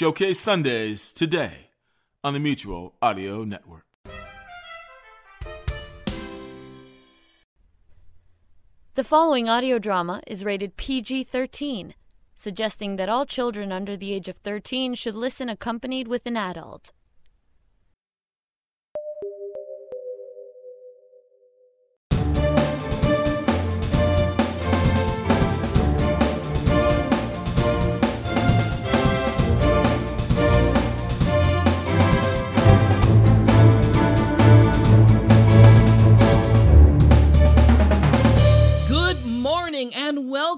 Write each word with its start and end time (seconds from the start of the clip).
Showcase 0.00 0.38
Sundays 0.38 1.12
today 1.12 1.70
on 2.22 2.32
the 2.32 2.38
Mutual 2.38 2.94
Audio 3.02 3.42
Network. 3.42 3.84
The 8.94 9.02
following 9.02 9.48
audio 9.48 9.80
drama 9.80 10.22
is 10.24 10.44
rated 10.44 10.76
PG 10.76 11.24
13, 11.24 11.94
suggesting 12.36 12.94
that 12.94 13.08
all 13.08 13.26
children 13.26 13.72
under 13.72 13.96
the 13.96 14.12
age 14.12 14.28
of 14.28 14.36
13 14.36 14.94
should 14.94 15.16
listen 15.16 15.48
accompanied 15.48 16.06
with 16.06 16.26
an 16.26 16.36
adult. 16.36 16.92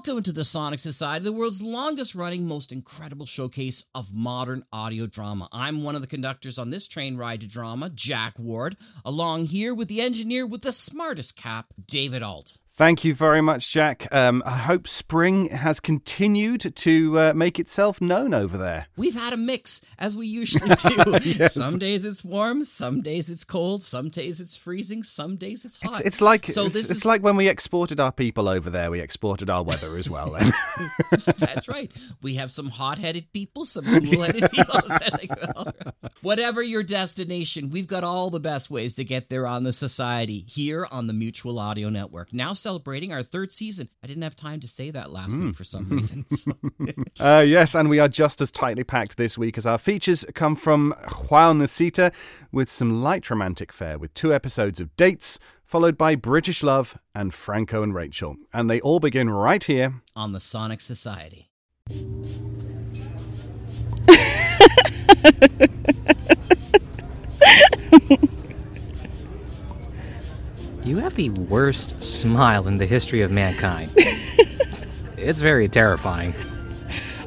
Welcome 0.03 0.23
to 0.23 0.33
the 0.33 0.43
Sonic 0.43 0.79
Society, 0.79 1.25
the 1.25 1.31
world's 1.31 1.61
longest 1.61 2.15
running, 2.15 2.47
most 2.47 2.71
incredible 2.71 3.27
showcase 3.27 3.85
of 3.93 4.15
modern 4.15 4.65
audio 4.73 5.05
drama. 5.05 5.47
I'm 5.51 5.83
one 5.83 5.93
of 5.93 6.01
the 6.01 6.07
conductors 6.07 6.57
on 6.57 6.71
this 6.71 6.87
train 6.87 7.17
ride 7.17 7.41
to 7.41 7.47
drama, 7.47 7.91
Jack 7.91 8.39
Ward, 8.39 8.77
along 9.05 9.45
here 9.45 9.75
with 9.75 9.89
the 9.89 10.01
engineer 10.01 10.47
with 10.47 10.63
the 10.63 10.71
smartest 10.71 11.37
cap, 11.37 11.67
David 11.85 12.23
Ault. 12.23 12.57
Thank 12.81 13.03
you 13.03 13.13
very 13.13 13.41
much, 13.41 13.71
Jack. 13.71 14.07
Um, 14.11 14.41
I 14.43 14.57
hope 14.57 14.87
spring 14.87 15.49
has 15.49 15.79
continued 15.79 16.75
to 16.77 17.19
uh, 17.19 17.33
make 17.35 17.59
itself 17.59 18.01
known 18.01 18.33
over 18.33 18.57
there. 18.57 18.87
We've 18.97 19.13
had 19.13 19.33
a 19.33 19.37
mix, 19.37 19.81
as 19.99 20.15
we 20.15 20.25
usually 20.25 20.73
do. 20.75 21.19
Yes. 21.23 21.53
Some 21.53 21.77
days 21.77 22.05
it's 22.05 22.25
warm, 22.25 22.63
some 22.63 23.01
days 23.01 23.29
it's 23.29 23.43
cold, 23.43 23.83
some 23.83 24.09
days 24.09 24.41
it's 24.41 24.57
freezing, 24.57 25.03
some 25.03 25.35
days 25.35 25.63
it's 25.63 25.79
hot. 25.79 25.99
It's, 25.99 26.07
it's 26.07 26.21
like 26.21 26.47
so. 26.47 26.65
it's, 26.65 26.73
This 26.73 26.89
it's 26.89 27.01
is 27.01 27.05
like 27.05 27.21
when 27.21 27.35
we 27.35 27.49
exported 27.49 27.99
our 27.99 28.11
people 28.11 28.49
over 28.49 28.71
there. 28.71 28.89
We 28.89 28.99
exported 28.99 29.47
our 29.51 29.61
weather 29.61 29.95
as 29.95 30.09
well. 30.09 30.31
Then. 30.31 30.51
That's 31.37 31.67
right. 31.67 31.91
We 32.23 32.33
have 32.33 32.49
some 32.49 32.69
hot-headed 32.69 33.31
people, 33.31 33.65
some 33.65 33.85
cool-headed 33.85 34.49
people. 34.49 35.71
Whatever 36.23 36.63
your 36.63 36.81
destination, 36.81 37.69
we've 37.69 37.85
got 37.85 38.03
all 38.03 38.31
the 38.31 38.39
best 38.39 38.71
ways 38.71 38.95
to 38.95 39.03
get 39.03 39.29
there 39.29 39.45
on 39.45 39.65
the 39.65 39.73
society 39.73 40.45
here 40.47 40.87
on 40.89 41.05
the 41.05 41.13
Mutual 41.13 41.59
Audio 41.59 41.89
Network. 41.89 42.33
Now 42.33 42.53
celebrating 42.71 43.11
our 43.11 43.21
third 43.21 43.51
season. 43.51 43.89
I 44.01 44.07
didn't 44.07 44.23
have 44.23 44.33
time 44.35 44.61
to 44.61 44.67
say 44.67 44.91
that 44.91 45.11
last 45.11 45.35
week 45.37 45.53
for 45.55 45.65
some 45.65 45.89
reason. 45.89 46.25
so- 46.29 46.53
Uh, 47.19 47.43
yes, 47.45 47.75
and 47.75 47.89
we 47.89 47.99
are 47.99 48.07
just 48.07 48.39
as 48.41 48.49
tightly 48.51 48.83
packed 48.85 49.17
this 49.17 49.37
week 49.37 49.57
as 49.57 49.65
our 49.65 49.77
features 49.77 50.23
come 50.33 50.55
from 50.55 50.93
Juan 51.29 51.59
Nasita 51.59 52.13
with 52.51 52.71
some 52.71 53.03
light 53.03 53.29
romantic 53.29 53.73
fare 53.73 53.97
with 53.99 54.13
two 54.13 54.33
episodes 54.33 54.79
of 54.79 54.95
Dates, 54.95 55.37
followed 55.65 55.97
by 55.97 56.15
British 56.15 56.63
Love 56.63 56.97
and 57.13 57.33
Franco 57.33 57.83
and 57.83 57.93
Rachel. 57.93 58.37
And 58.53 58.69
they 58.69 58.79
all 58.79 59.01
begin 59.01 59.29
right 59.29 59.63
here. 59.63 59.95
on 60.15 60.31
the 60.31 60.39
Sonic 60.39 60.79
Society. 60.79 61.49
You 70.83 70.97
have 70.97 71.15
the 71.15 71.29
worst 71.29 72.01
smile 72.01 72.67
in 72.67 72.77
the 72.77 72.87
history 72.87 73.21
of 73.21 73.31
mankind. 73.31 73.91
it's 73.95 75.39
very 75.39 75.67
terrifying. 75.67 76.33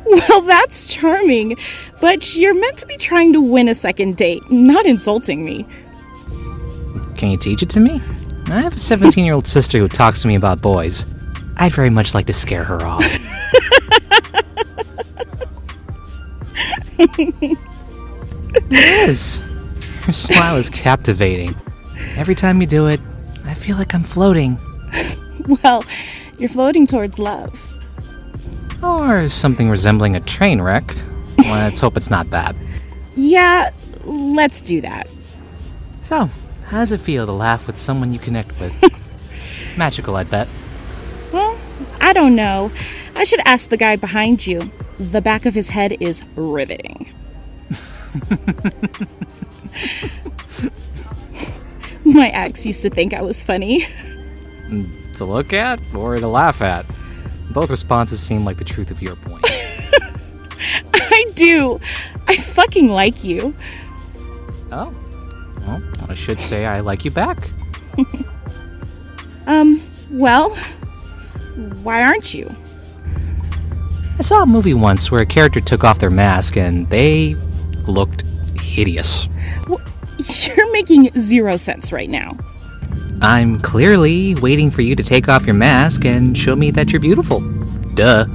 Well, 0.05 0.43
that's 0.43 0.93
charming, 0.93 1.57
but 2.01 2.37
you're 2.37 2.55
meant 2.55 2.79
to 2.79 2.87
be 2.87 2.97
trying 2.97 3.33
to 3.33 3.41
win 3.41 3.69
a 3.69 3.75
second 3.75 4.17
date, 4.17 4.51
not 4.51 4.87
insulting 4.87 5.45
me. 5.45 5.67
Can 7.17 7.31
you 7.31 7.39
teach 7.39 7.63
it 7.63 7.71
to 7.71 7.81
me? 7.81 8.03
I 8.47 8.61
have 8.61 8.75
a 8.75 8.79
17 8.79 9.25
year 9.25 9.35
old 9.35 9.47
sister 9.47 9.79
who 9.79 9.89
talks 9.89 10.23
to 10.23 10.29
me 10.29 10.35
about 10.35 10.61
boys. 10.61 11.07
I'd 11.57 11.73
very 11.73 11.91
much 11.91 12.13
like 12.13 12.27
to 12.27 12.33
scare 12.33 12.65
her 12.65 12.83
off. 12.83 13.05
it 16.99 17.59
is. 18.71 19.41
Your 20.07 20.13
smile 20.13 20.57
is 20.57 20.69
captivating. 20.69 21.55
Every 22.17 22.35
time 22.35 22.61
you 22.61 22.67
do 22.67 22.89
it, 22.89 23.01
I 23.55 23.57
feel 23.57 23.77
like 23.77 23.95
I'm 23.95 24.03
floating. 24.03 24.59
Well, 25.63 25.85
you're 26.39 26.49
floating 26.49 26.87
towards 26.87 27.19
love. 27.19 27.53
Or 28.83 29.29
something 29.29 29.69
resembling 29.69 30.17
a 30.17 30.21
train 30.21 30.61
wreck. 30.61 30.95
Let's 31.37 31.81
hope 31.81 31.99
it's 31.99 32.09
not 32.09 32.31
that. 32.31 32.57
Yeah, 33.15 33.71
let's 34.05 34.63
do 34.63 34.81
that. 34.81 35.07
So, 36.03 36.31
how 36.67 36.79
does 36.79 36.93
it 36.93 37.01
feel 37.01 37.27
to 37.27 37.33
laugh 37.33 37.67
with 37.67 37.77
someone 37.77 38.11
you 38.11 38.19
connect 38.19 38.59
with? 38.59 38.73
Magical, 39.77 40.17
I 40.17 40.25
bet. 40.25 40.49
Well, 41.31 41.59
I 42.01 42.15
don't 42.15 42.35
know. 42.35 42.73
I 43.15 43.25
should 43.25 43.41
ask 43.45 43.69
the 43.69 43.77
guy 43.77 43.97
behind 43.97 44.47
you. 44.47 44.71
The 44.99 45.21
back 45.21 45.45
of 45.45 45.55
his 45.55 45.69
head 45.69 45.99
is 46.01 46.25
riveting. 46.37 47.13
My 52.13 52.29
ex 52.31 52.65
used 52.67 52.83
to 52.83 52.91
think 52.91 53.15
I 53.15 53.23
was 53.23 53.43
funny. 53.43 53.87
To 55.15 55.25
look 55.25 55.53
at 55.53 55.81
or 55.95 56.17
to 56.17 56.27
laugh 56.29 56.61
at? 56.63 56.87
Both 57.51 57.71
responses 57.71 58.21
seem 58.21 58.45
like 58.45 58.57
the 58.59 58.65
truth 58.65 58.91
of 58.91 59.01
your 59.01 59.17
point. 59.17 59.45
I 60.95 61.25
do. 61.35 61.79
I 62.27 62.37
fucking 62.37 62.89
like 62.89 63.23
you. 63.25 63.55
oh? 64.73 64.95
Well, 65.61 65.83
I 66.09 66.15
should 66.15 66.41
say 66.41 66.67
I 66.67 66.81
like 66.81 67.05
you 67.05 67.11
back. 67.11 67.51
Um, 69.47 69.83
well, 70.11 70.55
why 71.83 72.03
aren't 72.03 72.33
you? 72.33 72.55
I 74.19 74.23
saw 74.23 74.43
a 74.43 74.47
movie 74.47 74.75
once 74.75 75.11
where 75.11 75.21
a 75.21 75.27
character 75.27 75.61
took 75.61 75.85
off 75.85 75.99
their 75.99 76.11
mask 76.11 76.57
and 76.57 76.89
they 76.89 77.35
looked 77.87 78.23
hideous. 78.59 79.29
You're 80.29 80.71
making 80.73 81.11
zero 81.19 81.57
sense 81.57 81.93
right 81.93 82.09
now. 82.09 82.37
I'm 83.21 83.61
clearly 83.61 84.35
waiting 84.37 84.71
for 84.71 84.83
you 84.83 84.95
to 84.97 85.03
take 85.03 85.29
off 85.29 85.47
your 85.47 85.55
mask 85.55 86.05
and 86.05 86.37
show 86.37 86.55
me 86.55 86.71
that 86.73 86.93
you're 86.93 87.01
beautiful. 87.01 87.41
Duh. 87.95 88.27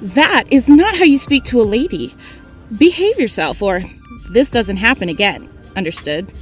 That 0.00 0.44
is 0.50 0.68
not 0.68 0.96
how 0.96 1.04
you 1.04 1.18
speak 1.18 1.44
to 1.44 1.60
a 1.60 1.64
lady. 1.64 2.14
Behave 2.76 3.18
yourself, 3.18 3.60
or 3.62 3.82
this 4.30 4.50
doesn't 4.50 4.76
happen 4.76 5.08
again. 5.08 5.48
Understood? 5.76 6.32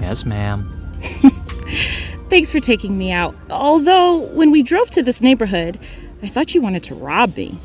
Yes, 0.00 0.24
ma'am. 0.24 0.70
Thanks 2.28 2.50
for 2.50 2.60
taking 2.60 2.98
me 2.98 3.12
out. 3.12 3.34
Although, 3.50 4.18
when 4.18 4.50
we 4.50 4.62
drove 4.62 4.90
to 4.90 5.02
this 5.02 5.20
neighborhood, 5.20 5.78
I 6.22 6.28
thought 6.28 6.54
you 6.54 6.60
wanted 6.60 6.82
to 6.84 6.94
rob 6.94 7.36
me. 7.36 7.58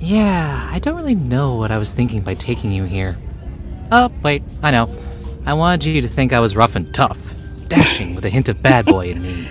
Yeah, 0.00 0.68
I 0.72 0.78
don't 0.78 0.96
really 0.96 1.14
know 1.14 1.54
what 1.54 1.70
I 1.70 1.78
was 1.78 1.92
thinking 1.92 2.22
by 2.22 2.34
taking 2.34 2.72
you 2.72 2.84
here. 2.84 3.18
Oh, 3.90 4.12
wait, 4.22 4.42
I 4.62 4.70
know. 4.70 4.94
I 5.46 5.54
wanted 5.54 5.84
you 5.84 6.00
to 6.02 6.08
think 6.08 6.32
I 6.32 6.40
was 6.40 6.54
rough 6.54 6.76
and 6.76 6.92
tough, 6.92 7.18
dashing 7.68 8.14
with 8.14 8.24
a 8.24 8.30
hint 8.30 8.48
of 8.48 8.60
bad 8.60 8.84
boy 8.84 9.08
in 9.08 9.22
me. 9.22 9.48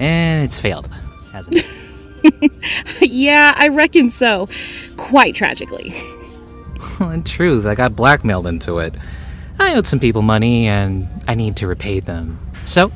And 0.00 0.44
it's 0.44 0.58
failed, 0.58 0.88
hasn't 1.32 1.58
it? 1.58 1.66
yeah, 3.00 3.54
I 3.56 3.68
reckon 3.68 4.10
so. 4.10 4.48
Quite 4.96 5.34
tragically. 5.34 5.94
Well, 6.98 7.10
in 7.10 7.22
truth, 7.22 7.64
I 7.64 7.74
got 7.74 7.94
blackmailed 7.94 8.46
into 8.46 8.78
it. 8.78 8.94
I 9.60 9.74
owed 9.74 9.86
some 9.86 10.00
people 10.00 10.22
money, 10.22 10.66
and 10.66 11.08
I 11.28 11.34
need 11.34 11.56
to 11.56 11.66
repay 11.66 12.00
them. 12.00 12.38
So, 12.64 12.90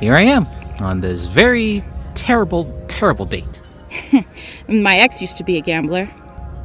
here 0.00 0.14
I 0.14 0.22
am, 0.22 0.46
on 0.78 1.00
this 1.00 1.24
very 1.24 1.82
terrible, 2.14 2.72
terrible 2.88 3.24
date. 3.24 3.60
My 4.68 4.98
ex 4.98 5.20
used 5.20 5.36
to 5.38 5.44
be 5.44 5.56
a 5.56 5.60
gambler. 5.60 6.08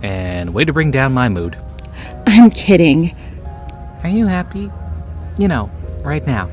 And 0.01 0.53
way 0.53 0.65
to 0.65 0.73
bring 0.73 0.91
down 0.91 1.13
my 1.13 1.29
mood. 1.29 1.55
I'm 2.27 2.49
kidding. 2.49 3.15
Are 4.03 4.09
you 4.09 4.27
happy? 4.27 4.71
You 5.37 5.47
know, 5.47 5.71
right 6.03 6.25
now. 6.25 6.49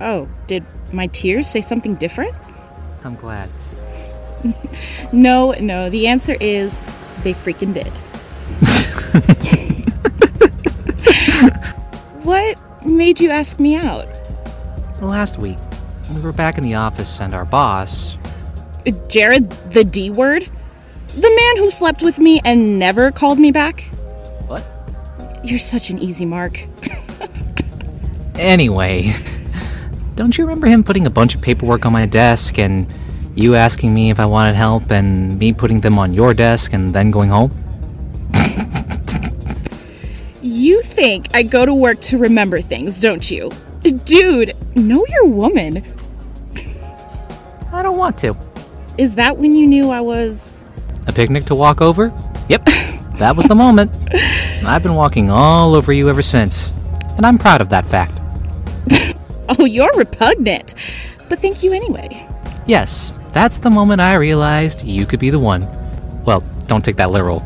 Oh, 0.00 0.28
did 0.46 0.64
my 0.92 1.08
tears 1.08 1.48
say 1.48 1.60
something 1.60 1.96
different? 1.96 2.34
I'm 3.04 3.16
glad. 3.16 3.50
No, 5.12 5.52
no, 5.52 5.88
the 5.88 6.08
answer 6.08 6.36
is 6.40 6.80
they 7.22 7.32
freaking 7.32 7.72
did. 7.72 7.86
what 12.22 12.58
made 12.84 13.20
you 13.20 13.30
ask 13.30 13.58
me 13.58 13.76
out? 13.76 14.06
Last 15.00 15.38
week, 15.38 15.58
we 16.14 16.20
were 16.20 16.32
back 16.32 16.58
in 16.58 16.64
the 16.64 16.74
office, 16.74 17.20
and 17.20 17.34
our 17.34 17.44
boss, 17.44 18.16
uh, 18.86 18.90
Jared, 19.08 19.50
the 19.72 19.84
D 19.84 20.10
word? 20.10 20.48
The 21.14 21.20
man 21.20 21.56
who 21.56 21.70
slept 21.70 22.02
with 22.02 22.18
me 22.18 22.40
and 22.44 22.78
never 22.78 23.10
called 23.10 23.38
me 23.38 23.50
back? 23.50 23.90
You're 25.46 25.60
such 25.60 25.90
an 25.90 26.00
easy 26.00 26.26
mark. 26.26 26.66
Anyway, 28.34 29.14
don't 30.16 30.36
you 30.36 30.44
remember 30.44 30.66
him 30.66 30.82
putting 30.82 31.06
a 31.06 31.10
bunch 31.10 31.36
of 31.36 31.40
paperwork 31.40 31.86
on 31.86 31.92
my 31.92 32.04
desk 32.04 32.58
and 32.58 32.92
you 33.36 33.54
asking 33.54 33.94
me 33.94 34.10
if 34.10 34.18
I 34.18 34.26
wanted 34.26 34.56
help 34.56 34.90
and 34.90 35.38
me 35.38 35.52
putting 35.52 35.80
them 35.80 35.98
on 35.98 36.12
your 36.12 36.34
desk 36.34 36.72
and 36.72 36.90
then 36.90 37.10
going 37.12 37.30
home? 37.30 37.50
You 40.42 40.82
think 40.82 41.28
I 41.32 41.44
go 41.44 41.64
to 41.64 41.72
work 41.72 42.00
to 42.02 42.18
remember 42.18 42.60
things, 42.60 43.00
don't 43.00 43.30
you? 43.30 43.50
Dude, 44.04 44.54
know 44.74 45.06
your 45.08 45.26
woman. 45.26 45.84
I 47.72 47.82
don't 47.82 47.96
want 47.96 48.18
to. 48.18 48.36
Is 48.98 49.14
that 49.14 49.36
when 49.38 49.52
you 49.52 49.66
knew 49.66 49.90
I 49.90 50.00
was. 50.00 50.64
A 51.06 51.12
picnic 51.12 51.44
to 51.44 51.54
walk 51.54 51.80
over? 51.80 52.12
Yep, 52.48 52.64
that 53.18 53.34
was 53.36 53.46
the 53.46 53.54
moment. 53.54 53.96
I've 54.68 54.82
been 54.82 54.94
walking 54.94 55.30
all 55.30 55.74
over 55.74 55.92
you 55.92 56.08
ever 56.08 56.22
since, 56.22 56.72
and 57.16 57.24
I'm 57.26 57.38
proud 57.38 57.60
of 57.60 57.68
that 57.70 57.86
fact. 57.86 58.20
Oh, 59.48 59.64
you're 59.64 59.92
repugnant. 59.96 60.74
But 61.28 61.38
thank 61.38 61.62
you 61.62 61.72
anyway. 61.72 62.28
Yes, 62.66 63.12
that's 63.32 63.60
the 63.60 63.70
moment 63.70 64.00
I 64.00 64.14
realized 64.16 64.82
you 64.84 65.06
could 65.06 65.20
be 65.20 65.30
the 65.30 65.38
one. 65.38 65.62
Well, 66.24 66.42
don't 66.66 66.84
take 66.84 66.96
that 66.96 67.12
literal. 67.12 67.44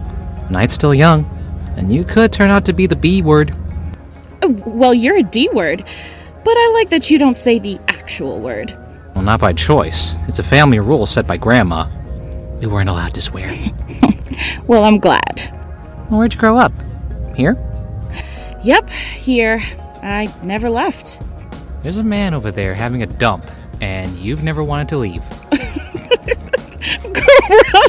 Night's 0.51 0.73
still 0.73 0.95
young, 0.95 1.27
and 1.77 1.93
you 1.93 2.03
could 2.03 2.33
turn 2.33 2.49
out 2.51 2.65
to 2.65 2.73
be 2.73 2.87
the 2.87 2.97
B 2.97 3.21
word. 3.21 3.55
Oh, 4.41 4.49
Well, 4.65 4.95
you're 4.95 5.19
a 5.19 5.23
D 5.23 5.51
word, 5.53 5.85
but 6.43 6.55
I 6.57 6.71
like 6.73 6.89
that 6.89 7.11
you 7.11 7.19
don't 7.19 7.37
say 7.37 7.59
the 7.59 7.79
actual 7.89 8.41
word. 8.41 8.75
Well, 9.15 9.25
not 9.25 9.41
by 9.41 9.53
choice. 9.53 10.15
It's 10.27 10.39
a 10.39 10.43
family 10.43 10.79
rule 10.79 11.05
set 11.05 11.27
by 11.27 11.37
Grandma. 11.37 11.87
We 12.61 12.67
weren't 12.67 12.89
allowed 12.89 13.13
to 13.15 13.21
swear. 13.21 13.55
Well, 14.67 14.85
I'm 14.85 14.99
glad. 14.99 15.41
Where'd 16.09 16.33
you 16.33 16.41
grow 16.41 16.57
up? 16.57 16.73
Here? 17.41 17.57
Yep, 18.63 18.91
here. 18.91 19.63
I 20.03 20.31
never 20.43 20.69
left. 20.69 21.23
There's 21.83 21.97
a 21.97 22.03
man 22.03 22.35
over 22.35 22.51
there 22.51 22.75
having 22.75 23.03
a 23.03 23.07
dump, 23.07 23.47
and 23.81 24.15
you've 24.19 24.43
never 24.43 24.63
wanted 24.63 24.91
to 24.91 24.99
leave. 24.99 25.27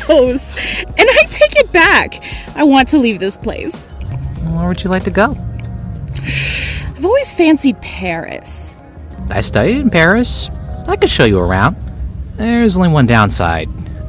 Gross! 0.05 0.83
And 0.83 1.01
I 1.01 1.23
take 1.29 1.57
it 1.57 1.69
back. 1.73 2.23
I 2.55 2.63
want 2.63 2.87
to 2.89 2.97
leave 2.97 3.19
this 3.19 3.35
place. 3.35 3.87
Where 4.45 4.69
would 4.69 4.81
you 4.81 4.89
like 4.89 5.03
to 5.03 5.11
go? 5.11 5.31
I've 6.95 7.03
always 7.03 7.33
fancied 7.33 7.81
Paris. 7.81 8.73
I 9.31 9.41
studied 9.41 9.81
in 9.81 9.89
Paris. 9.89 10.49
I 10.87 10.95
could 10.95 11.09
show 11.09 11.25
you 11.25 11.39
around. 11.39 11.75
There's 12.35 12.77
only 12.77 12.87
one 12.87 13.05
downside. 13.05 13.67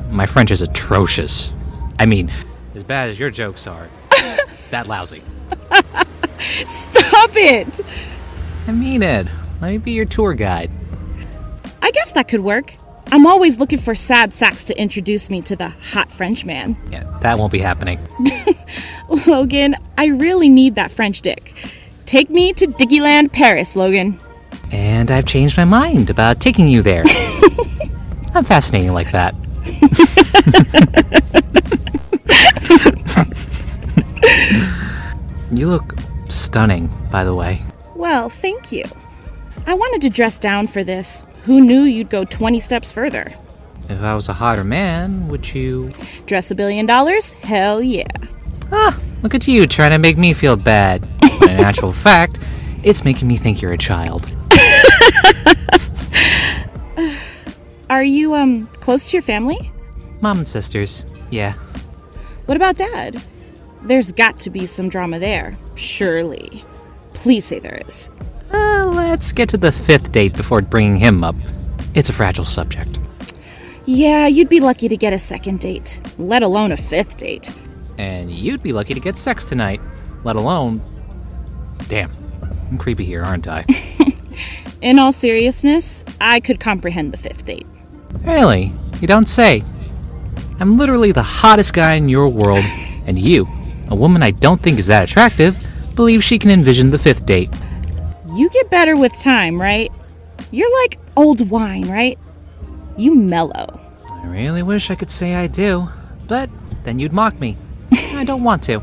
My 0.09 0.27
French 0.27 0.53
is 0.53 0.62
atrocious. 0.62 1.53
I 1.99 2.06
mean, 2.06 2.33
as 2.77 2.85
bad 2.85 3.09
as 3.09 3.19
your 3.19 3.31
jokes 3.31 3.67
are, 3.67 3.89
that 4.71 4.87
lousy. 4.87 5.25
Stop 6.39 7.31
it! 7.35 7.81
I 8.67 8.73
mean 8.73 9.03
it. 9.03 9.27
Let 9.61 9.71
me 9.71 9.79
be 9.79 9.93
your 9.93 10.05
tour 10.05 10.35
guide. 10.35 10.71
I 11.81 11.91
guess 11.91 12.13
that 12.13 12.29
could 12.29 12.41
work. 12.41 12.75
I'm 13.13 13.27
always 13.27 13.59
looking 13.59 13.79
for 13.79 13.95
sad 13.95 14.33
sacks 14.33 14.65
to 14.65 14.81
introduce 14.81 15.29
me 15.29 15.43
to 15.43 15.55
the 15.55 15.69
hot 15.69 16.11
French 16.11 16.45
man. 16.45 16.77
Yeah, 16.91 17.03
that 17.21 17.39
won't 17.39 17.53
be 17.53 17.59
happening. 17.59 17.99
Logan, 19.27 19.77
I 19.99 20.07
really 20.07 20.49
need 20.49 20.77
that 20.77 20.91
French 20.91 21.21
dick. 21.21 21.55
Take 22.07 22.31
me 22.31 22.53
to 22.55 22.67
Dickieland, 22.67 23.33
Paris, 23.33 23.77
Logan. 23.77 24.19
And 24.71 25.11
I've 25.11 25.27
changed 25.27 25.57
my 25.59 25.65
mind 25.65 26.09
about 26.09 26.41
taking 26.41 26.69
you 26.69 26.81
there. 26.81 27.05
I'm 28.35 28.45
fascinating 28.45 28.95
like 28.95 29.13
that. 29.13 29.35
You 35.53 35.67
look 35.67 35.95
stunning, 36.29 36.91
by 37.11 37.25
the 37.25 37.35
way. 37.35 37.61
Well, 37.95 38.29
thank 38.29 38.73
you. 38.73 38.85
I 39.67 39.75
wanted 39.75 40.03
to 40.03 40.11
dress 40.11 40.39
down 40.39 40.67
for 40.67 40.83
this. 40.83 41.25
Who 41.45 41.61
knew 41.61 41.83
you'd 41.83 42.11
go 42.11 42.25
20 42.25 42.59
steps 42.61 42.91
further? 42.91 43.33
If 43.89 44.01
I 44.01 44.15
was 44.15 44.29
a 44.29 44.33
hotter 44.33 44.65
man, 44.65 45.29
would 45.29 45.53
you. 45.55 45.89
Dress 46.27 46.51
a 46.51 46.55
billion 46.55 46.87
dollars? 46.87 47.35
Hell 47.35 47.83
yeah. 47.83 48.07
Ah, 48.73 48.99
look 49.23 49.35
at 49.35 49.47
you 49.47 49.67
trying 49.67 49.91
to 49.91 49.99
make 49.99 50.17
me 50.17 50.33
feel 50.33 50.57
bad. 50.57 51.07
In 51.43 51.51
actual 51.61 51.93
fact, 51.93 52.39
it's 52.83 53.05
making 53.05 53.29
me 53.29 53.37
think 53.37 53.61
you're 53.61 53.73
a 53.73 53.79
child. 53.79 54.31
Are 57.91 58.03
you, 58.05 58.35
um, 58.35 58.67
close 58.69 59.11
to 59.11 59.17
your 59.17 59.23
family? 59.23 59.71
Mom 60.23 60.39
and 60.39 60.49
sisters, 60.49 61.05
yeah. 61.31 61.53
What 62.47 62.57
about 62.57 62.77
dad? 62.77 63.23
There's 63.84 64.12
got 64.12 64.38
to 64.40 64.50
be 64.50 64.67
some 64.67 64.88
drama 64.88 65.19
there. 65.19 65.56
Surely. 65.75 66.64
Please 67.12 67.44
say 67.44 67.58
there 67.58 67.81
is. 67.87 68.08
Uh, 68.52 68.87
let's 68.94 69.32
get 69.32 69.49
to 69.50 69.56
the 69.56 69.73
fifth 69.73 70.12
date 70.12 70.34
before 70.34 70.62
bringing 70.62 70.96
him 70.96 71.25
up. 71.25 71.37
It's 71.94 72.08
a 72.08 72.12
fragile 72.12 72.44
subject. 72.44 72.99
Yeah, 73.87 74.26
you'd 74.29 74.49
be 74.49 74.61
lucky 74.61 74.88
to 74.88 74.96
get 74.96 75.12
a 75.12 75.19
second 75.19 75.61
date, 75.61 76.00
let 76.19 76.43
alone 76.43 76.70
a 76.73 76.76
fifth 76.76 77.17
date. 77.17 77.50
And 77.99 78.31
you'd 78.31 78.62
be 78.62 78.73
lucky 78.73 78.94
to 78.94 79.00
get 79.00 79.17
sex 79.17 79.46
tonight, 79.46 79.81
let 80.25 80.37
alone. 80.37 80.81
Damn, 81.88 82.11
I'm 82.70 82.79
creepy 82.79 83.05
here, 83.05 83.23
aren't 83.23 83.49
I? 83.49 83.64
In 84.81 84.99
all 84.99 85.12
seriousness, 85.12 86.05
I 86.20 86.40
could 86.40 86.61
comprehend 86.61 87.12
the 87.12 87.17
fifth 87.19 87.44
date. 87.44 87.67
really? 88.23 88.73
You 89.00 89.08
don't 89.08 89.29
say. 89.29 89.62
I'm 90.61 90.75
literally 90.75 91.11
the 91.12 91.23
hottest 91.25 91.73
guy 91.73 91.94
in 91.94 92.08
your 92.08 92.29
world, 92.29 92.62
and 93.06 93.19
you, 93.19 93.49
a 93.93 93.94
woman 93.94 94.23
I 94.23 94.31
don't 94.31 94.61
think 94.61 94.79
is 94.79 94.87
that 94.87 95.05
attractive, 95.05 95.59
believes 95.94 96.25
she 96.25 96.39
can 96.39 96.50
envision 96.50 96.91
the 96.91 96.99
fifth 96.99 97.27
date. 97.27 97.50
You 98.35 98.49
get 98.49 98.71
better 98.71 98.97
with 98.97 99.12
time, 99.21 99.61
right? 99.61 99.93
You're 100.50 100.75
like 100.83 100.99
old 101.15 101.50
wine, 101.50 101.89
right? 101.91 102.19
You 102.97 103.15
mellow. 103.15 103.79
I 104.09 104.27
really 104.27 104.62
wish 104.62 104.91
I 104.91 104.94
could 104.94 105.11
say 105.11 105.35
I 105.35 105.47
do, 105.47 105.91
but 106.27 106.49
then 106.85 106.99
you'd 106.99 107.12
mock 107.12 107.39
me. 107.39 107.59
I 107.93 108.25
don't 108.25 108.43
want 108.43 108.62
to. 108.65 108.83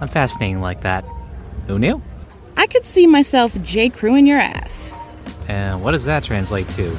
I'm 0.00 0.08
fascinating 0.08 0.60
like 0.60 0.82
that. 0.82 1.06
Who 1.66 1.78
knew? 1.78 2.02
I 2.58 2.66
could 2.66 2.84
see 2.84 3.06
myself 3.06 3.60
J. 3.62 3.88
Crewing 3.88 4.26
your 4.26 4.38
ass. 4.38 4.92
And 5.48 5.82
what 5.82 5.92
does 5.92 6.04
that 6.04 6.22
translate 6.22 6.68
to? 6.70 6.96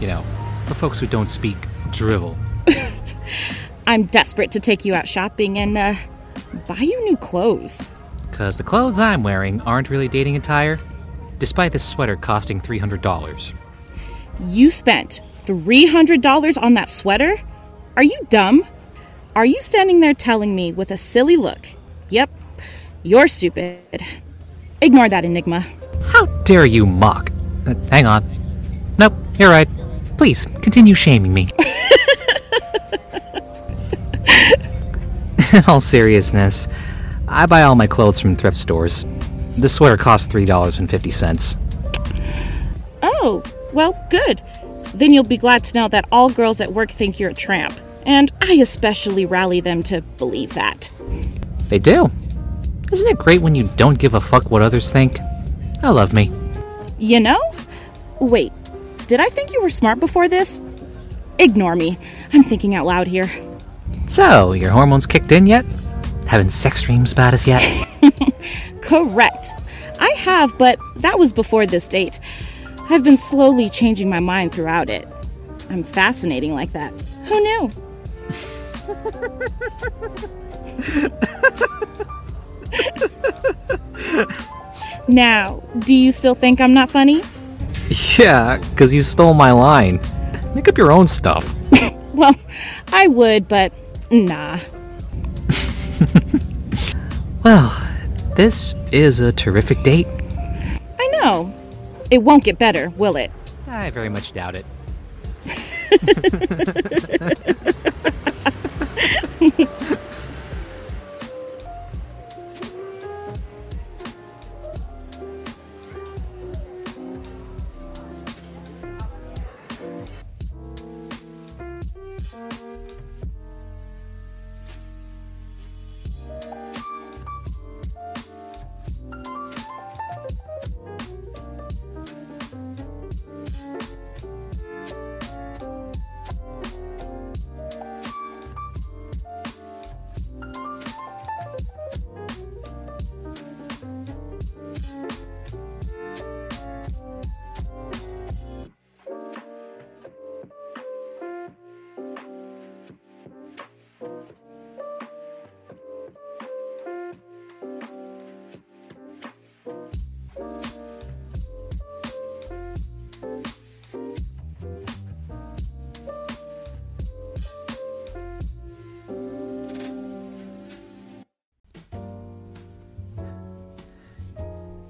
You 0.00 0.08
know, 0.08 0.24
for 0.66 0.74
folks 0.74 0.98
who 0.98 1.06
don't 1.06 1.30
speak 1.30 1.56
drivel. 1.92 2.36
I'm 3.86 4.04
desperate 4.04 4.50
to 4.52 4.60
take 4.60 4.84
you 4.84 4.94
out 4.94 5.06
shopping 5.06 5.58
and, 5.58 5.78
uh, 5.78 5.94
buy 6.66 6.78
you 6.78 7.04
new 7.04 7.16
clothes. 7.16 7.86
Because 8.30 8.56
the 8.56 8.62
clothes 8.62 8.98
I'm 8.98 9.22
wearing 9.22 9.60
aren't 9.62 9.90
really 9.90 10.08
dating 10.08 10.36
attire, 10.36 10.78
despite 11.38 11.72
this 11.72 11.84
sweater 11.84 12.16
costing 12.16 12.60
$300. 12.60 13.52
You 14.48 14.70
spent 14.70 15.20
$300 15.44 16.62
on 16.62 16.74
that 16.74 16.88
sweater? 16.88 17.36
Are 17.96 18.02
you 18.02 18.26
dumb? 18.28 18.64
Are 19.34 19.44
you 19.46 19.60
standing 19.60 20.00
there 20.00 20.14
telling 20.14 20.54
me 20.54 20.72
with 20.72 20.90
a 20.90 20.96
silly 20.96 21.36
look? 21.36 21.66
Yep, 22.10 22.30
you're 23.02 23.28
stupid. 23.28 24.02
Ignore 24.80 25.08
that 25.08 25.24
enigma. 25.24 25.64
How 26.06 26.26
dare 26.44 26.66
you 26.66 26.86
mock? 26.86 27.30
Uh, 27.66 27.74
hang 27.90 28.06
on. 28.06 28.24
Nope, 28.98 29.14
you're 29.38 29.50
right. 29.50 29.68
Please, 30.16 30.46
continue 30.62 30.94
shaming 30.94 31.34
me. 31.34 31.48
In 35.52 35.64
all 35.68 35.80
seriousness, 35.80 36.68
I 37.26 37.46
buy 37.46 37.62
all 37.62 37.74
my 37.74 37.86
clothes 37.86 38.20
from 38.20 38.36
thrift 38.36 38.56
stores. 38.56 39.04
This 39.56 39.74
sweater 39.74 39.96
costs 39.96 40.32
$3.50. 40.32 41.56
Oh, 43.02 43.42
well, 43.72 44.06
good. 44.10 44.42
Then 44.94 45.12
you'll 45.12 45.24
be 45.24 45.36
glad 45.36 45.64
to 45.64 45.74
know 45.74 45.88
that 45.88 46.06
all 46.12 46.30
girls 46.30 46.60
at 46.60 46.72
work 46.72 46.90
think 46.90 47.18
you're 47.18 47.30
a 47.30 47.34
tramp. 47.34 47.78
And 48.06 48.32
I 48.40 48.54
especially 48.54 49.26
rally 49.26 49.60
them 49.60 49.82
to 49.84 50.02
believe 50.02 50.54
that. 50.54 50.90
They 51.68 51.78
do. 51.78 52.10
Isn't 52.92 53.08
it 53.08 53.18
great 53.18 53.42
when 53.42 53.54
you 53.54 53.68
don't 53.76 53.98
give 53.98 54.14
a 54.14 54.20
fuck 54.20 54.50
what 54.50 54.62
others 54.62 54.90
think? 54.90 55.18
I 55.82 55.90
love 55.90 56.14
me. 56.14 56.32
You 56.98 57.20
know? 57.20 57.40
Wait, 58.20 58.52
did 59.06 59.20
I 59.20 59.28
think 59.28 59.52
you 59.52 59.62
were 59.62 59.70
smart 59.70 60.00
before 60.00 60.28
this? 60.28 60.60
Ignore 61.38 61.76
me. 61.76 61.98
I'm 62.32 62.42
thinking 62.42 62.74
out 62.74 62.86
loud 62.86 63.06
here. 63.06 63.30
So, 64.08 64.52
your 64.52 64.70
hormones 64.70 65.06
kicked 65.06 65.32
in 65.32 65.46
yet? 65.46 65.66
Having 66.26 66.48
sex 66.50 66.82
dreams 66.82 67.12
about 67.12 67.34
us 67.34 67.46
yet? 67.46 67.62
Correct. 68.80 69.52
I 70.00 70.08
have, 70.16 70.56
but 70.58 70.78
that 70.96 71.18
was 71.18 71.32
before 71.32 71.66
this 71.66 71.86
date. 71.86 72.18
I've 72.90 73.04
been 73.04 73.18
slowly 73.18 73.68
changing 73.68 74.08
my 74.08 74.20
mind 74.20 74.52
throughout 74.52 74.88
it. 74.88 75.06
I'm 75.68 75.82
fascinating 75.82 76.54
like 76.54 76.72
that. 76.72 76.92
Who 77.26 77.40
knew? 77.40 77.70
now, 85.08 85.62
do 85.80 85.94
you 85.94 86.12
still 86.12 86.34
think 86.34 86.60
I'm 86.60 86.72
not 86.72 86.90
funny? 86.90 87.22
yeah, 88.18 88.58
because 88.70 88.92
you 88.92 89.02
stole 89.02 89.34
my 89.34 89.52
line. 89.52 90.00
Make 90.54 90.68
up 90.68 90.78
your 90.78 90.92
own 90.92 91.06
stuff. 91.06 91.54
Well, 92.14 92.34
I 92.92 93.06
would, 93.06 93.46
but 93.46 93.72
nah. 94.10 94.58
Well, 97.44 97.72
this 98.36 98.74
is 98.92 99.20
a 99.20 99.32
terrific 99.32 99.82
date. 99.82 100.06
I 100.98 101.06
know. 101.12 101.54
It 102.10 102.18
won't 102.18 102.44
get 102.44 102.58
better, 102.58 102.90
will 102.90 103.16
it? 103.16 103.30
I 103.66 103.88
very 103.90 104.08
much 104.10 104.32
doubt 104.32 104.54
it. 104.56 104.66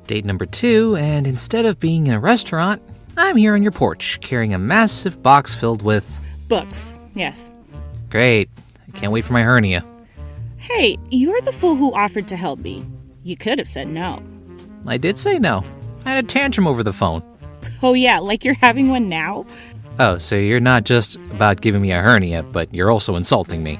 date 0.08 0.24
number 0.24 0.46
two, 0.46 0.96
and 0.96 1.26
instead 1.26 1.64
of 1.64 1.78
being 1.78 2.08
in 2.08 2.14
a 2.14 2.20
restaurant, 2.20 2.82
I'm 3.16 3.36
here 3.36 3.54
on 3.54 3.62
your 3.62 3.72
porch 3.72 4.18
carrying 4.20 4.54
a 4.54 4.58
massive 4.58 5.22
box 5.22 5.54
filled 5.54 5.82
with. 5.82 6.18
Books, 6.48 6.98
yes. 7.14 7.50
Great. 8.10 8.48
I 8.88 8.98
can't 8.98 9.12
wait 9.12 9.24
for 9.24 9.34
my 9.34 9.42
hernia. 9.42 9.84
Hey, 10.56 10.98
you're 11.10 11.40
the 11.42 11.52
fool 11.52 11.76
who 11.76 11.94
offered 11.94 12.26
to 12.28 12.36
help 12.36 12.58
me. 12.58 12.84
You 13.22 13.36
could 13.36 13.58
have 13.58 13.68
said 13.68 13.88
no. 13.88 14.22
I 14.86 14.96
did 14.96 15.18
say 15.18 15.38
no. 15.38 15.62
I 16.04 16.10
had 16.10 16.24
a 16.24 16.26
tantrum 16.26 16.66
over 16.66 16.82
the 16.82 16.92
phone. 16.92 17.22
Oh, 17.82 17.92
yeah, 17.92 18.18
like 18.18 18.44
you're 18.44 18.54
having 18.54 18.88
one 18.88 19.08
now? 19.08 19.46
Oh, 19.98 20.16
so 20.16 20.36
you're 20.36 20.60
not 20.60 20.84
just 20.84 21.16
about 21.32 21.60
giving 21.60 21.82
me 21.82 21.92
a 21.92 22.00
hernia, 22.00 22.42
but 22.42 22.72
you're 22.72 22.90
also 22.90 23.16
insulting 23.16 23.62
me. 23.62 23.78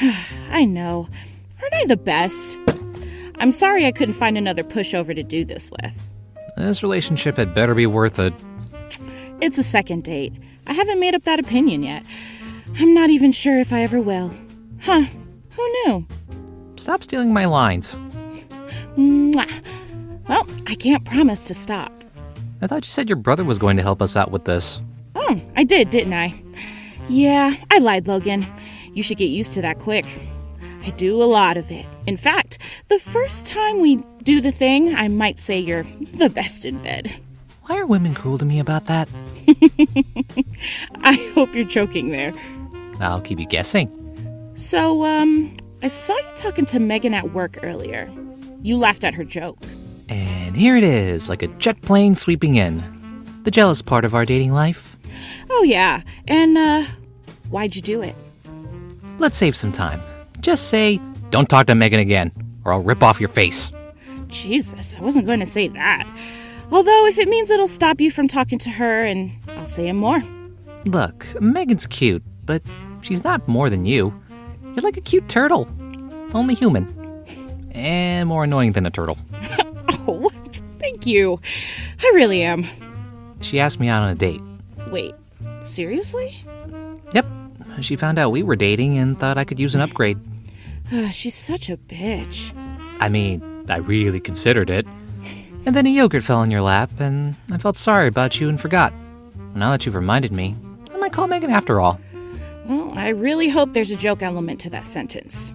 I 0.50 0.64
know. 0.64 1.08
Aren't 1.62 1.74
I 1.74 1.84
the 1.84 1.96
best? 1.96 2.58
I'm 3.40 3.52
sorry 3.52 3.86
I 3.86 3.90
couldn't 3.90 4.14
find 4.14 4.36
another 4.36 4.62
pushover 4.62 5.16
to 5.16 5.22
do 5.22 5.44
this 5.44 5.70
with. 5.70 6.08
This 6.56 6.82
relationship 6.82 7.38
had 7.38 7.54
better 7.54 7.74
be 7.74 7.86
worth 7.86 8.18
it. 8.18 8.34
It's 9.40 9.56
a 9.56 9.62
second 9.62 10.04
date. 10.04 10.34
I 10.66 10.74
haven't 10.74 11.00
made 11.00 11.14
up 11.14 11.24
that 11.24 11.40
opinion 11.40 11.82
yet. 11.82 12.04
I'm 12.78 12.92
not 12.92 13.08
even 13.08 13.32
sure 13.32 13.58
if 13.58 13.72
I 13.72 13.82
ever 13.82 13.98
will. 13.98 14.32
Huh. 14.82 15.04
Who 15.52 15.68
knew? 15.86 16.06
Stop 16.76 17.02
stealing 17.02 17.32
my 17.32 17.46
lines. 17.46 17.96
Mwah. 18.96 19.50
Well, 20.28 20.46
I 20.66 20.74
can't 20.74 21.04
promise 21.06 21.44
to 21.44 21.54
stop. 21.54 21.92
I 22.60 22.66
thought 22.66 22.84
you 22.84 22.90
said 22.90 23.08
your 23.08 23.16
brother 23.16 23.42
was 23.42 23.58
going 23.58 23.78
to 23.78 23.82
help 23.82 24.02
us 24.02 24.16
out 24.16 24.30
with 24.30 24.44
this. 24.44 24.82
Oh, 25.14 25.40
I 25.56 25.64
did, 25.64 25.88
didn't 25.88 26.12
I? 26.12 26.40
Yeah, 27.08 27.54
I 27.70 27.78
lied, 27.78 28.06
Logan. 28.06 28.46
You 28.92 29.02
should 29.02 29.16
get 29.16 29.30
used 29.30 29.54
to 29.54 29.62
that 29.62 29.78
quick. 29.78 30.04
I 30.82 30.90
do 30.90 31.22
a 31.22 31.24
lot 31.24 31.56
of 31.56 31.70
it. 31.70 31.86
In 32.06 32.16
fact, 32.16 32.58
the 32.88 32.98
first 32.98 33.46
time 33.46 33.80
we 33.80 33.96
do 34.22 34.40
the 34.40 34.52
thing, 34.52 34.94
I 34.94 35.08
might 35.08 35.38
say 35.38 35.58
you're 35.58 35.84
the 36.14 36.30
best 36.30 36.64
in 36.64 36.82
bed. 36.82 37.14
Why 37.64 37.78
are 37.78 37.86
women 37.86 38.14
cruel 38.14 38.38
to 38.38 38.44
me 38.44 38.58
about 38.58 38.86
that? 38.86 39.08
I 41.02 41.14
hope 41.34 41.54
you're 41.54 41.64
joking 41.64 42.10
there. 42.10 42.32
I'll 43.00 43.20
keep 43.20 43.38
you 43.38 43.46
guessing. 43.46 43.88
So, 44.54 45.04
um, 45.04 45.56
I 45.82 45.88
saw 45.88 46.16
you 46.16 46.28
talking 46.34 46.66
to 46.66 46.80
Megan 46.80 47.14
at 47.14 47.32
work 47.32 47.58
earlier. 47.62 48.10
You 48.62 48.76
laughed 48.76 49.04
at 49.04 49.14
her 49.14 49.24
joke. 49.24 49.58
And 50.08 50.56
here 50.56 50.76
it 50.76 50.84
is, 50.84 51.28
like 51.28 51.42
a 51.42 51.46
jet 51.46 51.80
plane 51.82 52.14
sweeping 52.14 52.56
in. 52.56 52.82
The 53.44 53.50
jealous 53.50 53.80
part 53.80 54.04
of 54.04 54.14
our 54.14 54.24
dating 54.24 54.52
life. 54.52 54.96
Oh, 55.48 55.62
yeah. 55.62 56.02
And, 56.26 56.58
uh, 56.58 56.84
why'd 57.50 57.76
you 57.76 57.82
do 57.82 58.02
it? 58.02 58.14
Let's 59.18 59.36
save 59.36 59.54
some 59.54 59.72
time. 59.72 60.02
Just 60.40 60.68
say, 60.68 61.00
don't 61.30 61.48
talk 61.48 61.66
to 61.66 61.74
Megan 61.74 62.00
again, 62.00 62.32
or 62.64 62.72
I'll 62.72 62.82
rip 62.82 63.02
off 63.02 63.20
your 63.20 63.28
face. 63.28 63.70
Jesus, 64.28 64.96
I 64.96 65.00
wasn't 65.00 65.26
going 65.26 65.40
to 65.40 65.46
say 65.46 65.68
that. 65.68 66.06
Although, 66.70 67.06
if 67.06 67.18
it 67.18 67.28
means 67.28 67.50
it'll 67.50 67.66
stop 67.68 68.00
you 68.00 68.10
from 68.10 68.28
talking 68.28 68.58
to 68.60 68.70
her, 68.70 69.02
and 69.04 69.32
I'll 69.48 69.66
say 69.66 69.88
it 69.88 69.94
more. 69.94 70.22
Look, 70.86 71.26
Megan's 71.40 71.86
cute, 71.86 72.22
but 72.44 72.62
she's 73.02 73.24
not 73.24 73.46
more 73.48 73.68
than 73.68 73.84
you. 73.84 74.14
You're 74.62 74.82
like 74.82 74.96
a 74.96 75.00
cute 75.00 75.28
turtle, 75.28 75.68
only 76.32 76.54
human. 76.54 76.96
And 77.72 78.28
more 78.28 78.44
annoying 78.44 78.72
than 78.72 78.86
a 78.86 78.90
turtle. 78.90 79.18
Oh, 80.06 80.30
thank 80.78 81.06
you. 81.06 81.38
I 82.02 82.10
really 82.14 82.42
am. 82.42 82.66
She 83.42 83.60
asked 83.60 83.78
me 83.78 83.88
out 83.88 84.02
on 84.02 84.08
a 84.08 84.14
date. 84.14 84.40
Wait, 84.90 85.14
seriously? 85.62 86.34
Yep, 87.12 87.26
she 87.82 87.96
found 87.96 88.18
out 88.18 88.30
we 88.30 88.42
were 88.42 88.56
dating 88.56 88.96
and 88.98 89.20
thought 89.20 89.38
I 89.38 89.44
could 89.44 89.60
use 89.60 89.74
an 89.74 89.82
upgrade. 89.82 90.18
She's 91.10 91.34
such 91.34 91.70
a 91.70 91.76
bitch. 91.76 92.52
I 93.00 93.08
mean, 93.08 93.66
I 93.68 93.76
really 93.76 94.20
considered 94.20 94.70
it. 94.70 94.86
And 95.66 95.76
then 95.76 95.86
a 95.86 95.90
yogurt 95.90 96.22
fell 96.22 96.42
in 96.42 96.50
your 96.50 96.62
lap, 96.62 96.90
and 96.98 97.36
I 97.52 97.58
felt 97.58 97.76
sorry 97.76 98.06
about 98.08 98.40
you 98.40 98.48
and 98.48 98.58
forgot. 98.60 98.92
Now 99.54 99.70
that 99.72 99.84
you've 99.84 99.94
reminded 99.94 100.32
me, 100.32 100.56
I 100.92 100.96
might 100.96 101.12
call 101.12 101.26
Megan 101.26 101.50
after 101.50 101.80
all. 101.80 102.00
Well, 102.66 102.92
I 102.96 103.08
really 103.08 103.48
hope 103.48 103.72
there's 103.72 103.90
a 103.90 103.96
joke 103.96 104.22
element 104.22 104.60
to 104.60 104.70
that 104.70 104.86
sentence. 104.86 105.52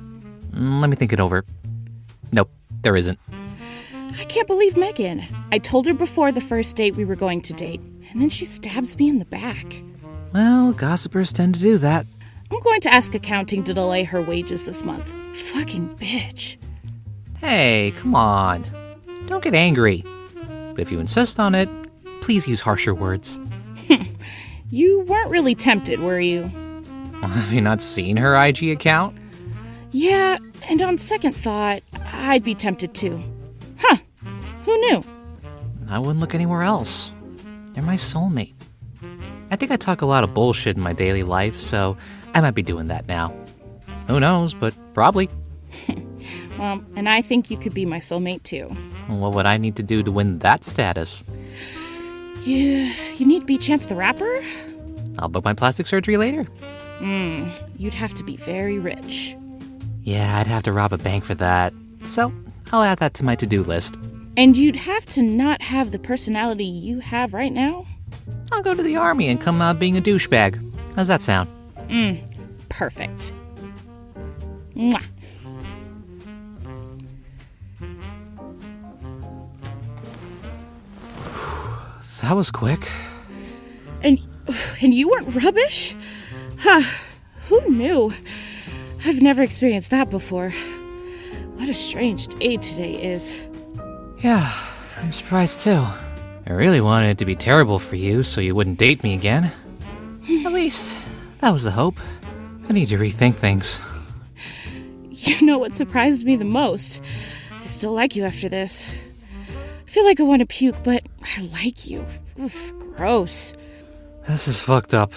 Mm, 0.52 0.80
Let 0.80 0.90
me 0.90 0.96
think 0.96 1.12
it 1.12 1.20
over. 1.20 1.44
Nope, 2.32 2.52
there 2.82 2.96
isn't. 2.96 3.20
I 4.18 4.24
can't 4.26 4.48
believe 4.48 4.78
Megan. 4.78 5.24
I 5.52 5.58
told 5.58 5.86
her 5.88 5.94
before 5.94 6.32
the 6.32 6.42
first 6.42 6.76
date 6.76 6.96
we 6.96 7.06
were 7.06 7.16
going 7.16 7.42
to 7.42 7.54
date, 7.54 7.82
and 8.12 8.22
then 8.22 8.30
she 8.30 8.46
stabs 8.46 8.98
me 8.98 9.10
in 9.10 9.20
the 9.20 9.26
back. 9.26 9.82
Well, 10.34 10.72
gossipers 10.74 11.34
tend 11.34 11.56
to 11.56 11.62
do 11.62 11.78
that. 11.80 12.06
I'm 12.52 12.60
going 12.60 12.82
to 12.82 12.94
ask 12.94 13.14
accounting 13.16 13.64
to 13.66 13.74
delay 13.74 14.04
her 14.04 14.22
wages 14.22 14.64
this 14.66 14.84
month. 14.84 15.14
Fucking 15.36 15.96
bitch. 15.98 16.58
Hey, 17.40 17.94
come 17.98 18.16
on. 18.16 18.66
Don't 19.28 19.44
get 19.44 19.56
angry. 19.56 20.04
But 20.74 20.80
if 20.80 20.92
you 20.92 21.00
insist 21.00 21.40
on 21.40 21.56
it, 21.56 21.70
please 22.22 22.48
use 22.48 22.62
harsher 22.62 22.94
words. 22.94 23.38
You 24.72 25.02
weren't 25.02 25.30
really 25.30 25.56
tempted, 25.56 26.00
were 26.00 26.20
you? 26.20 26.44
Have 27.22 27.54
you 27.54 27.62
not 27.62 27.82
seen 27.82 28.18
her 28.18 28.36
IG 28.36 28.64
account? 28.72 29.16
Yeah, 29.92 30.38
and 30.68 30.82
on 30.82 30.98
second 30.98 31.34
thought, 31.34 31.82
I'd 32.12 32.44
be 32.44 32.56
tempted 32.56 32.94
too. 32.94 33.24
Huh. 33.78 33.98
Who 34.64 34.78
knew? 34.80 35.04
I 35.88 36.00
wouldn't 36.00 36.20
look 36.20 36.36
anywhere 36.36 36.64
else. 36.64 37.14
They're 37.74 37.84
my 37.84 37.96
soulmate. 37.96 38.54
I 39.52 39.56
think 39.56 39.72
I 39.72 39.78
talk 39.78 40.02
a 40.02 40.06
lot 40.06 40.24
of 40.24 40.34
bullshit 40.34 40.76
in 40.76 40.84
my 40.84 40.94
daily 40.94 41.24
life, 41.24 41.58
so 41.58 41.96
I 42.36 42.42
might 42.42 42.54
be 42.54 42.62
doing 42.62 42.88
that 42.88 43.08
now. 43.08 43.34
Who 44.08 44.20
knows, 44.20 44.54
but 44.54 44.76
probably. 44.94 45.30
Well, 46.58 46.82
and 46.96 47.10
I 47.10 47.22
think 47.22 47.52
you 47.52 47.58
could 47.58 47.74
be 47.74 47.86
my 47.86 47.98
soulmate 47.98 48.44
too. 48.44 48.68
What 49.08 49.34
would 49.34 49.46
I 49.46 49.58
need 49.58 49.76
to 49.76 49.84
do 49.84 50.02
to 50.04 50.12
win 50.12 50.40
that 50.40 50.64
status? 50.64 51.22
You, 52.44 52.92
you 53.18 53.26
need 53.26 53.42
to 53.42 53.46
be 53.46 53.58
Chance 53.58 53.88
the 53.88 53.96
Rapper? 53.96 54.42
I'll 55.20 55.28
book 55.28 55.44
my 55.44 55.54
plastic 55.54 55.88
surgery 55.88 56.18
later. 56.18 56.44
Hmm, 57.00 57.50
you'd 57.78 57.94
have 57.94 58.14
to 58.16 58.24
be 58.24 58.38
very 58.38 58.80
rich. 58.80 59.36
Yeah, 60.04 60.40
I'd 60.40 60.48
have 60.48 60.64
to 60.64 60.72
rob 60.72 60.94
a 60.94 60.98
bank 60.98 61.26
for 61.26 61.36
that. 61.36 61.74
So, 62.04 62.32
I'll 62.72 62.84
add 62.84 63.00
that 63.00 63.14
to 63.16 63.26
my 63.26 63.36
to 63.36 63.46
do 63.46 63.64
list. 63.64 63.98
And 64.38 64.58
you'd 64.58 64.76
have 64.76 65.06
to 65.08 65.22
not 65.22 65.62
have 65.62 65.92
the 65.92 66.00
personality 66.00 66.66
you 66.66 67.00
have 67.00 67.34
right 67.34 67.52
now? 67.52 67.86
I'll 68.52 68.62
go 68.62 68.74
to 68.74 68.84
the 68.84 68.96
army 68.96 69.28
and 69.28 69.42
come 69.42 69.62
out 69.62 69.80
being 69.80 69.98
a 69.98 70.02
douchebag. 70.02 70.62
How's 70.96 71.08
that 71.08 71.22
sound? 71.22 71.50
Mm. 71.88 72.68
Perfect. 72.70 73.34
Mwah. 74.76 75.04
That 82.22 82.36
was 82.36 82.50
quick. 82.50 82.90
And 84.02 84.20
and 84.82 84.94
you 84.94 85.10
weren't 85.10 85.44
rubbish? 85.44 85.96
Huh. 86.60 86.82
Who 87.50 87.70
knew? 87.70 88.12
I've 89.06 89.22
never 89.22 89.44
experienced 89.44 89.92
that 89.92 90.10
before. 90.10 90.50
What 91.58 91.70
a 91.70 91.76
strange 91.76 92.28
day 92.28 92.58
today 92.58 92.94
is. 93.14 93.34
Yeah, 94.24 94.52
I'm 94.98 95.14
surprised 95.14 95.60
too. 95.62 95.86
I 96.48 96.54
really 96.54 96.82
wanted 96.82 97.10
it 97.12 97.18
to 97.20 97.26
be 97.26 97.36
terrible 97.36 97.78
for 97.78 97.96
you 97.96 98.24
so 98.24 98.42
you 98.42 98.56
wouldn't 98.56 98.80
date 98.80 99.04
me 99.04 99.14
again. 99.14 99.52
At 100.46 100.52
least, 100.52 100.96
that 101.40 101.52
was 101.52 101.64
the 101.64 101.72
hope. 101.72 102.00
I 102.68 102.74
need 102.74 102.88
to 102.88 102.98
rethink 102.98 103.36
things. 103.36 103.80
You 105.10 105.42
know 105.42 105.58
what 105.58 105.76
surprised 105.76 106.26
me 106.26 106.36
the 106.36 106.46
most? 106.46 107.02
I 107.52 107.66
still 107.66 107.94
like 107.94 108.16
you 108.16 108.26
after 108.26 108.50
this. 108.50 108.86
I 109.50 109.90
feel 109.90 110.06
like 110.06 110.20
I 110.20 110.24
want 110.24 110.42
to 110.42 110.46
puke, 110.46 110.76
but 110.84 111.04
I 111.38 111.42
like 111.42 111.88
you. 111.88 112.06
Oof, 112.40 112.74
gross. 112.96 113.54
This 114.28 114.48
is 114.48 114.62
fucked 114.62 114.94
up. 114.94 115.14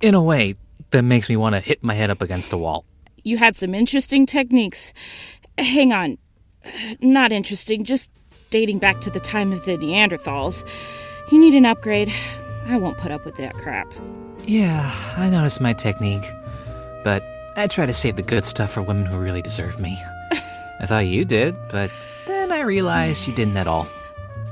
In 0.00 0.14
a 0.14 0.22
way 0.22 0.56
that 0.90 1.02
makes 1.02 1.28
me 1.28 1.36
want 1.36 1.54
to 1.54 1.60
hit 1.60 1.82
my 1.82 1.94
head 1.94 2.10
up 2.10 2.20
against 2.20 2.52
a 2.52 2.58
wall. 2.58 2.84
You 3.22 3.38
had 3.38 3.56
some 3.56 3.74
interesting 3.74 4.26
techniques. 4.26 4.92
Hang 5.58 5.92
on. 5.92 6.18
Uh, 6.64 6.94
not 7.00 7.32
interesting, 7.32 7.84
just 7.84 8.10
dating 8.50 8.78
back 8.78 9.00
to 9.00 9.10
the 9.10 9.20
time 9.20 9.52
of 9.52 9.64
the 9.64 9.76
Neanderthals. 9.78 10.68
You 11.32 11.38
need 11.38 11.54
an 11.54 11.64
upgrade. 11.64 12.12
I 12.66 12.76
won't 12.76 12.98
put 12.98 13.10
up 13.10 13.24
with 13.24 13.36
that 13.36 13.54
crap. 13.54 13.92
Yeah, 14.46 14.94
I 15.16 15.28
noticed 15.28 15.60
my 15.60 15.72
technique. 15.72 16.32
But 17.02 17.22
I 17.56 17.66
try 17.66 17.86
to 17.86 17.92
save 17.92 18.16
the 18.16 18.22
good 18.22 18.44
stuff 18.44 18.72
for 18.72 18.82
women 18.82 19.06
who 19.06 19.18
really 19.18 19.42
deserve 19.42 19.80
me. 19.80 20.00
I 20.80 20.86
thought 20.86 21.06
you 21.06 21.24
did, 21.24 21.56
but 21.68 21.90
then 22.26 22.52
I 22.52 22.60
realized 22.60 23.26
you 23.26 23.34
didn't 23.34 23.56
at 23.56 23.66
all. 23.66 23.84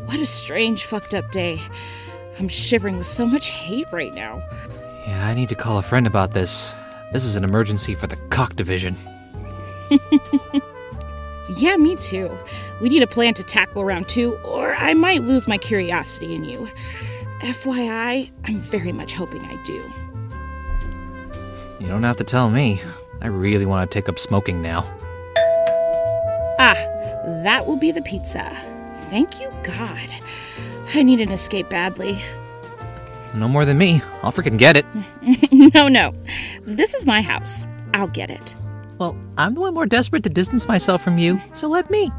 What 0.06 0.20
a 0.20 0.26
strange, 0.26 0.84
fucked 0.84 1.14
up 1.14 1.30
day. 1.30 1.60
I'm 2.38 2.48
shivering 2.48 2.98
with 2.98 3.06
so 3.06 3.26
much 3.26 3.48
hate 3.48 3.86
right 3.92 4.12
now. 4.14 4.42
Yeah, 5.06 5.26
I 5.26 5.34
need 5.34 5.48
to 5.50 5.54
call 5.54 5.78
a 5.78 5.82
friend 5.82 6.06
about 6.06 6.32
this. 6.32 6.74
This 7.12 7.24
is 7.24 7.36
an 7.36 7.44
emergency 7.44 7.94
for 7.94 8.06
the 8.06 8.16
cock 8.30 8.56
division. 8.56 8.96
Yeah, 11.50 11.76
me 11.76 11.96
too. 11.96 12.36
We 12.80 12.88
need 12.88 13.02
a 13.02 13.06
plan 13.06 13.34
to 13.34 13.42
tackle 13.42 13.84
round 13.84 14.08
two, 14.08 14.34
or 14.44 14.74
I 14.74 14.94
might 14.94 15.22
lose 15.22 15.46
my 15.46 15.58
curiosity 15.58 16.34
in 16.34 16.44
you. 16.44 16.66
FYI, 17.44 18.30
I'm 18.44 18.58
very 18.58 18.90
much 18.90 19.12
hoping 19.12 19.44
I 19.44 19.62
do. 19.64 19.74
You 21.78 21.86
don't 21.86 22.02
have 22.02 22.16
to 22.16 22.24
tell 22.24 22.48
me. 22.48 22.80
I 23.20 23.26
really 23.26 23.66
want 23.66 23.90
to 23.90 23.94
take 23.94 24.08
up 24.08 24.18
smoking 24.18 24.62
now. 24.62 24.80
Ah, 26.58 26.74
that 27.44 27.66
will 27.66 27.76
be 27.76 27.92
the 27.92 28.00
pizza. 28.00 28.50
Thank 29.10 29.42
you, 29.42 29.52
God. 29.62 30.08
I 30.94 31.02
need 31.02 31.20
an 31.20 31.30
escape 31.30 31.68
badly. 31.68 32.18
No 33.34 33.46
more 33.46 33.66
than 33.66 33.76
me. 33.76 34.00
I'll 34.22 34.32
freaking 34.32 34.56
get 34.58 34.76
it. 34.76 34.86
No, 35.74 35.88
no. 35.88 36.14
This 36.62 36.94
is 36.94 37.04
my 37.04 37.20
house. 37.20 37.66
I'll 37.92 38.08
get 38.08 38.30
it. 38.30 38.54
Well, 38.98 39.16
I'm 39.36 39.54
the 39.54 39.60
one 39.60 39.74
more 39.74 39.86
desperate 39.86 40.22
to 40.22 40.30
distance 40.30 40.66
myself 40.66 41.02
from 41.02 41.18
you, 41.18 41.40
so 41.52 41.68
let 41.68 41.90
me. 41.90 42.10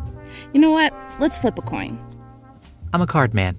You 0.53 0.59
know 0.61 0.71
what? 0.71 0.93
Let's 1.19 1.37
flip 1.37 1.57
a 1.57 1.61
coin. 1.61 1.97
I'm 2.93 3.01
a 3.01 3.07
card 3.07 3.33
man. 3.33 3.57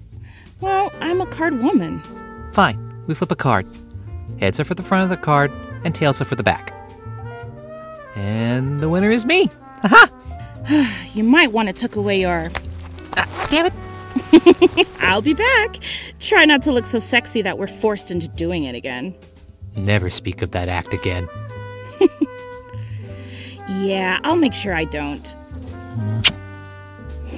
Well, 0.61 0.91
I'm 1.01 1.21
a 1.21 1.25
card 1.27 1.61
woman. 1.61 2.01
Fine, 2.53 3.03
we 3.07 3.13
flip 3.13 3.31
a 3.31 3.35
card. 3.35 3.67
Heads 4.39 4.59
are 4.59 4.63
for 4.63 4.73
the 4.73 4.83
front 4.83 5.03
of 5.03 5.09
the 5.09 5.17
card, 5.17 5.51
and 5.83 5.93
tails 5.93 6.21
are 6.21 6.25
for 6.25 6.35
the 6.35 6.43
back. 6.43 6.73
And 8.15 8.81
the 8.81 8.89
winner 8.89 9.11
is 9.11 9.25
me. 9.25 9.49
Haha! 9.81 10.07
You 11.13 11.23
might 11.23 11.51
want 11.53 11.67
to 11.69 11.73
tuck 11.73 11.95
away 11.95 12.19
your. 12.19 12.51
Ah, 13.15 13.47
damn 13.49 13.67
it! 13.67 14.87
I'll 14.99 15.21
be 15.21 15.33
back. 15.33 15.77
Try 16.19 16.45
not 16.45 16.61
to 16.63 16.71
look 16.71 16.85
so 16.85 16.99
sexy 16.99 17.41
that 17.41 17.57
we're 17.57 17.67
forced 17.67 18.11
into 18.11 18.27
doing 18.27 18.65
it 18.65 18.75
again. 18.75 19.15
Never 19.75 20.09
speak 20.09 20.41
of 20.41 20.51
that 20.51 20.67
act 20.67 20.93
again. 20.93 21.29
Yeah, 23.67 24.19
I'll 24.23 24.37
make 24.37 24.53
sure 24.53 24.73
I 24.73 24.85
don't. 24.85 25.35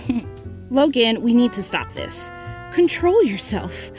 Logan, 0.69 1.21
we 1.21 1.33
need 1.33 1.53
to 1.53 1.63
stop 1.63 1.91
this. 1.93 2.29
Control 2.73 3.23
yourself. 3.23 3.91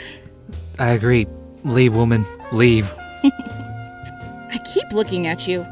I 0.79 0.91
agree. 0.91 1.27
Leave, 1.65 1.95
woman. 1.95 2.25
Leave. 2.53 2.93
I 3.25 4.59
keep 4.73 4.91
looking 4.93 5.27
at 5.27 5.47
you, 5.47 5.63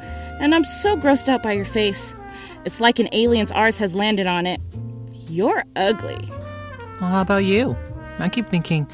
and 0.40 0.54
I'm 0.54 0.64
so 0.64 0.96
grossed 0.96 1.28
out 1.28 1.42
by 1.42 1.52
your 1.52 1.64
face. 1.64 2.14
It's 2.64 2.80
like 2.80 2.98
an 2.98 3.08
alien's 3.12 3.52
ours 3.52 3.78
has 3.78 3.94
landed 3.94 4.26
on 4.26 4.46
it. 4.46 4.60
You're 5.28 5.64
ugly. 5.76 6.18
Well, 7.00 7.10
how 7.10 7.20
about 7.22 7.44
you? 7.44 7.76
I 8.18 8.28
keep 8.28 8.48
thinking, 8.48 8.88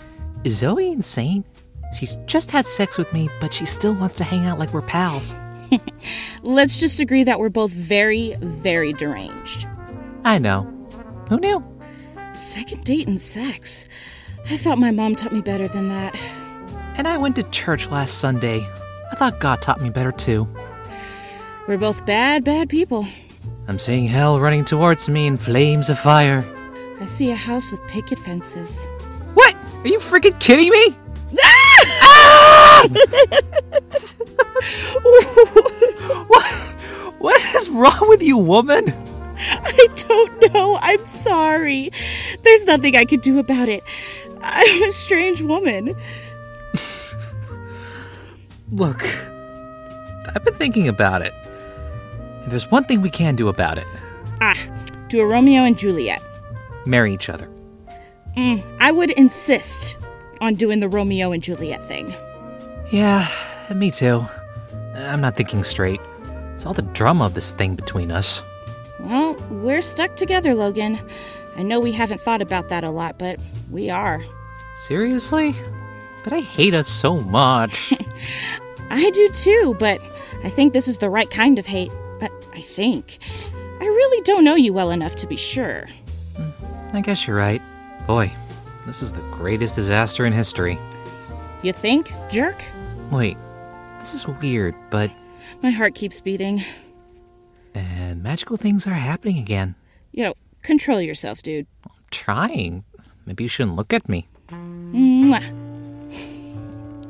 is 0.45 0.59
Zoe 0.59 0.91
insane? 0.91 1.45
She's 1.97 2.17
just 2.27 2.51
had 2.51 2.67
sex 2.67 2.99
with 2.99 3.13
me, 3.13 3.31
but 3.41 3.55
she 3.55 3.67
still 3.67 3.95
wants 3.95 4.15
to 4.17 4.25
hang 4.25 4.47
out 4.47 4.59
like 4.59 4.73
we're 4.73 4.83
pals. 4.83 5.35
Let's 6.43 6.79
just 6.81 7.01
agree 7.01 7.25
that 7.25 7.39
we're 7.39 7.49
both 7.49 7.71
very, 7.71 8.37
very 8.41 8.93
deranged. 8.93 9.67
I 10.25 10.39
know. 10.39 10.63
Who 11.29 11.39
knew? 11.39 11.65
Second 12.35 12.83
date 12.83 13.07
and 13.07 13.21
sex. 13.21 13.85
I 14.51 14.57
thought 14.57 14.79
my 14.79 14.91
mom 14.91 15.15
taught 15.15 15.33
me 15.33 15.41
better 15.41 15.69
than 15.69 15.89
that. 15.89 16.17
And 16.97 17.07
I 17.07 17.17
went 17.17 17.37
to 17.37 17.45
church 17.45 17.89
last 17.91 18.19
Sunday. 18.19 18.69
I 19.13 19.15
thought 19.15 19.39
God 19.39 19.63
taught 19.63 19.81
me 19.81 19.89
better 19.89 20.11
too. 20.11 20.49
We're 21.69 21.79
both 21.79 22.05
bad, 22.05 22.43
bad 22.43 22.69
people. 22.69 23.07
I'm 23.69 23.79
seeing 23.79 24.09
hell 24.09 24.41
running 24.41 24.65
towards 24.65 25.09
me 25.09 25.29
in 25.29 25.37
flames 25.37 25.89
of 25.89 25.99
fire. 25.99 26.45
I 27.01 27.07
see 27.07 27.31
a 27.31 27.37
house 27.37 27.71
with 27.71 27.81
picket 27.87 28.19
fences. 28.19 28.87
What? 29.35 29.55
Are 29.85 29.89
you 29.89 30.01
freaking 30.01 30.39
kidding 30.41 30.71
me? 30.71 30.97
Ah! 31.43 32.89
what? 36.27 36.47
What 37.19 37.41
is 37.55 37.71
wrong 37.71 38.09
with 38.09 38.23
you, 38.23 38.39
woman? 38.39 38.93
I 39.39 39.89
don't 39.97 40.53
know. 40.55 40.79
I'm 40.81 41.05
sorry. 41.05 41.91
There's 42.43 42.65
nothing 42.67 42.97
I 42.97 43.05
could 43.05 43.21
do 43.23 43.39
about 43.39 43.69
it. 43.69 43.83
I'm 44.43 44.83
a 44.83 44.91
strange 44.91 45.41
woman. 45.43 45.95
Look, 48.71 49.03
I've 50.35 50.45
been 50.45 50.55
thinking 50.55 50.89
about 50.89 51.23
it. 51.23 51.33
And 52.43 52.51
there's 52.51 52.71
one 52.71 52.85
thing 52.85 53.01
we 53.03 53.11
can 53.11 53.37
do 53.37 53.49
about 53.49 53.79
it 53.79 53.87
Ah, 54.41 54.59
do 55.09 55.21
a 55.21 55.27
Romeo 55.27 55.63
and 55.65 55.79
Juliet. 55.79 56.21
marry 56.87 57.15
each 57.15 57.29
other. 57.29 57.49
Mm, 58.37 58.63
I 58.81 58.91
would 58.91 59.11
insist 59.13 59.97
on 60.41 60.55
doing 60.57 60.81
the 60.81 60.89
Romeo 60.89 61.31
and 61.33 61.43
Juliet 61.43 61.87
thing. 61.87 62.13
Yeah, 62.91 63.29
me 63.75 63.91
too. 63.91 64.27
I'm 64.97 65.21
not 65.21 65.37
thinking 65.37 65.63
straight. 65.65 66.01
It's 66.55 66.67
all 66.67 66.75
the 66.75 66.83
drama 66.83 67.25
of 67.25 67.35
this 67.35 67.53
thing 67.53 67.75
between 67.77 68.11
us. 68.11 68.43
Well, 69.01 69.35
we're 69.51 69.83
stuck 69.83 70.17
together, 70.17 70.55
Logan. 70.55 70.99
I 71.57 71.63
know 71.63 71.81
we 71.81 71.93
haven't 71.93 72.21
thought 72.21 72.43
about 72.43 72.69
that 72.69 72.85
a 72.85 72.91
lot, 72.91 73.19
but 73.19 73.41
we 73.71 73.91
are. 73.91 74.25
Seriously? 74.77 75.55
But 76.23 76.33
I 76.33 76.41
hate 76.41 76.75
us 76.75 76.89
so 76.89 77.21
much. 77.21 77.93
I 78.91 79.11
do 79.11 79.29
too, 79.31 79.77
but 79.79 80.01
I 80.43 80.51
think 80.51 80.73
this 80.73 80.89
is 80.89 80.99
the 80.99 81.11
right 81.11 81.31
kind 81.31 81.59
of 81.59 81.67
hate. 81.67 81.93
But 82.19 82.33
I 82.53 82.61
think. 82.61 83.19
I 83.81 83.85
really 83.85 84.23
don't 84.23 84.45
know 84.45 84.55
you 84.55 84.73
well 84.73 84.91
enough 84.91 85.17
to 85.17 85.27
be 85.27 85.37
sure. 85.37 85.87
Hmm, 86.37 86.97
I 86.97 87.01
guess 87.01 87.27
you're 87.27 87.37
right. 87.37 87.63
Boy, 88.07 88.33
this 88.87 89.03
is 89.03 89.13
the 89.13 89.21
greatest 89.33 89.75
disaster 89.75 90.25
in 90.25 90.33
history. 90.33 90.79
You 91.63 91.73
think, 91.73 92.13
jerk? 92.31 92.63
Wait, 93.11 93.37
this 93.99 94.15
is 94.15 94.27
weird, 94.27 94.75
but. 94.91 95.11
My 95.63 95.71
heart 95.71 95.95
keeps 95.95 96.21
beating. 96.21 96.65
And 97.75 98.23
magical 98.23 98.57
things 98.57 98.87
are 98.87 98.95
happening 98.95 99.39
again. 99.39 99.75
Yo, 100.13 100.35
control 100.63 101.01
yourself, 101.01 101.43
dude. 101.43 101.67
I'm 101.85 101.91
trying. 102.11 102.85
Maybe 103.27 103.45
you 103.45 103.49
shouldn't 103.49 103.77
look 103.77 103.93
at 103.93 104.09
me. 104.09 104.29
Mwah. 104.49 105.43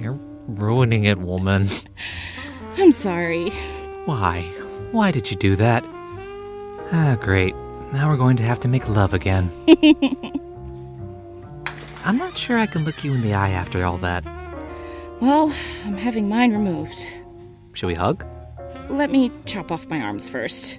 You're 0.00 0.18
ruining 0.46 1.04
it, 1.04 1.18
woman. 1.18 1.68
I'm 2.78 2.92
sorry. 2.92 3.50
Why? 4.06 4.42
Why 4.92 5.10
did 5.10 5.30
you 5.30 5.36
do 5.36 5.56
that? 5.56 5.84
Ah, 6.92 7.16
great. 7.20 7.54
Now 7.92 8.08
we're 8.08 8.16
going 8.16 8.36
to 8.36 8.42
have 8.42 8.60
to 8.60 8.68
make 8.68 8.88
love 8.88 9.14
again. 9.14 9.50
I'm 12.04 12.18
not 12.18 12.36
sure 12.36 12.58
I 12.58 12.66
can 12.66 12.84
look 12.84 13.02
you 13.04 13.14
in 13.14 13.22
the 13.22 13.34
eye 13.34 13.50
after 13.50 13.84
all 13.84 13.96
that. 13.98 14.24
Well, 15.20 15.52
I'm 15.84 15.96
having 15.96 16.28
mine 16.28 16.52
removed. 16.52 17.06
Should 17.72 17.86
we 17.86 17.94
hug? 17.94 18.26
Let 18.88 19.10
me 19.10 19.30
chop 19.46 19.72
off 19.72 19.88
my 19.88 20.00
arms 20.00 20.28
first. 20.28 20.78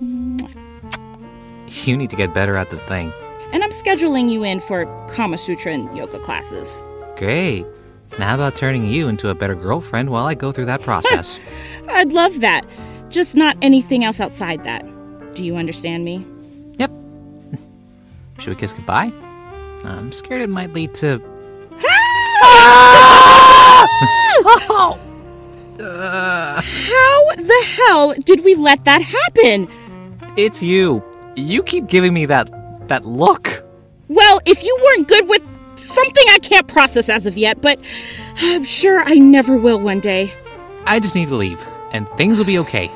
You 0.00 1.96
need 1.96 2.10
to 2.10 2.16
get 2.16 2.34
better 2.34 2.56
at 2.56 2.70
the 2.70 2.78
thing. 2.78 3.12
And 3.52 3.62
I'm 3.62 3.70
scheduling 3.70 4.30
you 4.30 4.44
in 4.44 4.60
for 4.60 4.86
Kama 5.10 5.38
Sutra 5.38 5.72
and 5.72 5.94
yoga 5.96 6.18
classes. 6.18 6.82
Great. 7.16 7.66
Now, 8.18 8.28
how 8.28 8.34
about 8.34 8.54
turning 8.56 8.86
you 8.86 9.08
into 9.08 9.28
a 9.28 9.34
better 9.34 9.54
girlfriend 9.54 10.10
while 10.10 10.26
I 10.26 10.34
go 10.34 10.52
through 10.52 10.66
that 10.66 10.82
process? 10.82 11.38
I'd 11.88 12.12
love 12.12 12.40
that. 12.40 12.66
Just 13.10 13.36
not 13.36 13.56
anything 13.62 14.04
else 14.04 14.20
outside 14.20 14.64
that. 14.64 14.84
Do 15.34 15.44
you 15.44 15.56
understand 15.56 16.04
me? 16.04 16.26
yep. 16.78 16.90
Should 18.38 18.50
we 18.50 18.56
kiss 18.56 18.72
goodbye? 18.72 19.12
I'm 19.84 20.12
scared 20.12 20.42
it 20.42 20.48
might 20.48 20.72
lead 20.72 20.94
to. 20.94 21.20
oh! 24.44 24.98
Uh, 25.80 26.62
the 27.36 27.64
hell 27.76 28.14
did 28.24 28.44
we 28.44 28.54
let 28.54 28.84
that 28.84 29.02
happen? 29.02 29.68
it's 30.36 30.62
you. 30.62 31.02
You 31.36 31.62
keep 31.62 31.86
giving 31.86 32.12
me 32.14 32.26
that 32.26 32.48
that 32.88 33.04
look. 33.04 33.64
Well, 34.08 34.40
if 34.46 34.62
you 34.62 34.78
weren't 34.84 35.08
good 35.08 35.28
with 35.28 35.42
something 35.78 36.24
I 36.30 36.38
can't 36.38 36.66
process 36.68 37.08
as 37.08 37.26
of 37.26 37.36
yet, 37.38 37.60
but 37.60 37.78
I'm 38.38 38.64
sure 38.64 39.00
I 39.00 39.14
never 39.14 39.56
will 39.56 39.78
one 39.80 40.00
day. 40.00 40.32
I 40.86 41.00
just 41.00 41.14
need 41.14 41.28
to 41.28 41.36
leave, 41.36 41.66
and 41.92 42.08
things 42.16 42.38
will 42.38 42.46
be 42.46 42.58
okay. 42.58 42.88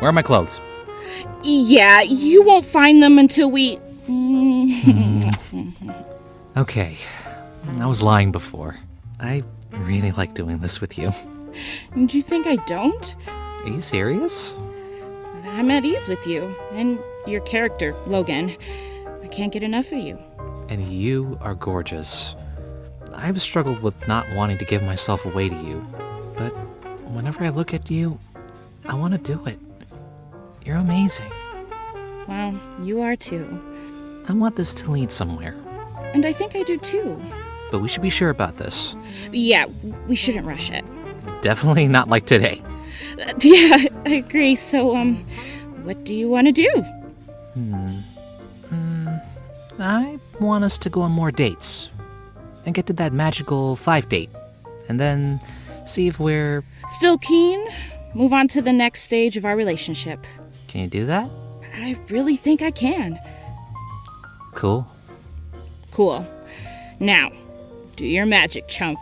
Where 0.00 0.08
are 0.08 0.12
my 0.12 0.22
clothes? 0.22 0.60
Yeah, 1.42 2.02
you 2.02 2.42
won't 2.42 2.64
find 2.64 3.02
them 3.02 3.18
until 3.18 3.50
we. 3.50 3.76
Hmm. 4.06 5.20
Okay. 6.56 6.96
I 7.78 7.86
was 7.86 8.02
lying 8.02 8.32
before. 8.32 8.76
I 9.20 9.44
really 9.70 10.10
like 10.10 10.34
doing 10.34 10.58
this 10.58 10.80
with 10.80 10.98
you. 10.98 11.12
Do 11.94 12.16
you 12.16 12.22
think 12.22 12.48
I 12.48 12.56
don't? 12.56 13.14
Are 13.64 13.68
you 13.68 13.80
serious? 13.80 14.54
I'm 15.44 15.70
at 15.70 15.84
ease 15.84 16.08
with 16.08 16.26
you 16.26 16.54
and 16.72 16.98
your 17.26 17.40
character, 17.42 17.94
Logan. 18.06 18.56
I 19.22 19.26
can't 19.28 19.52
get 19.52 19.62
enough 19.62 19.92
of 19.92 19.98
you. 19.98 20.18
And 20.68 20.92
you 20.92 21.38
are 21.40 21.54
gorgeous. 21.54 22.36
I've 23.14 23.40
struggled 23.40 23.82
with 23.82 24.06
not 24.06 24.26
wanting 24.34 24.58
to 24.58 24.64
give 24.64 24.82
myself 24.82 25.24
away 25.24 25.48
to 25.48 25.54
you, 25.56 25.86
but 26.36 26.50
whenever 27.12 27.44
I 27.44 27.48
look 27.48 27.74
at 27.74 27.90
you, 27.90 28.18
I 28.86 28.94
want 28.94 29.12
to 29.12 29.18
do 29.18 29.44
it. 29.46 29.58
You're 30.64 30.76
amazing. 30.76 31.30
Well, 32.28 32.58
you 32.82 33.00
are 33.00 33.16
too. 33.16 33.60
I 34.28 34.32
want 34.34 34.56
this 34.56 34.74
to 34.74 34.90
lead 34.90 35.10
somewhere, 35.10 35.54
And 36.14 36.26
I 36.26 36.32
think 36.32 36.54
I 36.54 36.62
do 36.62 36.78
too. 36.78 37.20
but 37.70 37.80
we 37.80 37.88
should 37.88 38.02
be 38.02 38.10
sure 38.10 38.30
about 38.30 38.58
this. 38.58 38.94
Yeah, 39.32 39.66
we 40.06 40.14
shouldn't 40.16 40.46
rush 40.46 40.70
it. 40.70 40.84
Definitely 41.40 41.88
not 41.88 42.08
like 42.08 42.26
today. 42.26 42.62
Yeah, 43.40 43.78
I 44.06 44.10
agree. 44.14 44.54
So, 44.54 44.96
um, 44.96 45.24
what 45.82 46.04
do 46.04 46.14
you 46.14 46.28
want 46.28 46.46
to 46.46 46.52
do? 46.52 46.70
Hmm. 47.54 47.98
I 49.80 50.18
want 50.40 50.64
us 50.64 50.76
to 50.78 50.90
go 50.90 51.02
on 51.02 51.12
more 51.12 51.30
dates 51.30 51.90
and 52.66 52.74
get 52.74 52.86
to 52.86 52.92
that 52.94 53.12
magical 53.12 53.76
five 53.76 54.08
date, 54.08 54.30
and 54.88 54.98
then 54.98 55.40
see 55.84 56.08
if 56.08 56.18
we're. 56.18 56.64
Still 56.88 57.18
keen? 57.18 57.64
Move 58.14 58.32
on 58.32 58.48
to 58.48 58.62
the 58.62 58.72
next 58.72 59.02
stage 59.02 59.36
of 59.36 59.44
our 59.44 59.56
relationship. 59.56 60.26
Can 60.66 60.80
you 60.82 60.88
do 60.88 61.06
that? 61.06 61.30
I 61.76 61.98
really 62.08 62.36
think 62.36 62.60
I 62.62 62.70
can. 62.70 63.18
Cool. 64.54 64.86
Cool. 65.92 66.26
Now, 66.98 67.30
do 67.96 68.04
your 68.04 68.26
magic, 68.26 68.66
chump. 68.68 68.98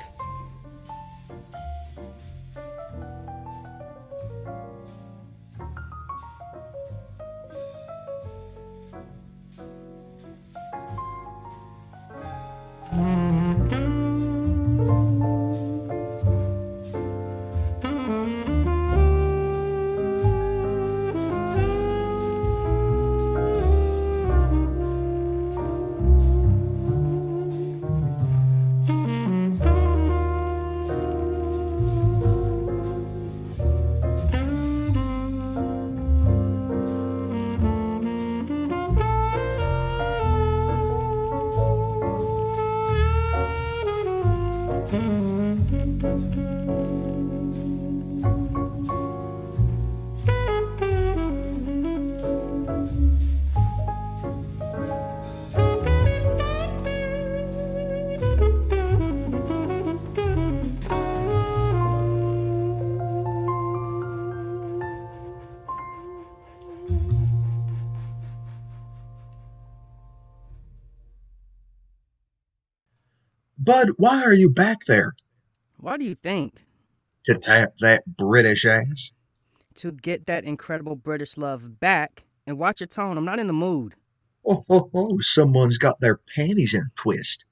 Bud, 73.67 73.91
why 73.97 74.23
are 74.23 74.33
you 74.33 74.49
back 74.49 74.87
there? 74.87 75.15
Why 75.79 75.97
do 75.97 76.05
you 76.05 76.15
think? 76.15 76.55
To 77.25 77.35
tap 77.35 77.75
that 77.81 78.05
British 78.07 78.65
ass? 78.65 79.11
To 79.75 79.91
get 79.91 80.27
that 80.27 80.45
incredible 80.45 80.95
British 80.95 81.37
love 81.37 81.81
back. 81.81 82.27
And 82.47 82.59
watch 82.59 82.81
your 82.81 82.87
tone, 82.87 83.19
I'm 83.19 83.25
not 83.25 83.41
in 83.41 83.49
the 83.49 83.53
mood. 83.53 83.97
Oh, 84.47 84.65
oh, 84.71 84.89
oh, 84.95 85.19
someone's 85.19 85.79
got 85.79 85.99
their 85.99 86.21
panties 86.37 86.75
in 86.75 86.83
a 86.83 86.91
twist. 86.95 87.45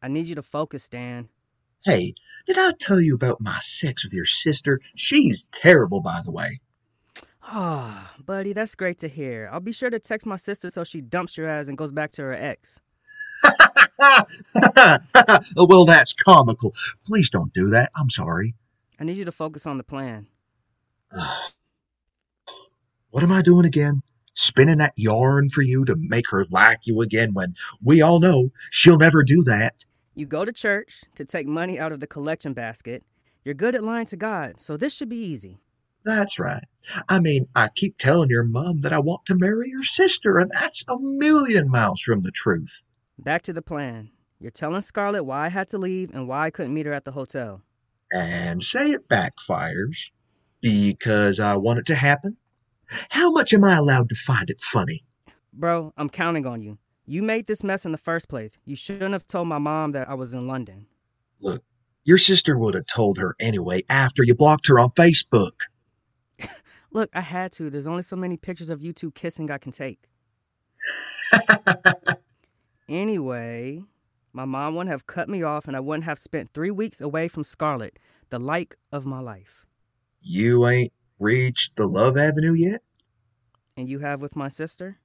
I 0.00 0.06
need 0.06 0.26
you 0.26 0.36
to 0.36 0.42
focus, 0.42 0.88
Dan. 0.88 1.28
Hey, 1.84 2.14
did 2.46 2.56
I 2.56 2.70
tell 2.78 3.00
you 3.00 3.16
about 3.16 3.40
my 3.40 3.58
sex 3.60 4.04
with 4.04 4.12
your 4.12 4.26
sister? 4.26 4.80
She's 4.94 5.48
terrible, 5.50 6.00
by 6.00 6.20
the 6.24 6.30
way. 6.30 6.60
Ah, 7.42 8.14
buddy, 8.24 8.52
that's 8.52 8.76
great 8.76 8.98
to 8.98 9.08
hear. 9.08 9.50
I'll 9.52 9.58
be 9.58 9.72
sure 9.72 9.90
to 9.90 9.98
text 9.98 10.28
my 10.28 10.36
sister 10.36 10.70
so 10.70 10.84
she 10.84 11.00
dumps 11.00 11.36
your 11.36 11.48
ass 11.48 11.66
and 11.66 11.76
goes 11.76 11.90
back 11.90 12.12
to 12.12 12.22
her 12.22 12.34
ex. 12.34 12.80
well, 15.56 15.84
that's 15.84 16.12
comical. 16.12 16.74
Please 17.04 17.30
don't 17.30 17.52
do 17.52 17.68
that. 17.70 17.90
I'm 17.96 18.10
sorry. 18.10 18.54
I 18.98 19.04
need 19.04 19.16
you 19.16 19.24
to 19.24 19.32
focus 19.32 19.66
on 19.66 19.78
the 19.78 19.84
plan. 19.84 20.26
what 23.10 23.22
am 23.22 23.32
I 23.32 23.42
doing 23.42 23.66
again? 23.66 24.02
Spinning 24.34 24.78
that 24.78 24.94
yarn 24.96 25.48
for 25.48 25.62
you 25.62 25.84
to 25.84 25.96
make 25.96 26.30
her 26.30 26.46
like 26.50 26.86
you 26.86 27.00
again 27.00 27.34
when 27.34 27.54
we 27.82 28.00
all 28.00 28.20
know 28.20 28.50
she'll 28.70 28.98
never 28.98 29.22
do 29.22 29.42
that. 29.44 29.74
You 30.14 30.26
go 30.26 30.44
to 30.44 30.52
church 30.52 31.04
to 31.14 31.24
take 31.24 31.46
money 31.46 31.78
out 31.78 31.92
of 31.92 32.00
the 32.00 32.06
collection 32.06 32.52
basket. 32.52 33.04
You're 33.44 33.54
good 33.54 33.74
at 33.74 33.82
lying 33.82 34.06
to 34.06 34.16
God, 34.16 34.56
so 34.58 34.76
this 34.76 34.94
should 34.94 35.08
be 35.08 35.16
easy. 35.16 35.60
That's 36.04 36.38
right. 36.38 36.64
I 37.08 37.20
mean, 37.20 37.46
I 37.54 37.68
keep 37.68 37.98
telling 37.98 38.30
your 38.30 38.44
mom 38.44 38.80
that 38.80 38.92
I 38.92 39.00
want 39.00 39.26
to 39.26 39.34
marry 39.34 39.68
your 39.68 39.82
sister, 39.82 40.38
and 40.38 40.50
that's 40.50 40.84
a 40.88 40.98
million 40.98 41.70
miles 41.70 42.00
from 42.00 42.22
the 42.22 42.30
truth. 42.30 42.82
Back 43.22 43.42
to 43.42 43.52
the 43.52 43.60
plan. 43.60 44.10
You're 44.38 44.50
telling 44.50 44.80
Scarlett 44.80 45.26
why 45.26 45.44
I 45.44 45.48
had 45.50 45.68
to 45.70 45.78
leave 45.78 46.10
and 46.14 46.26
why 46.26 46.46
I 46.46 46.50
couldn't 46.50 46.72
meet 46.72 46.86
her 46.86 46.92
at 46.94 47.04
the 47.04 47.12
hotel. 47.12 47.60
And 48.10 48.62
say 48.62 48.92
it 48.92 49.08
backfires. 49.08 50.10
Because 50.62 51.38
I 51.38 51.56
want 51.56 51.80
it 51.80 51.86
to 51.86 51.94
happen? 51.94 52.38
How 53.10 53.30
much 53.30 53.52
am 53.52 53.64
I 53.64 53.76
allowed 53.76 54.08
to 54.08 54.14
find 54.14 54.48
it 54.48 54.60
funny? 54.60 55.04
Bro, 55.52 55.92
I'm 55.98 56.08
counting 56.08 56.46
on 56.46 56.62
you. 56.62 56.78
You 57.06 57.22
made 57.22 57.46
this 57.46 57.62
mess 57.62 57.84
in 57.84 57.92
the 57.92 57.98
first 57.98 58.28
place. 58.28 58.56
You 58.64 58.76
shouldn't 58.76 59.12
have 59.12 59.26
told 59.26 59.48
my 59.48 59.58
mom 59.58 59.92
that 59.92 60.08
I 60.08 60.14
was 60.14 60.32
in 60.32 60.46
London. 60.46 60.86
Look, 61.40 61.62
your 62.04 62.18
sister 62.18 62.58
would 62.58 62.74
have 62.74 62.86
told 62.86 63.18
her 63.18 63.36
anyway 63.38 63.82
after 63.90 64.22
you 64.22 64.34
blocked 64.34 64.66
her 64.68 64.78
on 64.78 64.90
Facebook. 64.90 65.62
Look, 66.90 67.10
I 67.12 67.20
had 67.20 67.52
to. 67.52 67.68
There's 67.68 67.86
only 67.86 68.02
so 68.02 68.16
many 68.16 68.36
pictures 68.36 68.70
of 68.70 68.82
you 68.82 68.92
two 68.92 69.10
kissing 69.10 69.50
I 69.50 69.58
can 69.58 69.72
take. 69.72 70.08
anyway, 72.90 73.82
my 74.32 74.44
mom 74.44 74.74
wouldn't 74.74 74.90
have 74.90 75.06
cut 75.06 75.28
me 75.28 75.42
off 75.42 75.66
and 75.66 75.76
I 75.76 75.80
wouldn't 75.80 76.04
have 76.04 76.18
spent 76.18 76.50
three 76.52 76.70
weeks 76.70 77.00
away 77.00 77.28
from 77.28 77.44
Scarlett, 77.44 77.98
the 78.28 78.38
like 78.38 78.76
of 78.92 79.06
my 79.06 79.20
life. 79.20 79.64
You 80.20 80.66
ain't 80.66 80.92
reached 81.18 81.76
the 81.76 81.86
love 81.86 82.18
avenue 82.18 82.52
yet? 82.52 82.82
And 83.76 83.88
you 83.88 84.00
have 84.00 84.20
with 84.20 84.36
my 84.36 84.48
sister? 84.48 84.98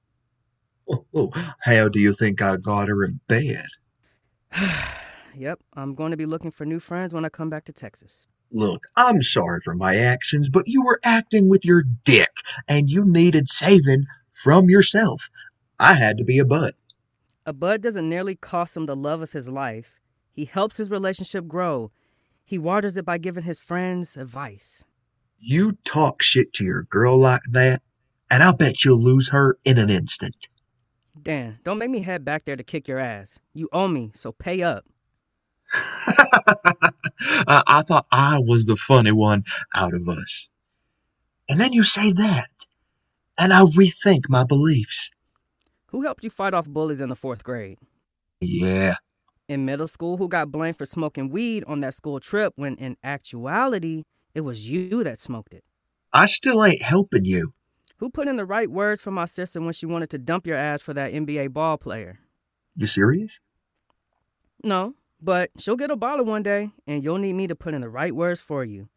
Oh, 0.88 1.06
oh, 1.14 1.54
how 1.60 1.88
do 1.88 1.98
you 1.98 2.12
think 2.12 2.42
I 2.42 2.56
got 2.56 2.88
her 2.88 3.04
in 3.04 3.20
bed? 3.26 3.66
yep, 5.34 5.60
I'm 5.74 5.94
going 5.94 6.10
to 6.10 6.16
be 6.16 6.26
looking 6.26 6.50
for 6.50 6.64
new 6.64 6.80
friends 6.80 7.14
when 7.14 7.24
I 7.24 7.28
come 7.28 7.50
back 7.50 7.64
to 7.64 7.72
Texas. 7.72 8.28
Look, 8.52 8.86
I'm 8.96 9.22
sorry 9.22 9.60
for 9.60 9.74
my 9.74 9.96
actions, 9.96 10.48
but 10.48 10.68
you 10.68 10.84
were 10.84 11.00
acting 11.04 11.48
with 11.48 11.64
your 11.64 11.82
dick, 12.04 12.30
and 12.68 12.88
you 12.88 13.04
needed 13.04 13.48
saving 13.48 14.04
from 14.32 14.70
yourself. 14.70 15.28
I 15.80 15.94
had 15.94 16.18
to 16.18 16.24
be 16.24 16.38
a 16.38 16.44
bud. 16.44 16.74
A 17.48 17.52
bud 17.52 17.80
doesn't 17.80 18.08
nearly 18.08 18.34
cost 18.34 18.76
him 18.76 18.86
the 18.86 18.96
love 18.96 19.22
of 19.22 19.30
his 19.30 19.48
life. 19.48 20.00
He 20.32 20.46
helps 20.46 20.78
his 20.78 20.90
relationship 20.90 21.46
grow. 21.46 21.92
He 22.44 22.58
waters 22.58 22.96
it 22.96 23.04
by 23.04 23.18
giving 23.18 23.44
his 23.44 23.60
friends 23.60 24.16
advice. 24.16 24.82
You 25.38 25.78
talk 25.84 26.22
shit 26.22 26.52
to 26.54 26.64
your 26.64 26.82
girl 26.82 27.16
like 27.16 27.42
that, 27.52 27.82
and 28.28 28.42
I'll 28.42 28.56
bet 28.56 28.84
you'll 28.84 29.00
lose 29.00 29.28
her 29.28 29.58
in 29.64 29.78
an 29.78 29.90
instant. 29.90 30.48
Dan, 31.22 31.60
don't 31.62 31.78
make 31.78 31.90
me 31.90 32.02
head 32.02 32.24
back 32.24 32.44
there 32.44 32.56
to 32.56 32.64
kick 32.64 32.88
your 32.88 32.98
ass. 32.98 33.38
You 33.54 33.68
owe 33.72 33.86
me, 33.86 34.10
so 34.12 34.32
pay 34.32 34.64
up. 34.64 34.84
I 35.72 37.82
thought 37.86 38.06
I 38.10 38.40
was 38.40 38.66
the 38.66 38.76
funny 38.76 39.12
one 39.12 39.44
out 39.72 39.94
of 39.94 40.08
us. 40.08 40.48
And 41.48 41.60
then 41.60 41.72
you 41.72 41.84
say 41.84 42.10
that, 42.10 42.50
and 43.38 43.52
I 43.52 43.62
rethink 43.62 44.22
my 44.28 44.42
beliefs. 44.42 45.12
Who 45.88 46.02
helped 46.02 46.24
you 46.24 46.30
fight 46.30 46.54
off 46.54 46.68
bullies 46.68 47.00
in 47.00 47.08
the 47.08 47.16
fourth 47.16 47.44
grade? 47.44 47.78
Yeah. 48.40 48.96
In 49.48 49.64
middle 49.64 49.88
school, 49.88 50.16
who 50.16 50.28
got 50.28 50.50
blamed 50.50 50.76
for 50.76 50.86
smoking 50.86 51.30
weed 51.30 51.64
on 51.66 51.80
that 51.80 51.94
school 51.94 52.18
trip 52.18 52.52
when 52.56 52.74
in 52.76 52.96
actuality, 53.04 54.04
it 54.34 54.40
was 54.40 54.68
you 54.68 55.04
that 55.04 55.20
smoked 55.20 55.54
it? 55.54 55.64
I 56.12 56.26
still 56.26 56.64
ain't 56.64 56.82
helping 56.82 57.24
you. 57.24 57.52
Who 57.98 58.10
put 58.10 58.28
in 58.28 58.36
the 58.36 58.44
right 58.44 58.70
words 58.70 59.00
for 59.00 59.10
my 59.10 59.24
sister 59.24 59.60
when 59.60 59.72
she 59.72 59.86
wanted 59.86 60.10
to 60.10 60.18
dump 60.18 60.46
your 60.46 60.56
ass 60.56 60.82
for 60.82 60.92
that 60.94 61.12
NBA 61.12 61.52
ball 61.52 61.78
player? 61.78 62.18
You 62.74 62.86
serious? 62.86 63.40
No, 64.62 64.94
but 65.20 65.50
she'll 65.58 65.76
get 65.76 65.90
a 65.90 65.96
baller 65.96 66.24
one 66.24 66.42
day, 66.42 66.70
and 66.86 67.02
you'll 67.02 67.18
need 67.18 67.34
me 67.34 67.46
to 67.46 67.54
put 67.54 67.72
in 67.72 67.80
the 67.80 67.88
right 67.88 68.14
words 68.14 68.40
for 68.40 68.64
you. 68.64 68.88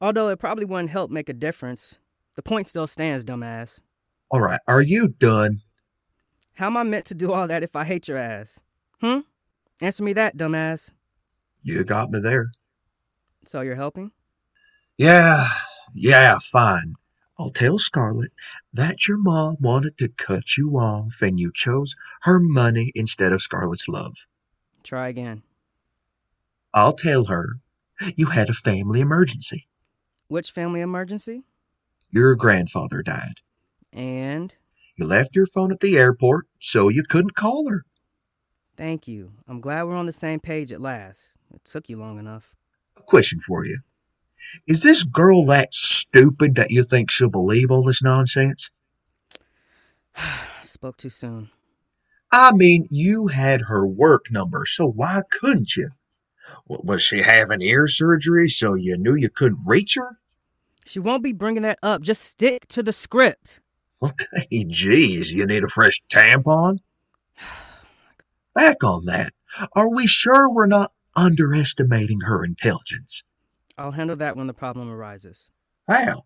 Although 0.00 0.28
it 0.28 0.38
probably 0.38 0.64
wouldn't 0.64 0.90
help 0.90 1.10
make 1.10 1.28
a 1.28 1.32
difference. 1.32 1.98
The 2.34 2.42
point 2.42 2.66
still 2.66 2.86
stands, 2.86 3.24
dumbass. 3.24 3.80
All 4.30 4.40
right, 4.40 4.60
are 4.66 4.82
you 4.82 5.08
done? 5.08 5.60
How 6.56 6.68
am 6.68 6.76
I 6.78 6.84
meant 6.84 7.04
to 7.06 7.14
do 7.14 7.32
all 7.32 7.46
that 7.48 7.62
if 7.62 7.76
I 7.76 7.84
hate 7.84 8.08
your 8.08 8.16
ass? 8.16 8.60
Hmm? 9.02 9.20
Answer 9.82 10.02
me 10.02 10.14
that, 10.14 10.38
dumbass. 10.38 10.90
You 11.62 11.84
got 11.84 12.10
me 12.10 12.18
there. 12.18 12.52
So 13.44 13.60
you're 13.60 13.76
helping? 13.76 14.12
Yeah, 14.96 15.46
yeah, 15.92 16.38
fine. 16.40 16.94
I'll 17.38 17.50
tell 17.50 17.78
Scarlett 17.78 18.32
that 18.72 19.06
your 19.06 19.18
mom 19.18 19.56
wanted 19.60 19.98
to 19.98 20.08
cut 20.08 20.56
you 20.56 20.78
off 20.78 21.20
and 21.20 21.38
you 21.38 21.52
chose 21.54 21.94
her 22.22 22.40
money 22.40 22.90
instead 22.94 23.34
of 23.34 23.42
Scarlett's 23.42 23.86
love. 23.86 24.14
Try 24.82 25.08
again. 25.08 25.42
I'll 26.72 26.94
tell 26.94 27.26
her 27.26 27.60
you 28.16 28.26
had 28.26 28.48
a 28.48 28.54
family 28.54 29.00
emergency. 29.00 29.66
Which 30.28 30.50
family 30.50 30.80
emergency? 30.80 31.42
Your 32.10 32.34
grandfather 32.34 33.02
died. 33.02 33.40
And? 33.92 34.54
You 34.96 35.04
left 35.06 35.36
your 35.36 35.46
phone 35.46 35.70
at 35.72 35.80
the 35.80 35.98
airport, 35.98 36.46
so 36.58 36.88
you 36.88 37.02
couldn't 37.02 37.34
call 37.34 37.68
her. 37.68 37.84
Thank 38.76 39.06
you. 39.06 39.32
I'm 39.46 39.60
glad 39.60 39.84
we're 39.84 39.94
on 39.94 40.06
the 40.06 40.12
same 40.12 40.40
page 40.40 40.72
at 40.72 40.80
last. 40.80 41.32
It 41.54 41.64
took 41.64 41.88
you 41.88 41.98
long 41.98 42.18
enough. 42.18 42.54
A 42.96 43.02
question 43.02 43.40
for 43.40 43.64
you. 43.64 43.80
Is 44.66 44.82
this 44.82 45.02
girl 45.02 45.44
that 45.46 45.74
stupid 45.74 46.54
that 46.54 46.70
you 46.70 46.82
think 46.82 47.10
she'll 47.10 47.30
believe 47.30 47.70
all 47.70 47.84
this 47.84 48.02
nonsense? 48.02 48.70
Spoke 50.64 50.96
too 50.96 51.10
soon. 51.10 51.50
I 52.32 52.52
mean, 52.52 52.86
you 52.90 53.28
had 53.28 53.62
her 53.62 53.86
work 53.86 54.26
number, 54.30 54.64
so 54.66 54.86
why 54.86 55.22
couldn't 55.30 55.76
you? 55.76 55.90
Was 56.66 57.02
she 57.02 57.22
having 57.22 57.62
ear 57.62 57.86
surgery 57.86 58.48
so 58.48 58.74
you 58.74 58.96
knew 58.98 59.14
you 59.14 59.28
couldn't 59.28 59.60
reach 59.66 59.94
her? 59.94 60.18
She 60.84 60.98
won't 61.00 61.22
be 61.22 61.32
bringing 61.32 61.62
that 61.62 61.78
up. 61.82 62.02
Just 62.02 62.22
stick 62.22 62.66
to 62.68 62.82
the 62.82 62.92
script. 62.92 63.60
Okay, 64.02 64.64
geez, 64.68 65.32
you 65.32 65.46
need 65.46 65.64
a 65.64 65.68
fresh 65.68 66.02
tampon? 66.10 66.78
Back 68.54 68.84
on 68.84 69.06
that. 69.06 69.32
Are 69.74 69.88
we 69.88 70.06
sure 70.06 70.50
we're 70.50 70.66
not 70.66 70.92
underestimating 71.14 72.20
her 72.20 72.44
intelligence? 72.44 73.22
I'll 73.78 73.92
handle 73.92 74.16
that 74.16 74.36
when 74.36 74.46
the 74.46 74.54
problem 74.54 74.90
arises. 74.90 75.48
How? 75.88 76.24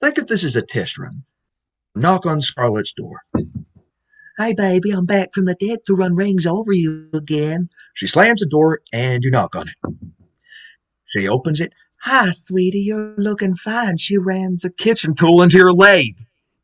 Think 0.00 0.18
if 0.18 0.26
this 0.26 0.44
is 0.44 0.56
a 0.56 0.62
test 0.62 0.98
run. 0.98 1.24
Knock 1.94 2.26
on 2.26 2.40
Scarlett's 2.40 2.92
door. 2.92 3.22
Hey, 4.36 4.52
baby, 4.52 4.90
I'm 4.90 5.06
back 5.06 5.32
from 5.32 5.44
the 5.44 5.54
dead 5.54 5.78
to 5.86 5.94
run 5.94 6.16
rings 6.16 6.44
over 6.44 6.72
you 6.72 7.08
again. 7.14 7.68
She 7.94 8.06
slams 8.08 8.40
the 8.40 8.46
door 8.46 8.80
and 8.92 9.22
you 9.22 9.30
knock 9.30 9.54
on 9.54 9.68
it. 9.68 9.94
She 11.06 11.28
opens 11.28 11.60
it. 11.60 11.72
Hi, 12.00 12.32
sweetie, 12.32 12.80
you're 12.80 13.14
looking 13.16 13.54
fine. 13.54 13.96
She 13.96 14.18
rams 14.18 14.64
a 14.64 14.70
kitchen 14.70 15.14
tool 15.14 15.40
into 15.40 15.56
your 15.56 15.72
leg. 15.72 16.16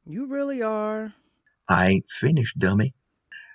You 0.07 0.27
really 0.27 0.63
are. 0.63 1.15
I 1.69 1.89
ain't 1.89 2.09
finished, 2.09 2.59
dummy. 2.59 2.95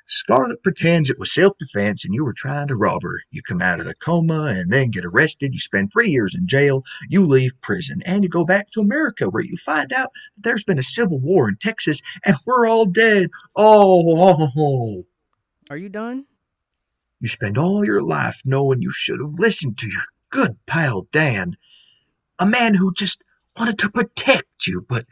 Scarlett 0.08 0.62
pretends 0.62 1.10
it 1.10 1.18
was 1.18 1.34
self 1.34 1.58
defense 1.58 2.06
and 2.06 2.14
you 2.14 2.24
were 2.24 2.34
trying 2.34 2.68
to 2.68 2.76
rob 2.76 3.02
her. 3.02 3.22
You 3.32 3.42
come 3.42 3.62
out 3.62 3.80
of 3.80 3.88
the 3.88 3.96
coma 3.96 4.54
and 4.56 4.72
then 4.72 4.92
get 4.92 5.04
arrested. 5.04 5.54
You 5.54 5.60
spend 5.60 5.92
three 5.92 6.10
years 6.10 6.36
in 6.36 6.48
jail. 6.48 6.84
You 7.10 7.26
leave 7.26 7.60
prison 7.62 8.04
and 8.06 8.24
you 8.24 8.30
go 8.30 8.46
back 8.46 8.70
to 8.72 8.82
America 8.82 9.30
where 9.30 9.44
you 9.44 9.58
find 9.58 9.92
out 9.94 10.10
that 10.36 10.44
there's 10.44 10.64
been 10.64 10.78
a 10.78 10.84
civil 10.84 11.20
war 11.20 11.50
in 11.50 11.58
Texas 11.58 12.02
and 12.24 12.38
we're 12.46 12.68
all 12.68 12.86
dead. 12.86 13.30
Oh, 13.56 14.04
oh, 14.18 14.48
oh. 14.56 15.06
Are 15.72 15.78
you 15.78 15.90
done? 15.90 16.26
You 17.20 17.28
spend 17.28 17.58
all 17.58 17.84
your 17.84 18.02
life 18.02 18.42
knowing 18.46 18.84
you 18.84 18.92
should 18.92 19.20
have 19.20 19.40
listened 19.40 19.80
to 19.80 19.90
your 19.90 20.04
good 20.30 20.58
pal 20.68 21.08
Dan, 21.12 21.58
a 22.38 22.46
man 22.46 22.76
who 22.76 22.94
just 22.94 23.24
wanted 23.58 23.80
to 23.80 23.90
protect 23.90 24.68
you, 24.68 24.86
but 24.88 25.06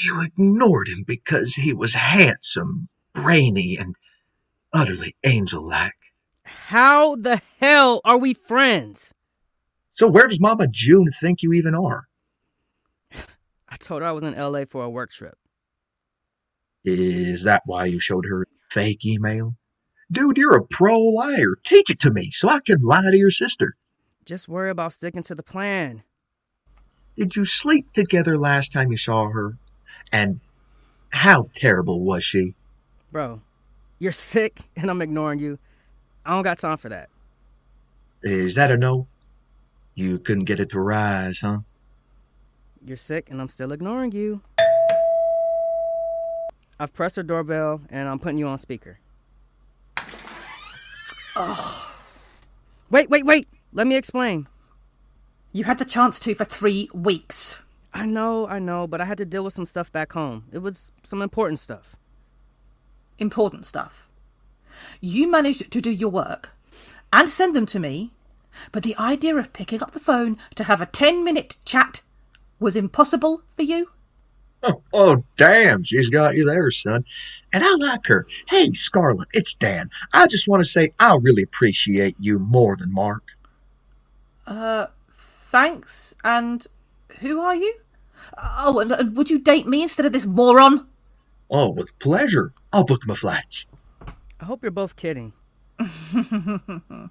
you 0.00 0.22
ignored 0.22 0.88
him 0.88 1.04
because 1.06 1.54
he 1.54 1.72
was 1.72 1.94
handsome, 1.94 2.88
brainy, 3.12 3.76
and 3.78 3.94
utterly 4.72 5.16
angel 5.24 5.66
like. 5.66 5.94
How 6.44 7.16
the 7.16 7.40
hell 7.60 8.00
are 8.04 8.18
we 8.18 8.34
friends? 8.34 9.14
So, 9.90 10.08
where 10.08 10.26
does 10.26 10.40
Mama 10.40 10.66
June 10.68 11.06
think 11.20 11.42
you 11.42 11.52
even 11.52 11.74
are? 11.74 12.04
I 13.68 13.76
told 13.78 14.02
her 14.02 14.08
I 14.08 14.12
was 14.12 14.24
in 14.24 14.34
LA 14.34 14.64
for 14.68 14.82
a 14.84 14.90
work 14.90 15.12
trip. 15.12 15.38
Is 16.84 17.44
that 17.44 17.62
why 17.64 17.86
you 17.86 17.98
showed 17.98 18.26
her 18.26 18.46
fake 18.70 19.06
email? 19.06 19.56
Dude, 20.12 20.36
you're 20.36 20.56
a 20.56 20.66
pro 20.66 21.00
liar. 21.00 21.56
Teach 21.64 21.90
it 21.90 22.00
to 22.00 22.10
me 22.10 22.30
so 22.30 22.48
I 22.48 22.60
can 22.60 22.78
lie 22.82 23.10
to 23.10 23.16
your 23.16 23.30
sister. 23.30 23.76
Just 24.26 24.48
worry 24.48 24.70
about 24.70 24.92
sticking 24.92 25.22
to 25.22 25.34
the 25.34 25.42
plan. 25.42 26.02
Did 27.16 27.36
you 27.36 27.44
sleep 27.44 27.92
together 27.92 28.36
last 28.36 28.72
time 28.72 28.90
you 28.90 28.96
saw 28.96 29.28
her? 29.28 29.56
And 30.12 30.40
how 31.10 31.48
terrible 31.54 32.00
was 32.00 32.24
she? 32.24 32.54
Bro, 33.12 33.40
you're 33.98 34.12
sick 34.12 34.60
and 34.76 34.90
I'm 34.90 35.02
ignoring 35.02 35.38
you. 35.38 35.58
I 36.24 36.30
don't 36.30 36.42
got 36.42 36.58
time 36.58 36.76
for 36.76 36.88
that. 36.88 37.08
Is 38.22 38.54
that 38.54 38.70
a 38.70 38.76
no? 38.76 39.06
You 39.94 40.18
couldn't 40.18 40.44
get 40.44 40.60
it 40.60 40.70
to 40.70 40.80
rise, 40.80 41.40
huh? 41.40 41.58
You're 42.84 42.96
sick 42.96 43.30
and 43.30 43.40
I'm 43.40 43.48
still 43.48 43.72
ignoring 43.72 44.12
you. 44.12 44.40
I've 46.78 46.92
pressed 46.92 47.16
her 47.16 47.22
doorbell 47.22 47.80
and 47.90 48.08
I'm 48.08 48.18
putting 48.18 48.38
you 48.38 48.46
on 48.46 48.58
speaker. 48.58 48.98
Oh. 51.36 51.94
Wait, 52.90 53.10
wait, 53.10 53.26
wait. 53.26 53.48
Let 53.72 53.86
me 53.86 53.96
explain. 53.96 54.46
You 55.52 55.64
had 55.64 55.78
the 55.78 55.84
chance 55.84 56.20
to 56.20 56.34
for 56.34 56.44
three 56.44 56.88
weeks. 56.94 57.63
I 57.94 58.06
know, 58.06 58.48
I 58.48 58.58
know, 58.58 58.88
but 58.88 59.00
I 59.00 59.04
had 59.04 59.18
to 59.18 59.24
deal 59.24 59.44
with 59.44 59.54
some 59.54 59.66
stuff 59.66 59.92
back 59.92 60.12
home. 60.12 60.44
It 60.52 60.58
was 60.58 60.90
some 61.04 61.22
important 61.22 61.60
stuff. 61.60 61.94
Important 63.18 63.64
stuff. 63.64 64.10
You 65.00 65.30
managed 65.30 65.70
to 65.70 65.80
do 65.80 65.90
your 65.90 66.10
work 66.10 66.50
and 67.12 67.28
send 67.28 67.54
them 67.54 67.66
to 67.66 67.78
me, 67.78 68.10
but 68.72 68.82
the 68.82 68.96
idea 68.98 69.36
of 69.36 69.52
picking 69.52 69.80
up 69.80 69.92
the 69.92 70.00
phone 70.00 70.38
to 70.56 70.64
have 70.64 70.80
a 70.80 70.86
10 70.86 71.22
minute 71.22 71.56
chat 71.64 72.02
was 72.58 72.74
impossible 72.74 73.42
for 73.54 73.62
you? 73.62 73.90
Oh, 74.64 74.82
oh, 74.92 75.24
damn, 75.36 75.84
she's 75.84 76.08
got 76.08 76.34
you 76.34 76.44
there, 76.44 76.72
son. 76.72 77.04
And 77.52 77.62
I 77.62 77.74
like 77.76 78.06
her. 78.06 78.26
Hey, 78.48 78.70
Scarlett, 78.70 79.28
it's 79.32 79.54
Dan. 79.54 79.88
I 80.12 80.26
just 80.26 80.48
want 80.48 80.60
to 80.62 80.68
say 80.68 80.92
I 80.98 81.16
really 81.20 81.42
appreciate 81.44 82.16
you 82.18 82.40
more 82.40 82.76
than 82.76 82.92
Mark. 82.92 83.22
Uh, 84.46 84.86
thanks. 85.12 86.16
And 86.24 86.66
who 87.20 87.40
are 87.40 87.54
you? 87.54 87.74
Oh, 88.58 88.80
and, 88.80 88.92
and 88.92 89.16
would 89.16 89.30
you 89.30 89.38
date 89.38 89.66
me 89.66 89.82
instead 89.82 90.06
of 90.06 90.12
this 90.12 90.26
moron? 90.26 90.86
Oh, 91.50 91.70
with 91.70 91.98
pleasure. 91.98 92.52
I'll 92.72 92.84
book 92.84 93.06
my 93.06 93.14
flights. 93.14 93.66
I 94.40 94.44
hope 94.44 94.62
you're 94.62 94.70
both 94.70 94.96
kidding. 94.96 95.32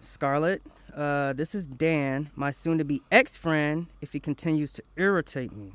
Scarlett, 0.00 0.62
uh, 0.94 1.32
this 1.32 1.54
is 1.54 1.66
Dan, 1.66 2.30
my 2.34 2.50
soon 2.50 2.78
to 2.78 2.84
be 2.84 3.02
ex 3.10 3.36
friend, 3.36 3.86
if 4.00 4.12
he 4.12 4.20
continues 4.20 4.72
to 4.74 4.82
irritate 4.96 5.52
me. 5.52 5.72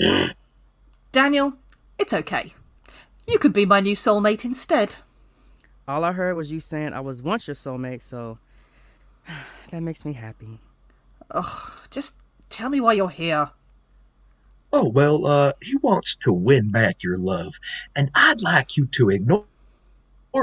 Daniel, 1.12 1.54
it's 1.98 2.12
okay. 2.12 2.54
You 3.26 3.38
could 3.38 3.52
be 3.52 3.66
my 3.66 3.80
new 3.80 3.96
soulmate 3.96 4.44
instead. 4.44 4.96
All 5.88 6.04
I 6.04 6.12
heard 6.12 6.36
was 6.36 6.50
you 6.50 6.60
saying 6.60 6.92
I 6.92 7.00
was 7.00 7.22
once 7.22 7.46
your 7.46 7.54
soulmate, 7.54 8.02
so 8.02 8.38
that 9.70 9.82
makes 9.82 10.04
me 10.04 10.12
happy. 10.12 10.60
Ugh, 11.30 11.72
just 11.90 12.16
tell 12.48 12.70
me 12.70 12.80
why 12.80 12.94
you're 12.94 13.08
here. 13.08 13.50
Oh, 14.72 14.88
well, 14.88 15.26
uh, 15.26 15.52
he 15.62 15.76
wants 15.76 16.16
to 16.16 16.32
win 16.32 16.70
back 16.70 17.02
your 17.02 17.16
love, 17.16 17.54
and 17.94 18.10
I'd 18.14 18.42
like 18.42 18.76
you 18.76 18.86
to 18.86 19.10
ignore 19.10 19.46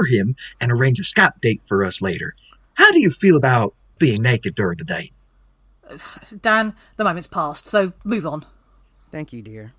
him 0.08 0.34
and 0.60 0.72
arrange 0.72 0.98
a 0.98 1.02
Skype 1.02 1.40
date 1.40 1.62
for 1.64 1.84
us 1.84 2.02
later. 2.02 2.34
How 2.74 2.90
do 2.90 3.00
you 3.00 3.10
feel 3.10 3.36
about 3.36 3.74
being 3.98 4.22
naked 4.22 4.54
during 4.54 4.78
the 4.78 4.84
date? 4.84 5.12
Dan, 6.40 6.74
the 6.96 7.04
moment's 7.04 7.28
passed, 7.28 7.66
so 7.66 7.92
move 8.02 8.26
on. 8.26 8.44
Thank 9.10 9.32
you, 9.32 9.42
dear. 9.42 9.72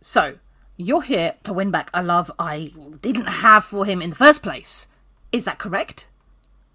So, 0.00 0.38
you're 0.76 1.02
here 1.02 1.34
to 1.44 1.52
win 1.52 1.70
back 1.70 1.90
a 1.94 2.02
love 2.02 2.30
I 2.38 2.72
didn't 3.00 3.28
have 3.28 3.64
for 3.64 3.84
him 3.84 4.02
in 4.02 4.10
the 4.10 4.16
first 4.16 4.42
place. 4.42 4.88
Is 5.30 5.44
that 5.44 5.58
correct? 5.58 6.08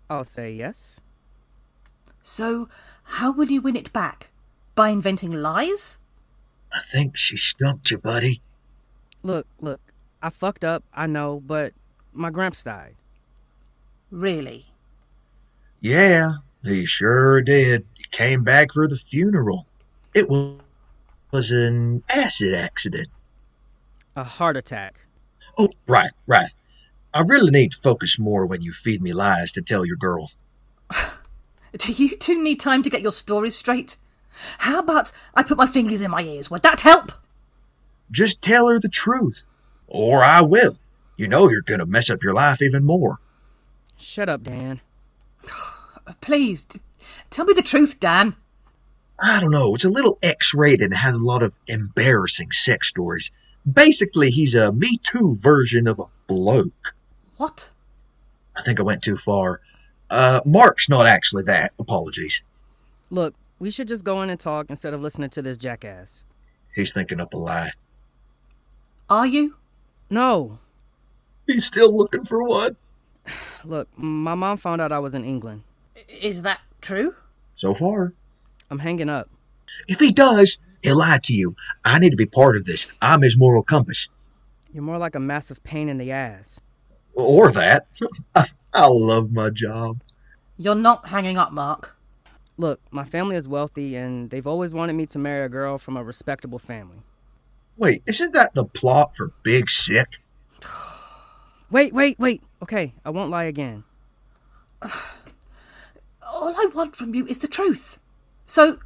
I'll 0.10 0.24
say 0.24 0.52
yes. 0.54 1.00
So, 2.24 2.70
how 3.04 3.32
will 3.34 3.48
you 3.48 3.62
win 3.62 3.76
it 3.76 3.92
back? 3.92 4.30
By 4.78 4.90
inventing 4.90 5.34
lies? 5.34 5.98
I 6.72 6.82
think 6.92 7.18
she 7.18 7.36
stumped 7.36 7.90
you, 7.90 7.98
buddy. 7.98 8.42
Look, 9.24 9.48
look, 9.60 9.82
I 10.22 10.30
fucked 10.30 10.64
up, 10.64 10.84
I 10.94 11.08
know, 11.08 11.42
but 11.44 11.74
my 12.14 12.30
gramps 12.30 12.64
died. 12.64 12.94
Really? 14.12 14.68
Yeah, 15.82 16.34
he 16.64 16.86
sure 16.86 17.42
did. 17.42 17.88
He 17.96 18.04
came 18.12 18.44
back 18.44 18.72
for 18.72 18.88
the 18.88 19.00
funeral. 19.00 19.66
It 20.14 20.30
was, 20.30 20.60
was 21.32 21.50
an 21.50 22.04
acid 22.08 22.54
accident. 22.54 23.08
A 24.16 24.24
heart 24.24 24.58
attack. 24.58 24.94
Oh, 25.58 25.70
right, 25.88 26.12
right. 26.28 26.52
I 27.16 27.22
really 27.22 27.50
need 27.50 27.72
to 27.72 27.78
focus 27.80 28.20
more 28.20 28.46
when 28.46 28.62
you 28.62 28.74
feed 28.74 29.02
me 29.02 29.12
lies 29.12 29.52
to 29.54 29.64
tell 29.64 29.88
your 29.88 29.98
girl. 29.98 30.30
Do 31.76 31.92
you 31.94 32.16
two 32.16 32.44
need 32.44 32.60
time 32.60 32.84
to 32.84 32.92
get 32.92 33.02
your 33.02 33.12
stories 33.12 33.56
straight? 33.56 33.98
How 34.60 34.80
about 34.80 35.12
I 35.36 35.44
put 35.44 35.58
my 35.58 35.68
fingers 35.68 36.02
in 36.02 36.12
my 36.12 36.22
ears? 36.22 36.50
Would 36.52 36.64
that 36.64 36.82
help? 36.82 37.12
Just 38.12 38.42
tell 38.42 38.68
her 38.68 38.80
the 38.80 38.90
truth. 38.90 39.44
Or 39.88 40.24
I 40.24 40.42
will. 40.42 40.78
You 41.18 41.28
know 41.28 41.50
you're 41.50 41.62
going 41.62 41.80
to 41.80 41.86
mess 41.86 42.10
up 42.10 42.24
your 42.24 42.34
life 42.34 42.62
even 42.62 42.86
more. 42.86 43.20
Shut 43.98 44.30
up, 44.30 44.44
Dan. 44.44 44.82
Please, 46.22 46.64
d- 46.64 46.80
tell 47.30 47.46
me 47.46 47.54
the 47.54 47.62
truth, 47.62 48.00
Dan. 48.00 48.36
I 49.20 49.40
don't 49.40 49.52
know. 49.52 49.74
It's 49.74 49.84
a 49.84 49.90
little 49.90 50.20
X 50.22 50.54
rated 50.54 50.82
and 50.82 50.94
has 50.94 51.16
a 51.16 51.24
lot 51.24 51.42
of 51.42 51.56
embarrassing 51.68 52.52
sex 52.52 52.88
stories. 52.88 53.32
Basically, 53.72 54.30
he's 54.30 54.54
a 54.54 54.72
Me 54.72 55.00
Too 55.04 55.36
version 55.36 55.88
of 55.88 56.00
a 56.00 56.06
bloke. 56.28 56.94
What? 57.38 57.72
I 58.56 58.62
think 58.62 58.80
I 58.80 58.84
went 58.84 59.02
too 59.02 59.18
far. 59.18 59.62
Uh, 60.10 60.42
Mark's 60.46 60.88
not 60.88 61.08
actually 61.08 61.44
that. 61.44 61.74
Apologies. 61.80 62.44
Look, 63.10 63.34
we 63.60 63.70
should 63.72 63.88
just 63.88 64.04
go 64.04 64.22
in 64.22 64.30
and 64.30 64.40
talk 64.40 64.70
instead 64.70 64.94
of 64.94 65.02
listening 65.02 65.30
to 65.32 65.42
this 65.42 65.58
jackass. 65.58 66.22
He's 66.74 66.94
thinking 66.94 67.20
up 67.20 67.34
a 67.34 67.38
lie. 67.38 67.72
Are 69.10 69.26
you? 69.26 69.56
No. 70.10 70.60
He's 71.48 71.66
still 71.66 71.96
looking 71.96 72.26
for 72.26 72.44
one. 72.44 72.76
Look, 73.66 73.88
my 73.98 74.36
mom 74.36 74.58
found 74.58 74.82
out 74.82 74.92
I 74.92 75.00
was 75.00 75.16
in 75.16 75.26
England. 75.26 75.64
Is 76.22 76.44
that 76.44 76.62
true? 76.82 77.16
So 77.56 77.74
far. 77.74 78.14
I'm 78.70 78.80
hanging 78.80 79.10
up. 79.10 79.30
If 79.88 80.00
he 80.00 80.12
does, 80.12 80.58
he'll 80.82 80.98
lie 80.98 81.20
to 81.24 81.34
you. 81.34 81.56
I 81.84 82.00
need 82.00 82.12
to 82.12 82.18
be 82.18 82.26
part 82.26 82.56
of 82.56 82.66
this. 82.66 82.88
I'm 83.02 83.22
his 83.22 83.38
moral 83.38 83.64
compass. 83.64 84.08
You're 84.72 84.84
more 84.84 84.98
like 84.98 85.16
a 85.16 85.20
massive 85.20 85.64
pain 85.64 85.90
in 85.90 85.98
the 85.98 86.12
ass. 86.12 86.60
Or 87.16 87.52
that. 87.52 87.88
I 88.36 88.88
love 88.88 89.32
my 89.32 89.50
job. 89.50 90.02
You're 90.58 90.76
not 90.76 91.08
hanging 91.08 91.38
up, 91.38 91.52
Mark. 91.52 91.97
Look, 92.58 92.82
my 92.92 93.06
family 93.06 93.36
is 93.36 93.48
wealthy 93.48 93.96
and 93.96 94.30
they've 94.30 94.48
always 94.48 94.74
wanted 94.74 94.94
me 94.94 95.06
to 95.08 95.20
marry 95.20 95.46
a 95.46 95.50
girl 95.50 95.78
from 95.78 95.96
a 95.96 96.04
respectable 96.04 96.60
family. 96.60 96.98
Wait, 97.78 98.02
isn't 98.08 98.34
that 98.34 98.56
the 98.56 98.66
plot 98.66 99.14
for 99.16 99.32
Big 99.44 99.70
Sick? 99.70 100.08
Wait, 101.70 101.94
wait, 101.94 102.18
wait. 102.18 102.42
Okay, 102.64 102.94
I 103.04 103.10
won't 103.10 103.30
lie 103.30 103.44
again. 103.44 103.84
All 104.82 106.56
I 106.56 106.68
want 106.74 106.96
from 106.96 107.14
you 107.14 107.28
is 107.28 107.40
the 107.40 107.48
truth. 107.50 108.00
So, 108.46 108.80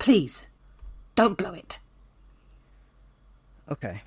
please, 0.00 0.48
don't 1.14 1.38
blow 1.38 1.52
it. 1.52 1.78
Okay. 3.70 4.02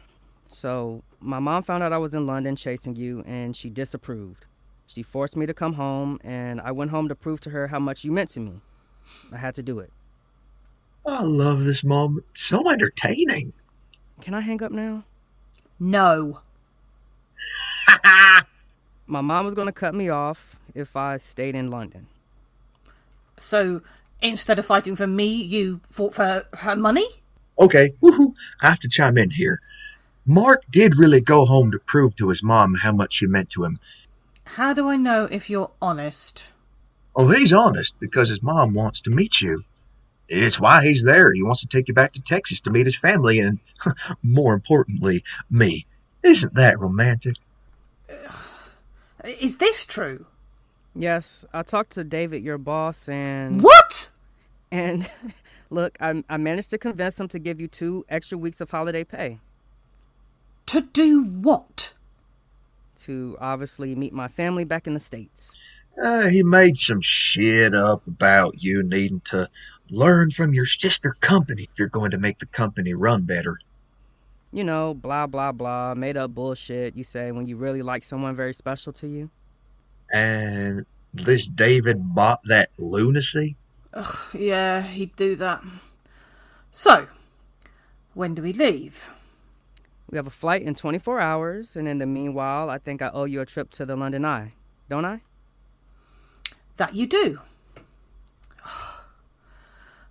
So, 0.49 1.03
my 1.21 1.39
mom 1.39 1.63
found 1.63 1.83
out 1.83 1.93
I 1.93 1.97
was 1.97 2.13
in 2.13 2.25
London 2.25 2.57
chasing 2.57 2.97
you 2.97 3.23
and 3.25 3.55
she 3.55 3.69
disapproved. 3.69 4.45
She 4.85 5.03
forced 5.03 5.37
me 5.37 5.45
to 5.45 5.53
come 5.53 5.73
home 5.73 6.19
and 6.23 6.59
I 6.59 6.73
went 6.73 6.91
home 6.91 7.07
to 7.07 7.15
prove 7.15 7.39
to 7.41 7.51
her 7.51 7.67
how 7.67 7.79
much 7.79 8.03
you 8.03 8.11
meant 8.11 8.29
to 8.31 8.41
me. 8.41 8.59
I 9.31 9.37
had 9.37 9.55
to 9.55 9.63
do 9.63 9.79
it. 9.79 9.91
I 11.05 11.23
love 11.23 11.63
this 11.63 11.83
moment. 11.83 12.25
So 12.33 12.69
entertaining. 12.69 13.53
Can 14.21 14.33
I 14.33 14.41
hang 14.41 14.61
up 14.61 14.71
now? 14.71 15.03
No. 15.79 16.41
My 19.07 19.21
mom 19.21 19.45
was 19.45 19.55
going 19.55 19.65
to 19.65 19.73
cut 19.73 19.95
me 19.95 20.09
off 20.09 20.55
if 20.75 20.95
I 20.95 21.17
stayed 21.17 21.55
in 21.55 21.69
London. 21.71 22.07
So, 23.37 23.81
instead 24.21 24.59
of 24.59 24.65
fighting 24.65 24.95
for 24.95 25.07
me, 25.07 25.33
you 25.33 25.81
fought 25.89 26.13
for 26.13 26.45
her 26.53 26.75
money? 26.75 27.07
Okay, 27.59 27.93
woohoo, 28.01 28.35
I 28.61 28.69
have 28.69 28.79
to 28.81 28.87
chime 28.87 29.17
in 29.17 29.31
here. 29.31 29.59
Mark 30.25 30.63
did 30.69 30.97
really 30.97 31.19
go 31.19 31.45
home 31.45 31.71
to 31.71 31.79
prove 31.79 32.15
to 32.17 32.29
his 32.29 32.43
mom 32.43 32.75
how 32.75 32.91
much 32.91 33.13
she 33.13 33.25
meant 33.25 33.49
to 33.51 33.63
him. 33.63 33.79
How 34.45 34.73
do 34.73 34.87
I 34.87 34.97
know 34.97 35.27
if 35.31 35.49
you're 35.49 35.71
honest? 35.81 36.49
Oh, 37.15 37.27
he's 37.27 37.51
honest 37.51 37.99
because 37.99 38.29
his 38.29 38.41
mom 38.41 38.73
wants 38.73 39.01
to 39.01 39.09
meet 39.09 39.41
you. 39.41 39.63
It's 40.29 40.59
why 40.59 40.83
he's 40.83 41.03
there. 41.03 41.33
He 41.33 41.43
wants 41.43 41.61
to 41.61 41.67
take 41.67 41.89
you 41.89 41.93
back 41.93 42.13
to 42.13 42.21
Texas 42.21 42.61
to 42.61 42.69
meet 42.69 42.85
his 42.85 42.97
family 42.97 43.39
and, 43.39 43.59
more 44.23 44.53
importantly, 44.53 45.23
me. 45.49 45.85
Isn't 46.23 46.53
that 46.53 46.79
romantic? 46.79 47.35
Is 49.25 49.57
this 49.57 49.85
true? 49.85 50.25
Yes, 50.95 51.45
I 51.53 51.63
talked 51.63 51.91
to 51.93 52.03
David, 52.03 52.43
your 52.43 52.57
boss, 52.57 53.07
and. 53.09 53.61
What? 53.61 54.09
And 54.71 55.09
look, 55.69 55.97
I, 55.99 56.23
I 56.29 56.37
managed 56.37 56.69
to 56.71 56.77
convince 56.77 57.19
him 57.19 57.27
to 57.29 57.39
give 57.39 57.59
you 57.59 57.67
two 57.67 58.05
extra 58.09 58.37
weeks 58.37 58.61
of 58.61 58.71
holiday 58.71 59.03
pay. 59.03 59.39
To 60.67 60.81
do 60.81 61.23
what? 61.23 61.93
To 63.03 63.37
obviously 63.41 63.95
meet 63.95 64.13
my 64.13 64.27
family 64.27 64.63
back 64.63 64.87
in 64.87 64.93
the 64.93 64.99
States. 64.99 65.57
Uh, 66.01 66.29
he 66.29 66.43
made 66.43 66.77
some 66.77 67.01
shit 67.01 67.73
up 67.73 68.05
about 68.07 68.61
you 68.61 68.83
needing 68.83 69.21
to 69.21 69.49
learn 69.89 70.31
from 70.31 70.53
your 70.53 70.65
sister 70.65 71.15
company 71.19 71.63
if 71.63 71.69
you're 71.77 71.87
going 71.87 72.11
to 72.11 72.17
make 72.17 72.39
the 72.39 72.45
company 72.45 72.93
run 72.93 73.23
better. 73.23 73.59
You 74.51 74.63
know, 74.63 74.93
blah, 74.93 75.27
blah, 75.27 75.51
blah, 75.51 75.93
made 75.93 76.17
up 76.17 76.33
bullshit 76.33 76.95
you 76.95 77.03
say 77.03 77.31
when 77.31 77.47
you 77.47 77.55
really 77.55 77.81
like 77.81 78.03
someone 78.03 78.35
very 78.35 78.53
special 78.53 78.93
to 78.93 79.07
you. 79.07 79.29
And 80.11 80.85
this 81.13 81.47
David 81.47 82.13
bought 82.15 82.41
that 82.45 82.69
lunacy? 82.77 83.55
Ugh, 83.93 84.17
yeah, 84.33 84.81
he'd 84.81 85.15
do 85.15 85.35
that. 85.35 85.61
So, 86.71 87.07
when 88.13 88.33
do 88.33 88.41
we 88.41 88.53
leave? 88.53 89.09
We 90.09 90.17
have 90.17 90.27
a 90.27 90.31
flight 90.31 90.61
in 90.61 90.73
24 90.73 91.19
hours, 91.19 91.75
and 91.75 91.87
in 91.87 91.97
the 91.97 92.05
meanwhile, 92.05 92.69
I 92.69 92.77
think 92.77 93.01
I 93.01 93.09
owe 93.13 93.25
you 93.25 93.41
a 93.41 93.45
trip 93.45 93.71
to 93.71 93.85
the 93.85 93.95
London 93.95 94.25
Eye, 94.25 94.53
don't 94.89 95.05
I? 95.05 95.21
That 96.77 96.95
you 96.95 97.07
do. 97.07 97.39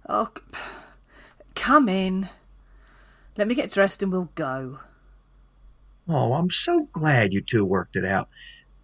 Oh, 0.08 0.30
come 1.54 1.88
in. 1.88 2.28
Let 3.36 3.46
me 3.46 3.54
get 3.54 3.72
dressed 3.72 4.02
and 4.02 4.10
we'll 4.10 4.30
go. 4.34 4.80
Oh, 6.08 6.32
I'm 6.32 6.50
so 6.50 6.88
glad 6.92 7.32
you 7.32 7.40
two 7.40 7.64
worked 7.64 7.94
it 7.94 8.04
out. 8.04 8.28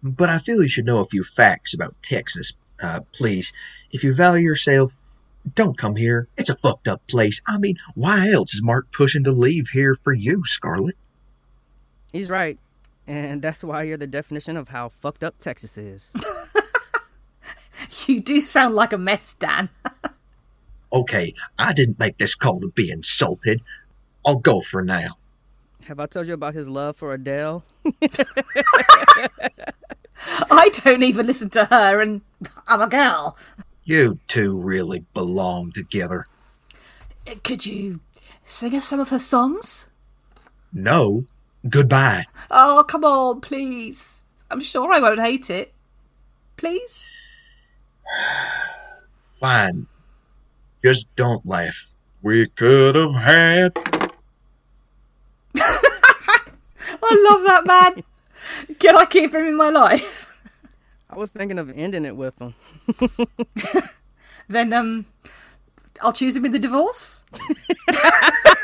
But 0.01 0.29
I 0.29 0.39
feel 0.39 0.61
you 0.61 0.69
should 0.69 0.85
know 0.85 0.99
a 0.99 1.05
few 1.05 1.23
facts 1.23 1.73
about 1.73 1.95
Texas. 2.01 2.53
Uh, 2.81 3.01
please, 3.11 3.51
if 3.91 4.03
you 4.03 4.13
value 4.13 4.45
yourself, 4.45 4.95
don't 5.55 5.77
come 5.77 5.95
here. 5.95 6.27
It's 6.37 6.49
a 6.49 6.55
fucked 6.55 6.87
up 6.87 7.05
place. 7.07 7.41
I 7.45 7.57
mean, 7.57 7.75
why 7.95 8.29
else 8.31 8.53
is 8.53 8.61
Mark 8.61 8.91
pushing 8.91 9.23
to 9.25 9.31
leave 9.31 9.69
here 9.69 9.95
for 9.95 10.13
you, 10.13 10.43
Scarlett? 10.45 10.95
He's 12.13 12.29
right. 12.29 12.57
And 13.05 13.41
that's 13.41 13.63
why 13.63 13.83
you're 13.83 13.97
the 13.97 14.07
definition 14.07 14.57
of 14.57 14.69
how 14.69 14.89
fucked 14.89 15.23
up 15.23 15.39
Texas 15.39 15.77
is. 15.77 16.13
You 18.07 18.19
do 18.19 18.41
sound 18.41 18.75
like 18.75 18.93
a 18.93 18.97
mess, 18.97 19.33
Dan. 19.33 19.69
Okay, 20.93 21.33
I 21.59 21.73
didn't 21.73 21.99
make 21.99 22.17
this 22.17 22.33
call 22.33 22.61
to 22.61 22.69
be 22.69 22.89
insulted. 22.89 23.61
I'll 24.25 24.37
go 24.39 24.61
for 24.61 24.81
now. 24.81 25.17
Have 25.83 25.99
I 25.99 26.05
told 26.05 26.27
you 26.27 26.33
about 26.33 26.53
his 26.53 26.69
love 26.69 26.95
for 26.95 27.13
Adele? 27.13 27.65
I 30.49 30.69
don't 30.69 31.03
even 31.03 31.27
listen 31.27 31.49
to 31.51 31.65
her, 31.65 31.99
and 31.99 32.21
I'm 32.67 32.81
a 32.81 32.87
girl. 32.87 33.37
You 33.83 34.19
two 34.27 34.57
really 34.57 35.03
belong 35.13 35.73
together. 35.73 36.25
Could 37.43 37.65
you 37.65 37.99
sing 38.45 38.73
us 38.73 38.87
some 38.87 39.01
of 39.01 39.09
her 39.09 39.19
songs? 39.19 39.89
No, 40.71 41.25
goodbye. 41.69 42.25
Oh, 42.49 42.85
come 42.87 43.03
on, 43.03 43.41
please. 43.41 44.23
I'm 44.49 44.61
sure 44.61 44.91
I 44.91 44.99
won't 44.99 45.19
hate 45.19 45.49
it. 45.49 45.73
Please? 46.55 47.11
Fine. 49.23 49.87
Just 50.83 51.13
don't 51.15 51.45
laugh. 51.45 51.87
We 52.21 52.47
could 52.47 52.95
have 52.95 53.15
had. 53.15 53.77
I 55.57 57.27
love 57.29 57.43
that 57.45 57.65
man. 57.65 58.03
Can 58.79 58.95
I 58.95 59.05
keep 59.05 59.33
him 59.33 59.45
in 59.45 59.55
my 59.55 59.69
life? 59.69 60.41
I 61.09 61.17
was 61.17 61.31
thinking 61.31 61.59
of 61.59 61.69
ending 61.69 62.05
it 62.05 62.15
with 62.15 62.33
him. 62.39 62.53
Then, 64.49 64.71
um, 64.73 65.05
I'll 66.01 66.13
choose 66.13 66.35
him 66.35 66.45
in 66.45 66.51
the 66.51 66.59
divorce. 66.59 67.25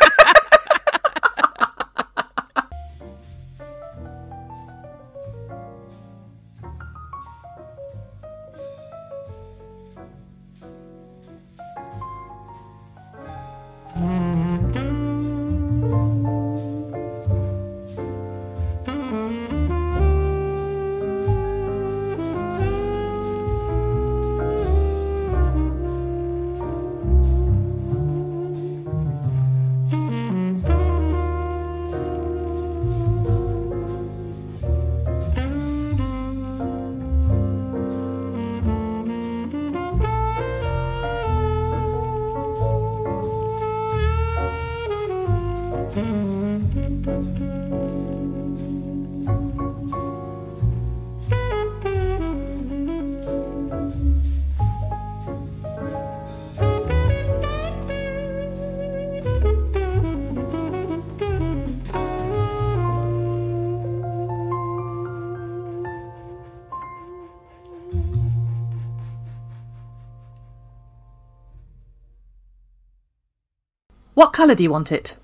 What 74.23 74.31
colour 74.31 74.55
do 74.55 74.63
you 74.63 74.71
want 74.71 74.89
it? 74.89 75.17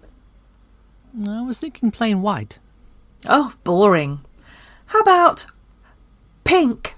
I 1.25 1.41
was 1.41 1.61
thinking 1.61 1.89
plain 1.89 2.21
white. 2.21 2.59
Oh, 3.29 3.53
boring. 3.63 4.19
How 4.87 4.99
about 4.99 5.45
pink? 6.43 6.95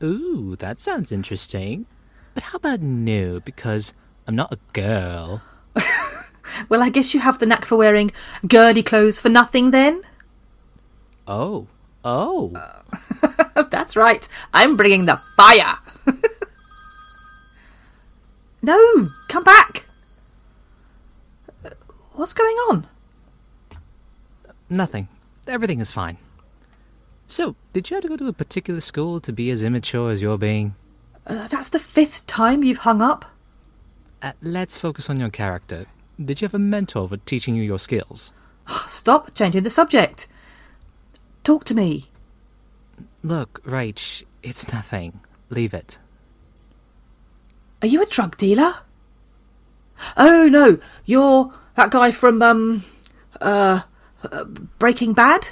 Ooh, 0.00 0.54
that 0.60 0.78
sounds 0.78 1.10
interesting. 1.10 1.86
But 2.32 2.44
how 2.44 2.58
about 2.58 2.80
no, 2.80 3.40
because 3.40 3.92
I'm 4.28 4.36
not 4.36 4.52
a 4.52 4.58
girl. 4.72 5.42
Well, 6.68 6.84
I 6.84 6.90
guess 6.90 7.12
you 7.12 7.18
have 7.18 7.40
the 7.40 7.46
knack 7.46 7.64
for 7.64 7.74
wearing 7.74 8.12
girly 8.46 8.84
clothes 8.84 9.20
for 9.20 9.28
nothing 9.28 9.72
then? 9.72 10.02
Oh. 11.26 11.66
Oh. 12.04 12.52
That's 13.70 13.96
right. 13.96 14.28
I'm 14.52 14.76
bringing 14.76 15.06
the 15.06 15.16
fire. 15.36 15.76
no, 18.62 19.08
come 19.26 19.42
back. 19.42 19.83
What's 22.14 22.32
going 22.32 22.56
on? 22.70 22.86
Nothing. 24.70 25.08
Everything 25.48 25.80
is 25.80 25.90
fine. 25.90 26.16
So, 27.26 27.56
did 27.72 27.90
you 27.90 27.96
have 27.96 28.02
to 28.02 28.08
go 28.08 28.16
to 28.16 28.28
a 28.28 28.32
particular 28.32 28.80
school 28.80 29.18
to 29.20 29.32
be 29.32 29.50
as 29.50 29.64
immature 29.64 30.10
as 30.10 30.22
you're 30.22 30.38
being? 30.38 30.76
Uh, 31.26 31.48
that's 31.48 31.70
the 31.70 31.80
fifth 31.80 32.26
time 32.26 32.62
you've 32.62 32.78
hung 32.78 33.02
up. 33.02 33.24
Uh, 34.22 34.32
let's 34.40 34.78
focus 34.78 35.10
on 35.10 35.18
your 35.18 35.28
character. 35.28 35.86
Did 36.22 36.40
you 36.40 36.46
have 36.46 36.54
a 36.54 36.58
mentor 36.58 37.08
for 37.08 37.16
teaching 37.16 37.56
you 37.56 37.64
your 37.64 37.80
skills? 37.80 38.32
Stop 38.86 39.34
changing 39.34 39.64
the 39.64 39.70
subject. 39.70 40.28
Talk 41.42 41.64
to 41.64 41.74
me. 41.74 42.10
Look, 43.22 43.60
Rach, 43.64 44.22
it's 44.42 44.72
nothing. 44.72 45.20
Leave 45.50 45.74
it. 45.74 45.98
Are 47.82 47.88
you 47.88 48.02
a 48.02 48.06
drug 48.06 48.36
dealer? 48.36 48.74
Oh 50.16 50.48
no, 50.48 50.78
you're 51.04 51.52
that 51.76 51.90
guy 51.90 52.10
from 52.10 52.42
um 52.42 52.84
uh, 53.40 53.82
uh 54.30 54.44
Breaking 54.78 55.12
Bad. 55.12 55.48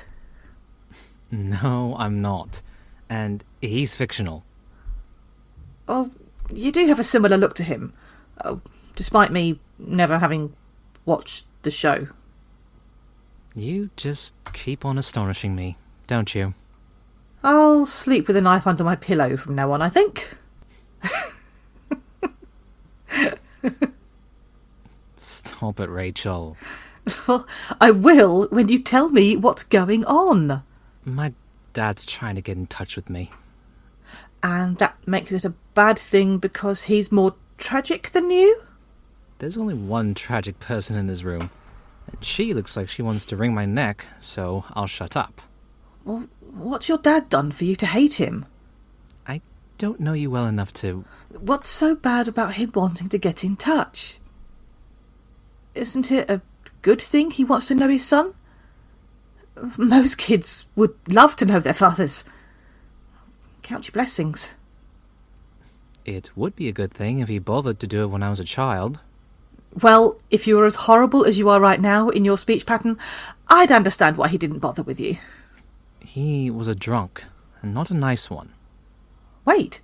No, 1.30 1.96
I'm 1.98 2.20
not. 2.20 2.60
And 3.08 3.44
he's 3.60 3.94
fictional. 3.94 4.44
Oh, 5.88 6.10
you 6.52 6.70
do 6.72 6.86
have 6.86 7.00
a 7.00 7.04
similar 7.04 7.36
look 7.36 7.54
to 7.54 7.64
him, 7.64 7.92
oh, 8.44 8.60
despite 8.96 9.30
me 9.30 9.58
never 9.78 10.18
having 10.18 10.54
watched 11.04 11.46
the 11.62 11.70
show. 11.70 12.08
You 13.54 13.90
just 13.96 14.34
keep 14.52 14.84
on 14.84 14.98
astonishing 14.98 15.54
me, 15.54 15.76
don't 16.06 16.34
you? 16.34 16.54
I'll 17.44 17.86
sleep 17.86 18.28
with 18.28 18.36
a 18.36 18.40
knife 18.40 18.66
under 18.66 18.84
my 18.84 18.96
pillow 18.96 19.36
from 19.36 19.54
now 19.54 19.72
on. 19.72 19.82
I 19.82 19.88
think. 19.88 20.36
Stop 25.44 25.80
it, 25.80 25.90
Rachel. 25.90 26.56
Well, 27.26 27.46
I 27.80 27.90
will 27.90 28.46
when 28.48 28.68
you 28.68 28.78
tell 28.78 29.08
me 29.08 29.36
what's 29.36 29.62
going 29.62 30.04
on. 30.04 30.62
My 31.04 31.32
dad's 31.72 32.06
trying 32.06 32.36
to 32.36 32.40
get 32.40 32.56
in 32.56 32.66
touch 32.66 32.96
with 32.96 33.10
me. 33.10 33.30
And 34.42 34.78
that 34.78 34.96
makes 35.06 35.32
it 35.32 35.44
a 35.44 35.54
bad 35.74 35.98
thing 35.98 36.38
because 36.38 36.84
he's 36.84 37.12
more 37.12 37.34
tragic 37.58 38.10
than 38.10 38.30
you? 38.30 38.62
There's 39.38 39.56
only 39.56 39.74
one 39.74 40.14
tragic 40.14 40.58
person 40.60 40.96
in 40.96 41.06
this 41.06 41.22
room, 41.22 41.50
and 42.08 42.24
she 42.24 42.54
looks 42.54 42.76
like 42.76 42.88
she 42.88 43.02
wants 43.02 43.24
to 43.26 43.36
wring 43.36 43.54
my 43.54 43.66
neck, 43.66 44.06
so 44.20 44.64
I'll 44.72 44.86
shut 44.86 45.16
up. 45.16 45.40
Well, 46.04 46.28
what's 46.40 46.88
your 46.88 46.98
dad 46.98 47.28
done 47.28 47.52
for 47.52 47.64
you 47.64 47.76
to 47.76 47.86
hate 47.86 48.14
him? 48.14 48.46
I 49.26 49.40
don't 49.78 50.00
know 50.00 50.12
you 50.12 50.30
well 50.30 50.46
enough 50.46 50.72
to. 50.74 51.04
What's 51.40 51.70
so 51.70 51.94
bad 51.94 52.28
about 52.28 52.54
him 52.54 52.72
wanting 52.74 53.08
to 53.08 53.18
get 53.18 53.44
in 53.44 53.56
touch? 53.56 54.18
Isn't 55.74 56.10
it 56.10 56.28
a 56.30 56.42
good 56.82 57.00
thing 57.00 57.30
he 57.30 57.44
wants 57.44 57.68
to 57.68 57.74
know 57.74 57.88
his 57.88 58.06
son? 58.06 58.34
Most 59.76 60.18
kids 60.18 60.66
would 60.76 60.94
love 61.08 61.36
to 61.36 61.46
know 61.46 61.60
their 61.60 61.74
fathers. 61.74 62.24
Count 63.62 63.86
your 63.86 63.92
blessings. 63.92 64.54
It 66.04 66.30
would 66.36 66.56
be 66.56 66.68
a 66.68 66.72
good 66.72 66.92
thing 66.92 67.20
if 67.20 67.28
he 67.28 67.38
bothered 67.38 67.78
to 67.80 67.86
do 67.86 68.02
it 68.02 68.08
when 68.08 68.22
I 68.22 68.30
was 68.30 68.40
a 68.40 68.44
child. 68.44 69.00
Well, 69.80 70.20
if 70.30 70.46
you 70.46 70.56
were 70.56 70.66
as 70.66 70.74
horrible 70.74 71.24
as 71.24 71.38
you 71.38 71.48
are 71.48 71.60
right 71.60 71.80
now 71.80 72.08
in 72.08 72.24
your 72.24 72.36
speech 72.36 72.66
pattern, 72.66 72.98
I'd 73.48 73.72
understand 73.72 74.16
why 74.16 74.28
he 74.28 74.36
didn't 74.36 74.58
bother 74.58 74.82
with 74.82 75.00
you. 75.00 75.16
He 76.00 76.50
was 76.50 76.68
a 76.68 76.74
drunk, 76.74 77.24
and 77.62 77.72
not 77.72 77.90
a 77.90 77.96
nice 77.96 78.28
one. 78.28 78.52
Wait, 79.44 79.80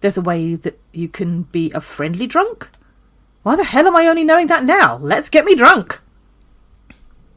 there's 0.00 0.18
a 0.18 0.22
way 0.22 0.56
that 0.56 0.78
you 0.92 1.08
can 1.08 1.42
be 1.44 1.70
a 1.70 1.80
friendly 1.80 2.26
drunk? 2.26 2.70
Why 3.48 3.56
the 3.56 3.64
hell 3.64 3.86
am 3.86 3.96
I 3.96 4.06
only 4.06 4.24
knowing 4.24 4.48
that 4.48 4.64
now? 4.64 4.98
Let's 4.98 5.30
get 5.30 5.46
me 5.46 5.54
drunk! 5.54 6.02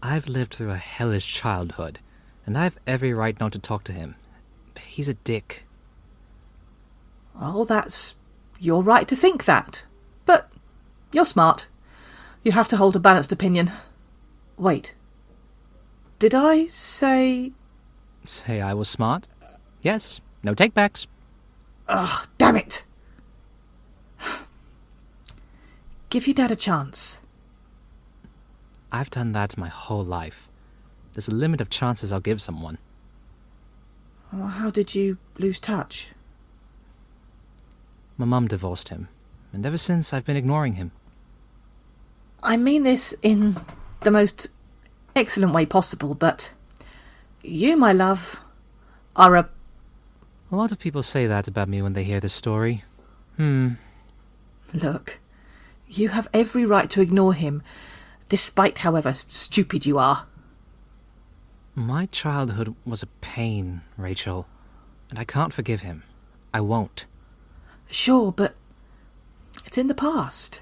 I've 0.03 0.27
lived 0.27 0.53
through 0.53 0.71
a 0.71 0.75
hellish 0.75 1.33
childhood, 1.33 1.99
and 2.45 2.57
I've 2.57 2.77
every 2.85 3.13
right 3.13 3.39
not 3.39 3.53
to 3.53 3.59
talk 3.59 3.85
to 3.85 3.93
him. 3.93 4.15
He's 4.83 5.07
a 5.07 5.13
dick. 5.13 5.63
Oh, 7.39 7.63
that's 7.63 8.15
your 8.59 8.83
right 8.83 9.07
to 9.07 9.15
think 9.15 9.45
that. 9.45 9.85
But 10.25 10.51
you're 11.13 11.23
smart. 11.23 11.67
You 12.43 12.51
have 12.51 12.67
to 12.67 12.75
hold 12.75 12.97
a 12.97 12.99
balanced 12.99 13.31
opinion. 13.31 13.71
Wait. 14.57 14.93
Did 16.19 16.35
I 16.35 16.67
say. 16.67 17.53
Say 18.25 18.59
I 18.59 18.73
was 18.73 18.89
smart? 18.89 19.29
Yes, 19.81 20.19
no 20.43 20.53
takebacks. 20.53 21.07
Ugh, 21.87 22.27
damn 22.37 22.57
it! 22.57 22.83
Give 26.11 26.27
your 26.27 26.33
dad 26.33 26.51
a 26.51 26.57
chance. 26.57 27.19
I've 28.91 29.09
done 29.09 29.31
that 29.31 29.57
my 29.57 29.69
whole 29.69 30.03
life. 30.03 30.49
There's 31.13 31.29
a 31.29 31.33
limit 31.33 31.61
of 31.61 31.69
chances 31.69 32.11
I'll 32.11 32.19
give 32.19 32.41
someone. 32.41 32.79
Well, 34.33 34.47
how 34.47 34.71
did 34.71 34.93
you 34.93 35.19
lose 35.37 35.61
touch? 35.61 36.09
My 38.17 38.25
mum 38.25 38.49
divorced 38.49 38.89
him, 38.89 39.07
and 39.53 39.65
ever 39.65 39.77
since 39.77 40.13
I've 40.13 40.25
been 40.25 40.35
ignoring 40.35 40.73
him. 40.73 40.91
I 42.43 42.57
mean 42.57 42.83
this 42.83 43.15
in 43.21 43.61
the 44.01 44.11
most 44.11 44.49
excellent 45.15 45.53
way 45.53 45.65
possible, 45.65 46.13
but 46.13 46.51
you, 47.41 47.77
my 47.77 47.93
love, 47.93 48.41
are 49.15 49.37
a. 49.37 49.49
A 50.51 50.57
lot 50.57 50.73
of 50.73 50.79
people 50.79 51.03
say 51.03 51.25
that 51.25 51.47
about 51.47 51.69
me 51.69 51.81
when 51.81 51.93
they 51.93 52.03
hear 52.03 52.19
this 52.19 52.33
story. 52.33 52.83
Hmm. 53.37 53.75
Look, 54.73 55.19
you 55.91 56.09
have 56.09 56.27
every 56.33 56.65
right 56.65 56.89
to 56.89 57.01
ignore 57.01 57.33
him, 57.33 57.61
despite 58.29 58.79
however 58.79 59.13
stupid 59.13 59.85
you 59.85 59.97
are. 59.97 60.27
My 61.75 62.05
childhood 62.07 62.75
was 62.85 63.03
a 63.03 63.07
pain, 63.21 63.81
Rachel, 63.97 64.47
and 65.09 65.19
I 65.19 65.23
can't 65.23 65.53
forgive 65.53 65.81
him. 65.81 66.03
I 66.53 66.61
won't. 66.61 67.05
Sure, 67.89 68.31
but 68.31 68.55
it's 69.65 69.77
in 69.77 69.87
the 69.87 69.95
past. 69.95 70.61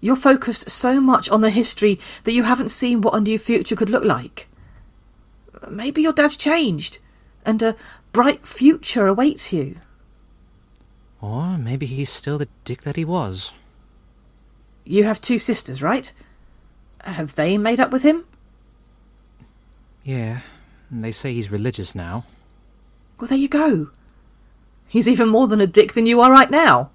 You're 0.00 0.16
focused 0.16 0.70
so 0.70 1.00
much 1.00 1.28
on 1.28 1.40
the 1.40 1.50
history 1.50 1.98
that 2.24 2.32
you 2.32 2.44
haven't 2.44 2.70
seen 2.70 3.00
what 3.00 3.14
a 3.14 3.20
new 3.20 3.38
future 3.38 3.74
could 3.74 3.90
look 3.90 4.04
like. 4.04 4.48
Maybe 5.68 6.02
your 6.02 6.12
dad's 6.12 6.36
changed, 6.36 6.98
and 7.44 7.60
a 7.62 7.76
bright 8.12 8.46
future 8.46 9.06
awaits 9.06 9.52
you. 9.52 9.76
Or 11.20 11.58
maybe 11.58 11.86
he's 11.86 12.10
still 12.10 12.38
the 12.38 12.48
dick 12.64 12.82
that 12.82 12.96
he 12.96 13.04
was. 13.04 13.52
You 14.88 15.04
have 15.04 15.20
two 15.20 15.38
sisters, 15.38 15.82
right? 15.82 16.10
Have 17.04 17.34
they 17.34 17.58
made 17.58 17.78
up 17.78 17.90
with 17.90 18.04
him? 18.04 18.24
Yeah, 20.02 20.40
and 20.88 21.04
they 21.04 21.12
say 21.12 21.34
he's 21.34 21.52
religious 21.52 21.94
now. 21.94 22.24
Well, 23.20 23.28
there 23.28 23.36
you 23.36 23.50
go. 23.50 23.90
He's 24.86 25.06
even 25.06 25.28
more 25.28 25.46
than 25.46 25.60
a 25.60 25.66
dick 25.66 25.92
than 25.92 26.06
you 26.06 26.22
are 26.22 26.32
right 26.32 26.50
now. 26.50 26.90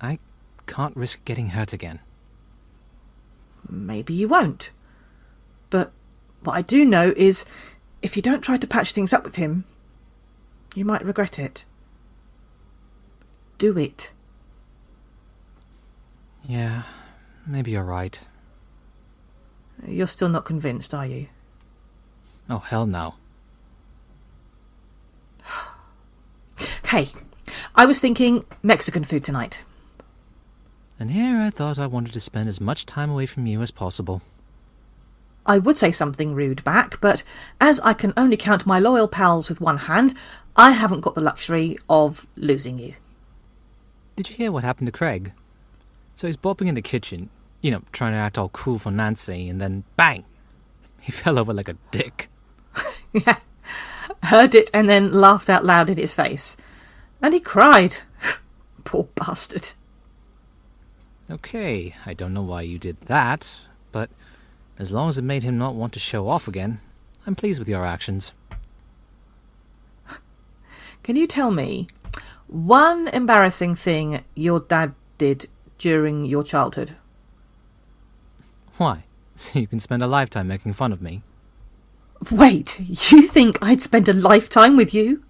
I 0.00 0.18
can't 0.66 0.96
risk 0.96 1.22
getting 1.26 1.48
hurt 1.48 1.74
again. 1.74 2.00
Maybe 3.68 4.14
you 4.14 4.26
won't. 4.26 4.70
But 5.68 5.92
what 6.42 6.54
I 6.54 6.62
do 6.62 6.86
know 6.86 7.12
is 7.18 7.44
if 8.00 8.16
you 8.16 8.22
don't 8.22 8.40
try 8.40 8.56
to 8.56 8.66
patch 8.66 8.92
things 8.92 9.12
up 9.12 9.24
with 9.24 9.36
him, 9.36 9.64
you 10.74 10.86
might 10.86 11.04
regret 11.04 11.38
it. 11.38 11.66
Do 13.58 13.76
it. 13.76 14.10
Yeah, 16.48 16.84
maybe 17.46 17.72
you're 17.72 17.84
right. 17.84 18.18
You're 19.86 20.06
still 20.06 20.30
not 20.30 20.46
convinced, 20.46 20.94
are 20.94 21.06
you? 21.06 21.28
Oh, 22.48 22.58
hell 22.58 22.86
no. 22.86 23.14
Hey, 26.86 27.10
I 27.74 27.84
was 27.84 28.00
thinking 28.00 28.46
Mexican 28.62 29.04
food 29.04 29.22
tonight. 29.22 29.62
And 30.98 31.10
here 31.10 31.36
I 31.36 31.50
thought 31.50 31.78
I 31.78 31.86
wanted 31.86 32.14
to 32.14 32.20
spend 32.20 32.48
as 32.48 32.62
much 32.62 32.86
time 32.86 33.10
away 33.10 33.26
from 33.26 33.46
you 33.46 33.60
as 33.60 33.70
possible. 33.70 34.22
I 35.44 35.58
would 35.58 35.76
say 35.76 35.92
something 35.92 36.34
rude 36.34 36.64
back, 36.64 36.98
but 37.02 37.22
as 37.60 37.78
I 37.80 37.92
can 37.92 38.14
only 38.16 38.38
count 38.38 38.64
my 38.64 38.78
loyal 38.78 39.06
pals 39.06 39.50
with 39.50 39.60
one 39.60 39.76
hand, 39.76 40.14
I 40.56 40.70
haven't 40.70 41.02
got 41.02 41.14
the 41.14 41.20
luxury 41.20 41.76
of 41.90 42.26
losing 42.36 42.78
you. 42.78 42.94
Did 44.16 44.30
you 44.30 44.36
hear 44.36 44.50
what 44.50 44.64
happened 44.64 44.86
to 44.86 44.92
Craig? 44.92 45.32
So 46.18 46.26
he's 46.26 46.36
bopping 46.36 46.66
in 46.66 46.74
the 46.74 46.82
kitchen, 46.82 47.30
you 47.60 47.70
know, 47.70 47.80
trying 47.92 48.10
to 48.10 48.18
act 48.18 48.38
all 48.38 48.48
cool 48.48 48.80
for 48.80 48.90
Nancy, 48.90 49.48
and 49.48 49.60
then 49.60 49.84
bang! 49.94 50.24
He 51.00 51.12
fell 51.22 51.38
over 51.38 51.54
like 51.54 51.68
a 51.68 51.76
dick. 51.92 52.28
yeah, 53.12 53.38
heard 54.24 54.52
it 54.56 54.68
and 54.74 54.90
then 54.90 55.12
laughed 55.12 55.48
out 55.48 55.64
loud 55.64 55.88
in 55.88 55.96
his 55.96 56.16
face. 56.16 56.56
And 57.22 57.32
he 57.32 57.38
cried. 57.38 57.98
Poor 58.84 59.04
bastard. 59.14 59.70
Okay, 61.30 61.94
I 62.04 62.14
don't 62.14 62.34
know 62.34 62.42
why 62.42 62.62
you 62.62 62.80
did 62.80 63.00
that, 63.02 63.48
but 63.92 64.10
as 64.76 64.90
long 64.90 65.08
as 65.08 65.18
it 65.18 65.22
made 65.22 65.44
him 65.44 65.56
not 65.56 65.76
want 65.76 65.92
to 65.92 66.00
show 66.00 66.26
off 66.26 66.48
again, 66.48 66.80
I'm 67.28 67.36
pleased 67.36 67.60
with 67.60 67.68
your 67.68 67.86
actions. 67.86 68.32
Can 71.04 71.14
you 71.14 71.28
tell 71.28 71.52
me 71.52 71.86
one 72.48 73.06
embarrassing 73.06 73.76
thing 73.76 74.24
your 74.34 74.58
dad 74.58 74.94
did 75.16 75.48
during 75.78 76.24
your 76.24 76.42
childhood? 76.42 76.96
Why? 78.76 79.04
So 79.34 79.58
you 79.58 79.66
can 79.66 79.80
spend 79.80 80.02
a 80.02 80.06
lifetime 80.06 80.48
making 80.48 80.72
fun 80.72 80.92
of 80.92 81.00
me? 81.00 81.22
Wait, 82.30 82.80
you 82.80 83.22
think 83.22 83.58
I'd 83.62 83.80
spend 83.80 84.08
a 84.08 84.12
lifetime 84.12 84.76
with 84.76 84.92
you? 84.92 85.22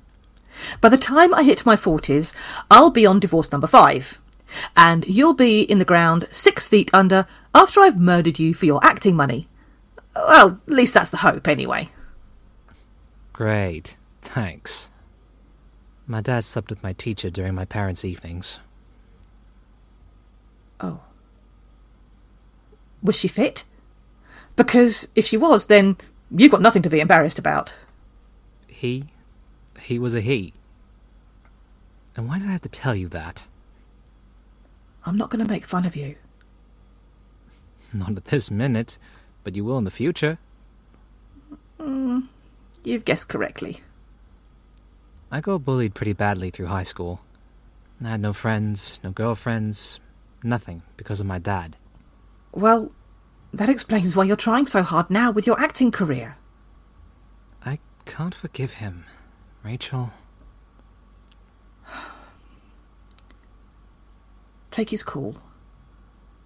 By 0.80 0.88
the 0.88 0.96
time 0.96 1.34
I 1.34 1.42
hit 1.42 1.66
my 1.66 1.76
40s, 1.76 2.34
I'll 2.70 2.90
be 2.90 3.06
on 3.06 3.20
divorce 3.20 3.52
number 3.52 3.66
five. 3.66 4.18
And 4.76 5.06
you'll 5.06 5.34
be 5.34 5.60
in 5.60 5.78
the 5.78 5.84
ground 5.84 6.26
six 6.30 6.66
feet 6.66 6.90
under 6.94 7.26
after 7.54 7.80
I've 7.80 7.98
murdered 7.98 8.38
you 8.38 8.54
for 8.54 8.66
your 8.66 8.84
acting 8.84 9.14
money. 9.14 9.46
Well, 10.16 10.60
at 10.66 10.72
least 10.72 10.94
that's 10.94 11.10
the 11.10 11.18
hope, 11.18 11.46
anyway. 11.46 11.90
Great. 13.32 13.96
Thanks. 14.22 14.90
My 16.06 16.22
dad 16.22 16.44
slept 16.44 16.70
with 16.70 16.82
my 16.82 16.94
teacher 16.94 17.28
during 17.30 17.54
my 17.54 17.66
parents' 17.66 18.04
evenings. 18.04 18.60
Oh. 20.80 21.00
Was 23.02 23.16
she 23.16 23.28
fit? 23.28 23.64
Because 24.56 25.08
if 25.14 25.26
she 25.26 25.36
was, 25.36 25.66
then 25.66 25.96
you've 26.30 26.50
got 26.50 26.62
nothing 26.62 26.82
to 26.82 26.90
be 26.90 27.00
embarrassed 27.00 27.38
about. 27.38 27.74
He? 28.66 29.04
He 29.80 29.98
was 29.98 30.14
a 30.14 30.20
he. 30.20 30.54
And 32.16 32.28
why 32.28 32.38
did 32.38 32.48
I 32.48 32.52
have 32.52 32.62
to 32.62 32.68
tell 32.68 32.94
you 32.94 33.08
that? 33.08 33.44
I'm 35.06 35.16
not 35.16 35.30
going 35.30 35.44
to 35.44 35.50
make 35.50 35.64
fun 35.64 35.86
of 35.86 35.94
you. 35.94 36.16
Not 37.92 38.16
at 38.16 38.26
this 38.26 38.50
minute, 38.50 38.98
but 39.44 39.54
you 39.56 39.64
will 39.64 39.78
in 39.78 39.84
the 39.84 39.90
future. 39.90 40.38
Mm, 41.78 42.28
you've 42.84 43.04
guessed 43.04 43.28
correctly. 43.28 43.80
I 45.30 45.40
got 45.40 45.64
bullied 45.64 45.94
pretty 45.94 46.12
badly 46.12 46.50
through 46.50 46.66
high 46.66 46.82
school. 46.82 47.20
I 48.04 48.10
had 48.10 48.20
no 48.20 48.32
friends, 48.32 49.00
no 49.02 49.10
girlfriends, 49.10 50.00
nothing 50.48 50.82
because 50.96 51.20
of 51.20 51.26
my 51.26 51.38
dad. 51.38 51.76
Well, 52.52 52.90
that 53.52 53.68
explains 53.68 54.16
why 54.16 54.24
you're 54.24 54.36
trying 54.36 54.66
so 54.66 54.82
hard 54.82 55.10
now 55.10 55.30
with 55.30 55.46
your 55.46 55.60
acting 55.60 55.90
career. 55.90 56.36
I 57.64 57.78
can't 58.04 58.34
forgive 58.34 58.74
him, 58.74 59.04
Rachel. 59.62 60.10
Take 64.70 64.90
his 64.90 65.02
call. 65.02 65.36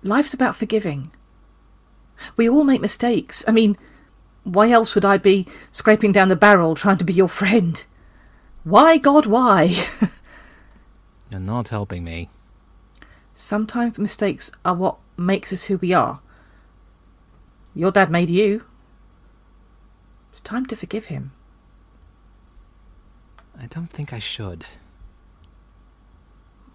Life's 0.03 0.35
about 0.35 0.57
forgiving. 0.57 1.13
We 2.37 2.49
all 2.49 2.65
make 2.65 2.81
mistakes. 2.81 3.45
I 3.47 3.53
mean, 3.53 3.77
why 4.45 4.71
else 4.71 4.95
would 4.95 5.05
I 5.05 5.19
be 5.19 5.47
scraping 5.71 6.13
down 6.13 6.29
the 6.29 6.37
barrel 6.37 6.75
trying 6.75 6.99
to 6.99 7.05
be 7.05 7.13
your 7.13 7.29
friend? 7.29 7.85
Why, 8.65 8.97
God, 8.97 9.27
why? 9.27 9.77
You're 11.31 11.41
not 11.41 11.69
helping 11.69 12.05
me. 12.05 12.29
Sometimes 13.43 13.99
mistakes 13.99 14.53
are 14.65 14.77
what 14.77 14.99
makes 15.17 15.53
us 15.53 15.65
who 15.65 15.77
we 15.77 15.93
are. 15.93 16.21
Your 17.75 17.91
dad 17.91 18.09
made 18.09 18.31
you. 18.31 18.67
It's 20.31 20.41
time 20.43 20.65
to 20.67 20.77
forgive 20.77 21.07
him. 21.07 21.33
I 23.59 23.67
don't 23.67 23.91
think 23.91 24.13
I 24.13 24.21
should. 24.21 24.65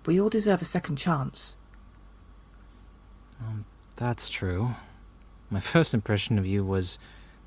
We 0.05 0.19
all 0.19 0.27
deserve 0.27 0.61
a 0.61 0.65
second 0.65 0.97
chance. 0.97 1.55
Um, 3.39 3.63
that's 3.95 4.29
true. 4.29 4.75
My 5.49 5.61
first 5.61 5.93
impression 5.93 6.37
of 6.37 6.45
you 6.45 6.65
was 6.65 6.99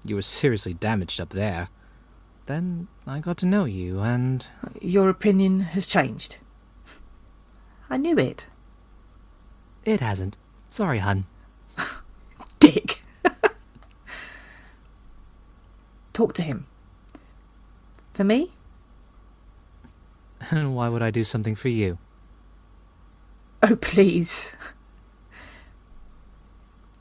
you 0.02 0.14
were 0.14 0.22
seriously 0.22 0.72
damaged 0.72 1.20
up 1.20 1.28
there. 1.28 1.68
Then 2.46 2.88
I 3.06 3.20
got 3.20 3.36
to 3.38 3.46
know 3.46 3.66
you, 3.66 4.00
and. 4.00 4.46
Your 4.80 5.10
opinion 5.10 5.60
has 5.60 5.86
changed. 5.86 6.38
I 7.90 7.98
knew 7.98 8.16
it. 8.18 8.46
It 9.84 10.00
hasn't. 10.00 10.36
Sorry, 10.68 10.98
hun. 10.98 11.26
Dick. 12.58 13.02
Talk 16.12 16.34
to 16.34 16.42
him. 16.42 16.66
For 18.12 18.24
me? 18.24 18.50
And 20.50 20.74
why 20.74 20.88
would 20.88 21.02
I 21.02 21.10
do 21.10 21.24
something 21.24 21.54
for 21.54 21.68
you? 21.68 21.98
Oh, 23.62 23.76
please. 23.76 24.54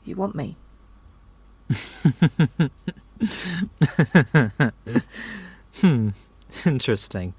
You 0.04 0.16
want 0.16 0.34
me? 0.34 0.56
hmm, 5.80 6.08
interesting. 6.66 7.34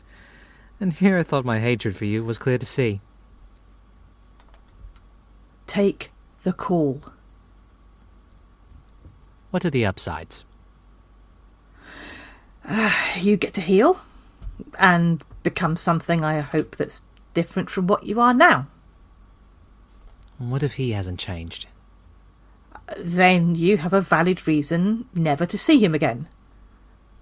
And 0.79 0.93
here 0.93 1.17
I 1.17 1.23
thought 1.23 1.45
my 1.45 1.59
hatred 1.59 1.95
for 1.95 2.05
you 2.05 2.23
was 2.23 2.37
clear 2.37 2.57
to 2.57 2.65
see. 2.65 3.01
Take 5.71 6.11
the 6.43 6.51
call. 6.51 7.01
What 9.51 9.63
are 9.63 9.69
the 9.69 9.85
upsides? 9.85 10.43
Uh, 12.67 12.91
you 13.17 13.37
get 13.37 13.53
to 13.53 13.61
heal 13.61 14.01
and 14.77 15.23
become 15.43 15.77
something 15.77 16.25
I 16.25 16.41
hope 16.41 16.75
that's 16.75 17.03
different 17.33 17.69
from 17.69 17.87
what 17.87 18.05
you 18.05 18.19
are 18.19 18.33
now. 18.33 18.67
What 20.39 20.61
if 20.61 20.73
he 20.73 20.91
hasn't 20.91 21.21
changed? 21.21 21.67
Then 22.99 23.55
you 23.55 23.77
have 23.77 23.93
a 23.93 24.01
valid 24.01 24.45
reason 24.45 25.05
never 25.15 25.45
to 25.45 25.57
see 25.57 25.79
him 25.79 25.95
again. 25.95 26.27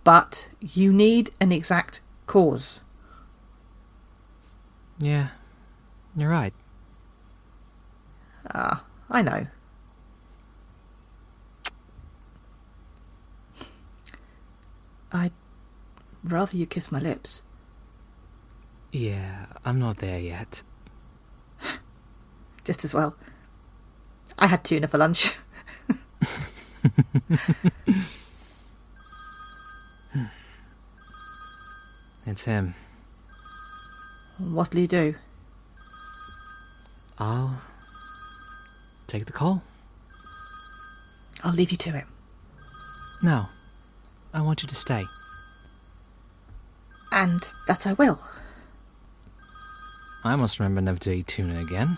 But 0.04 0.50
you 0.60 0.91
need 0.91 1.30
an 1.39 1.52
exact 1.52 2.02
cause. 2.26 2.80
Yeah, 4.97 5.28
you're 6.16 6.32
right. 6.32 6.56
Ah, 8.48 8.84
I 9.10 9.22
know. 9.22 9.48
I'd 15.12 15.32
rather 16.24 16.56
you 16.56 16.66
kiss 16.66 16.92
my 16.92 17.00
lips. 17.00 17.42
Yeah, 18.92 19.46
I'm 19.66 19.80
not 19.80 19.98
there 19.98 20.20
yet. 20.20 20.64
Just 22.64 22.84
as 22.86 22.94
well. 22.94 23.16
I 24.38 24.48
had 24.48 24.64
tuna 24.64 24.88
for 24.88 24.98
lunch. 24.98 25.36
it's 32.26 32.44
him. 32.46 32.74
What'll 34.40 34.80
you 34.80 34.88
do? 34.88 35.16
I'll 37.18 37.60
take 39.10 39.26
the 39.26 39.34
call. 39.34 39.64
I'll 41.43 41.53
leave 41.53 41.72
you 41.72 41.78
to 41.78 41.95
it. 41.95 42.05
No, 43.24 43.45
I 44.34 44.41
want 44.41 44.62
you 44.62 44.68
to 44.68 44.76
stay. 44.76 45.03
And 47.12 47.41
that 47.68 47.88
I 47.88 47.93
will. 47.93 48.20
I 50.24 50.36
must 50.36 50.60
remember 50.60 50.82
never 50.82 50.99
to 50.99 51.12
eat 51.12 51.28
tuna 51.28 51.60
again. 51.60 51.97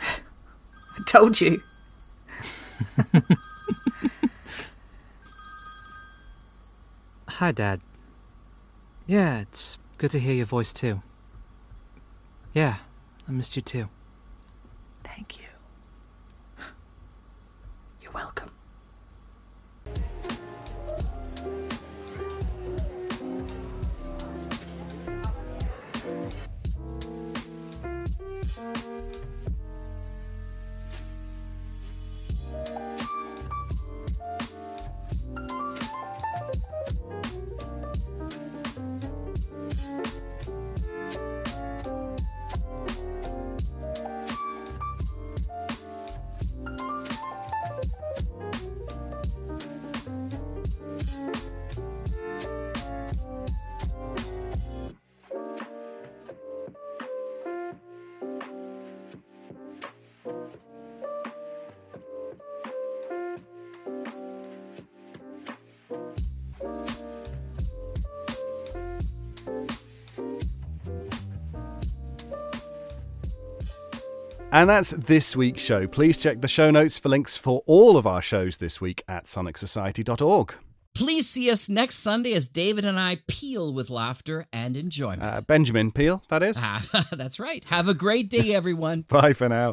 I 0.00 1.02
told 1.06 1.40
you. 1.40 1.60
Hi, 7.28 7.52
Dad. 7.52 7.80
Yeah, 9.06 9.40
it's 9.40 9.78
good 9.98 10.10
to 10.12 10.18
hear 10.18 10.34
your 10.34 10.46
voice 10.46 10.72
too. 10.72 11.02
Yeah, 12.54 12.76
I 13.28 13.32
missed 13.32 13.54
you 13.56 13.62
too. 13.62 13.88
Thank 15.04 15.38
you. 15.38 15.44
You're 17.99 17.99
welcome. 18.12 18.49
And 74.52 74.68
that's 74.68 74.90
this 74.90 75.36
week's 75.36 75.62
show. 75.62 75.86
Please 75.86 76.18
check 76.18 76.40
the 76.40 76.48
show 76.48 76.70
notes 76.70 76.98
for 76.98 77.08
links 77.08 77.36
for 77.36 77.62
all 77.66 77.96
of 77.96 78.06
our 78.06 78.20
shows 78.20 78.58
this 78.58 78.80
week 78.80 79.04
at 79.06 79.26
sonicsociety.org. 79.26 80.54
Please 80.92 81.28
see 81.28 81.50
us 81.50 81.68
next 81.68 81.98
Sunday 81.98 82.32
as 82.34 82.48
David 82.48 82.84
and 82.84 82.98
I 82.98 83.18
peel 83.28 83.72
with 83.72 83.90
laughter 83.90 84.46
and 84.52 84.76
enjoyment. 84.76 85.22
Uh, 85.22 85.40
Benjamin 85.40 85.92
Peel, 85.92 86.24
that 86.30 86.42
is. 86.42 86.56
Ah, 86.58 87.06
that's 87.12 87.38
right. 87.38 87.64
Have 87.66 87.88
a 87.88 87.94
great 87.94 88.28
day, 88.28 88.52
everyone. 88.52 89.02
Bye 89.08 89.34
for 89.34 89.48
now. 89.48 89.72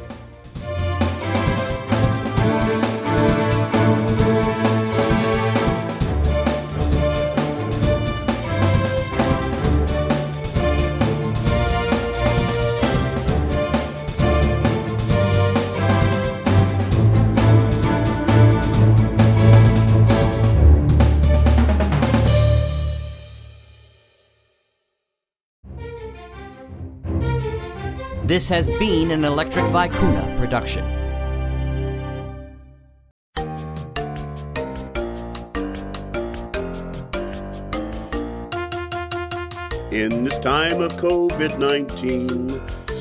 This 28.31 28.47
has 28.47 28.69
been 28.79 29.11
an 29.11 29.25
Electric 29.25 29.65
Vicuna 29.65 30.37
production. 30.37 30.85
In 39.91 40.23
this 40.23 40.37
time 40.37 40.79
of 40.79 40.93
COVID 40.93 41.59
19, 41.59 42.39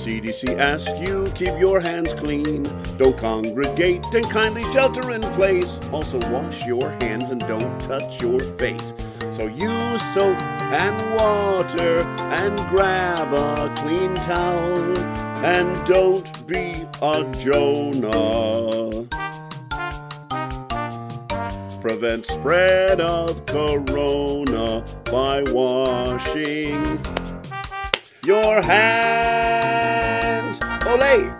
CDC 0.01 0.59
asks 0.59 0.91
you 0.99 1.31
keep 1.37 1.57
your 1.61 1.79
hands 1.79 2.13
clean. 2.13 2.65
Don't 2.99 3.17
congregate 3.17 4.05
and 4.13 4.29
kindly 4.29 4.65
shelter 4.73 5.13
in 5.13 5.23
place. 5.35 5.79
Also, 5.93 6.19
wash 6.33 6.67
your 6.67 6.91
hands 6.99 7.31
and 7.31 7.41
don't 7.47 7.81
touch 7.83 8.21
your 8.21 8.41
face. 8.41 8.95
So 9.31 9.47
use 9.47 10.03
soap 10.13 10.37
and 10.73 11.15
water 11.17 12.03
and 12.31 12.57
grab 12.69 13.33
a 13.33 13.75
clean 13.83 14.15
towel 14.15 14.97
and 15.45 15.85
don't 15.85 16.47
be 16.47 16.87
a 17.03 17.25
Jonah. 17.41 19.07
Prevent 21.81 22.25
spread 22.25 23.01
of 23.01 23.47
corona 23.47 24.85
by 25.07 25.43
washing 25.49 26.99
your 28.25 28.63
hands. 28.63 30.61
Olay! 30.61 31.37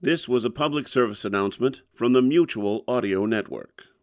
This 0.00 0.28
was 0.28 0.44
a 0.44 0.50
public 0.50 0.86
service 0.86 1.24
announcement 1.24 1.82
from 1.92 2.12
the 2.12 2.22
Mutual 2.22 2.84
Audio 2.86 3.24
Network. 3.24 3.93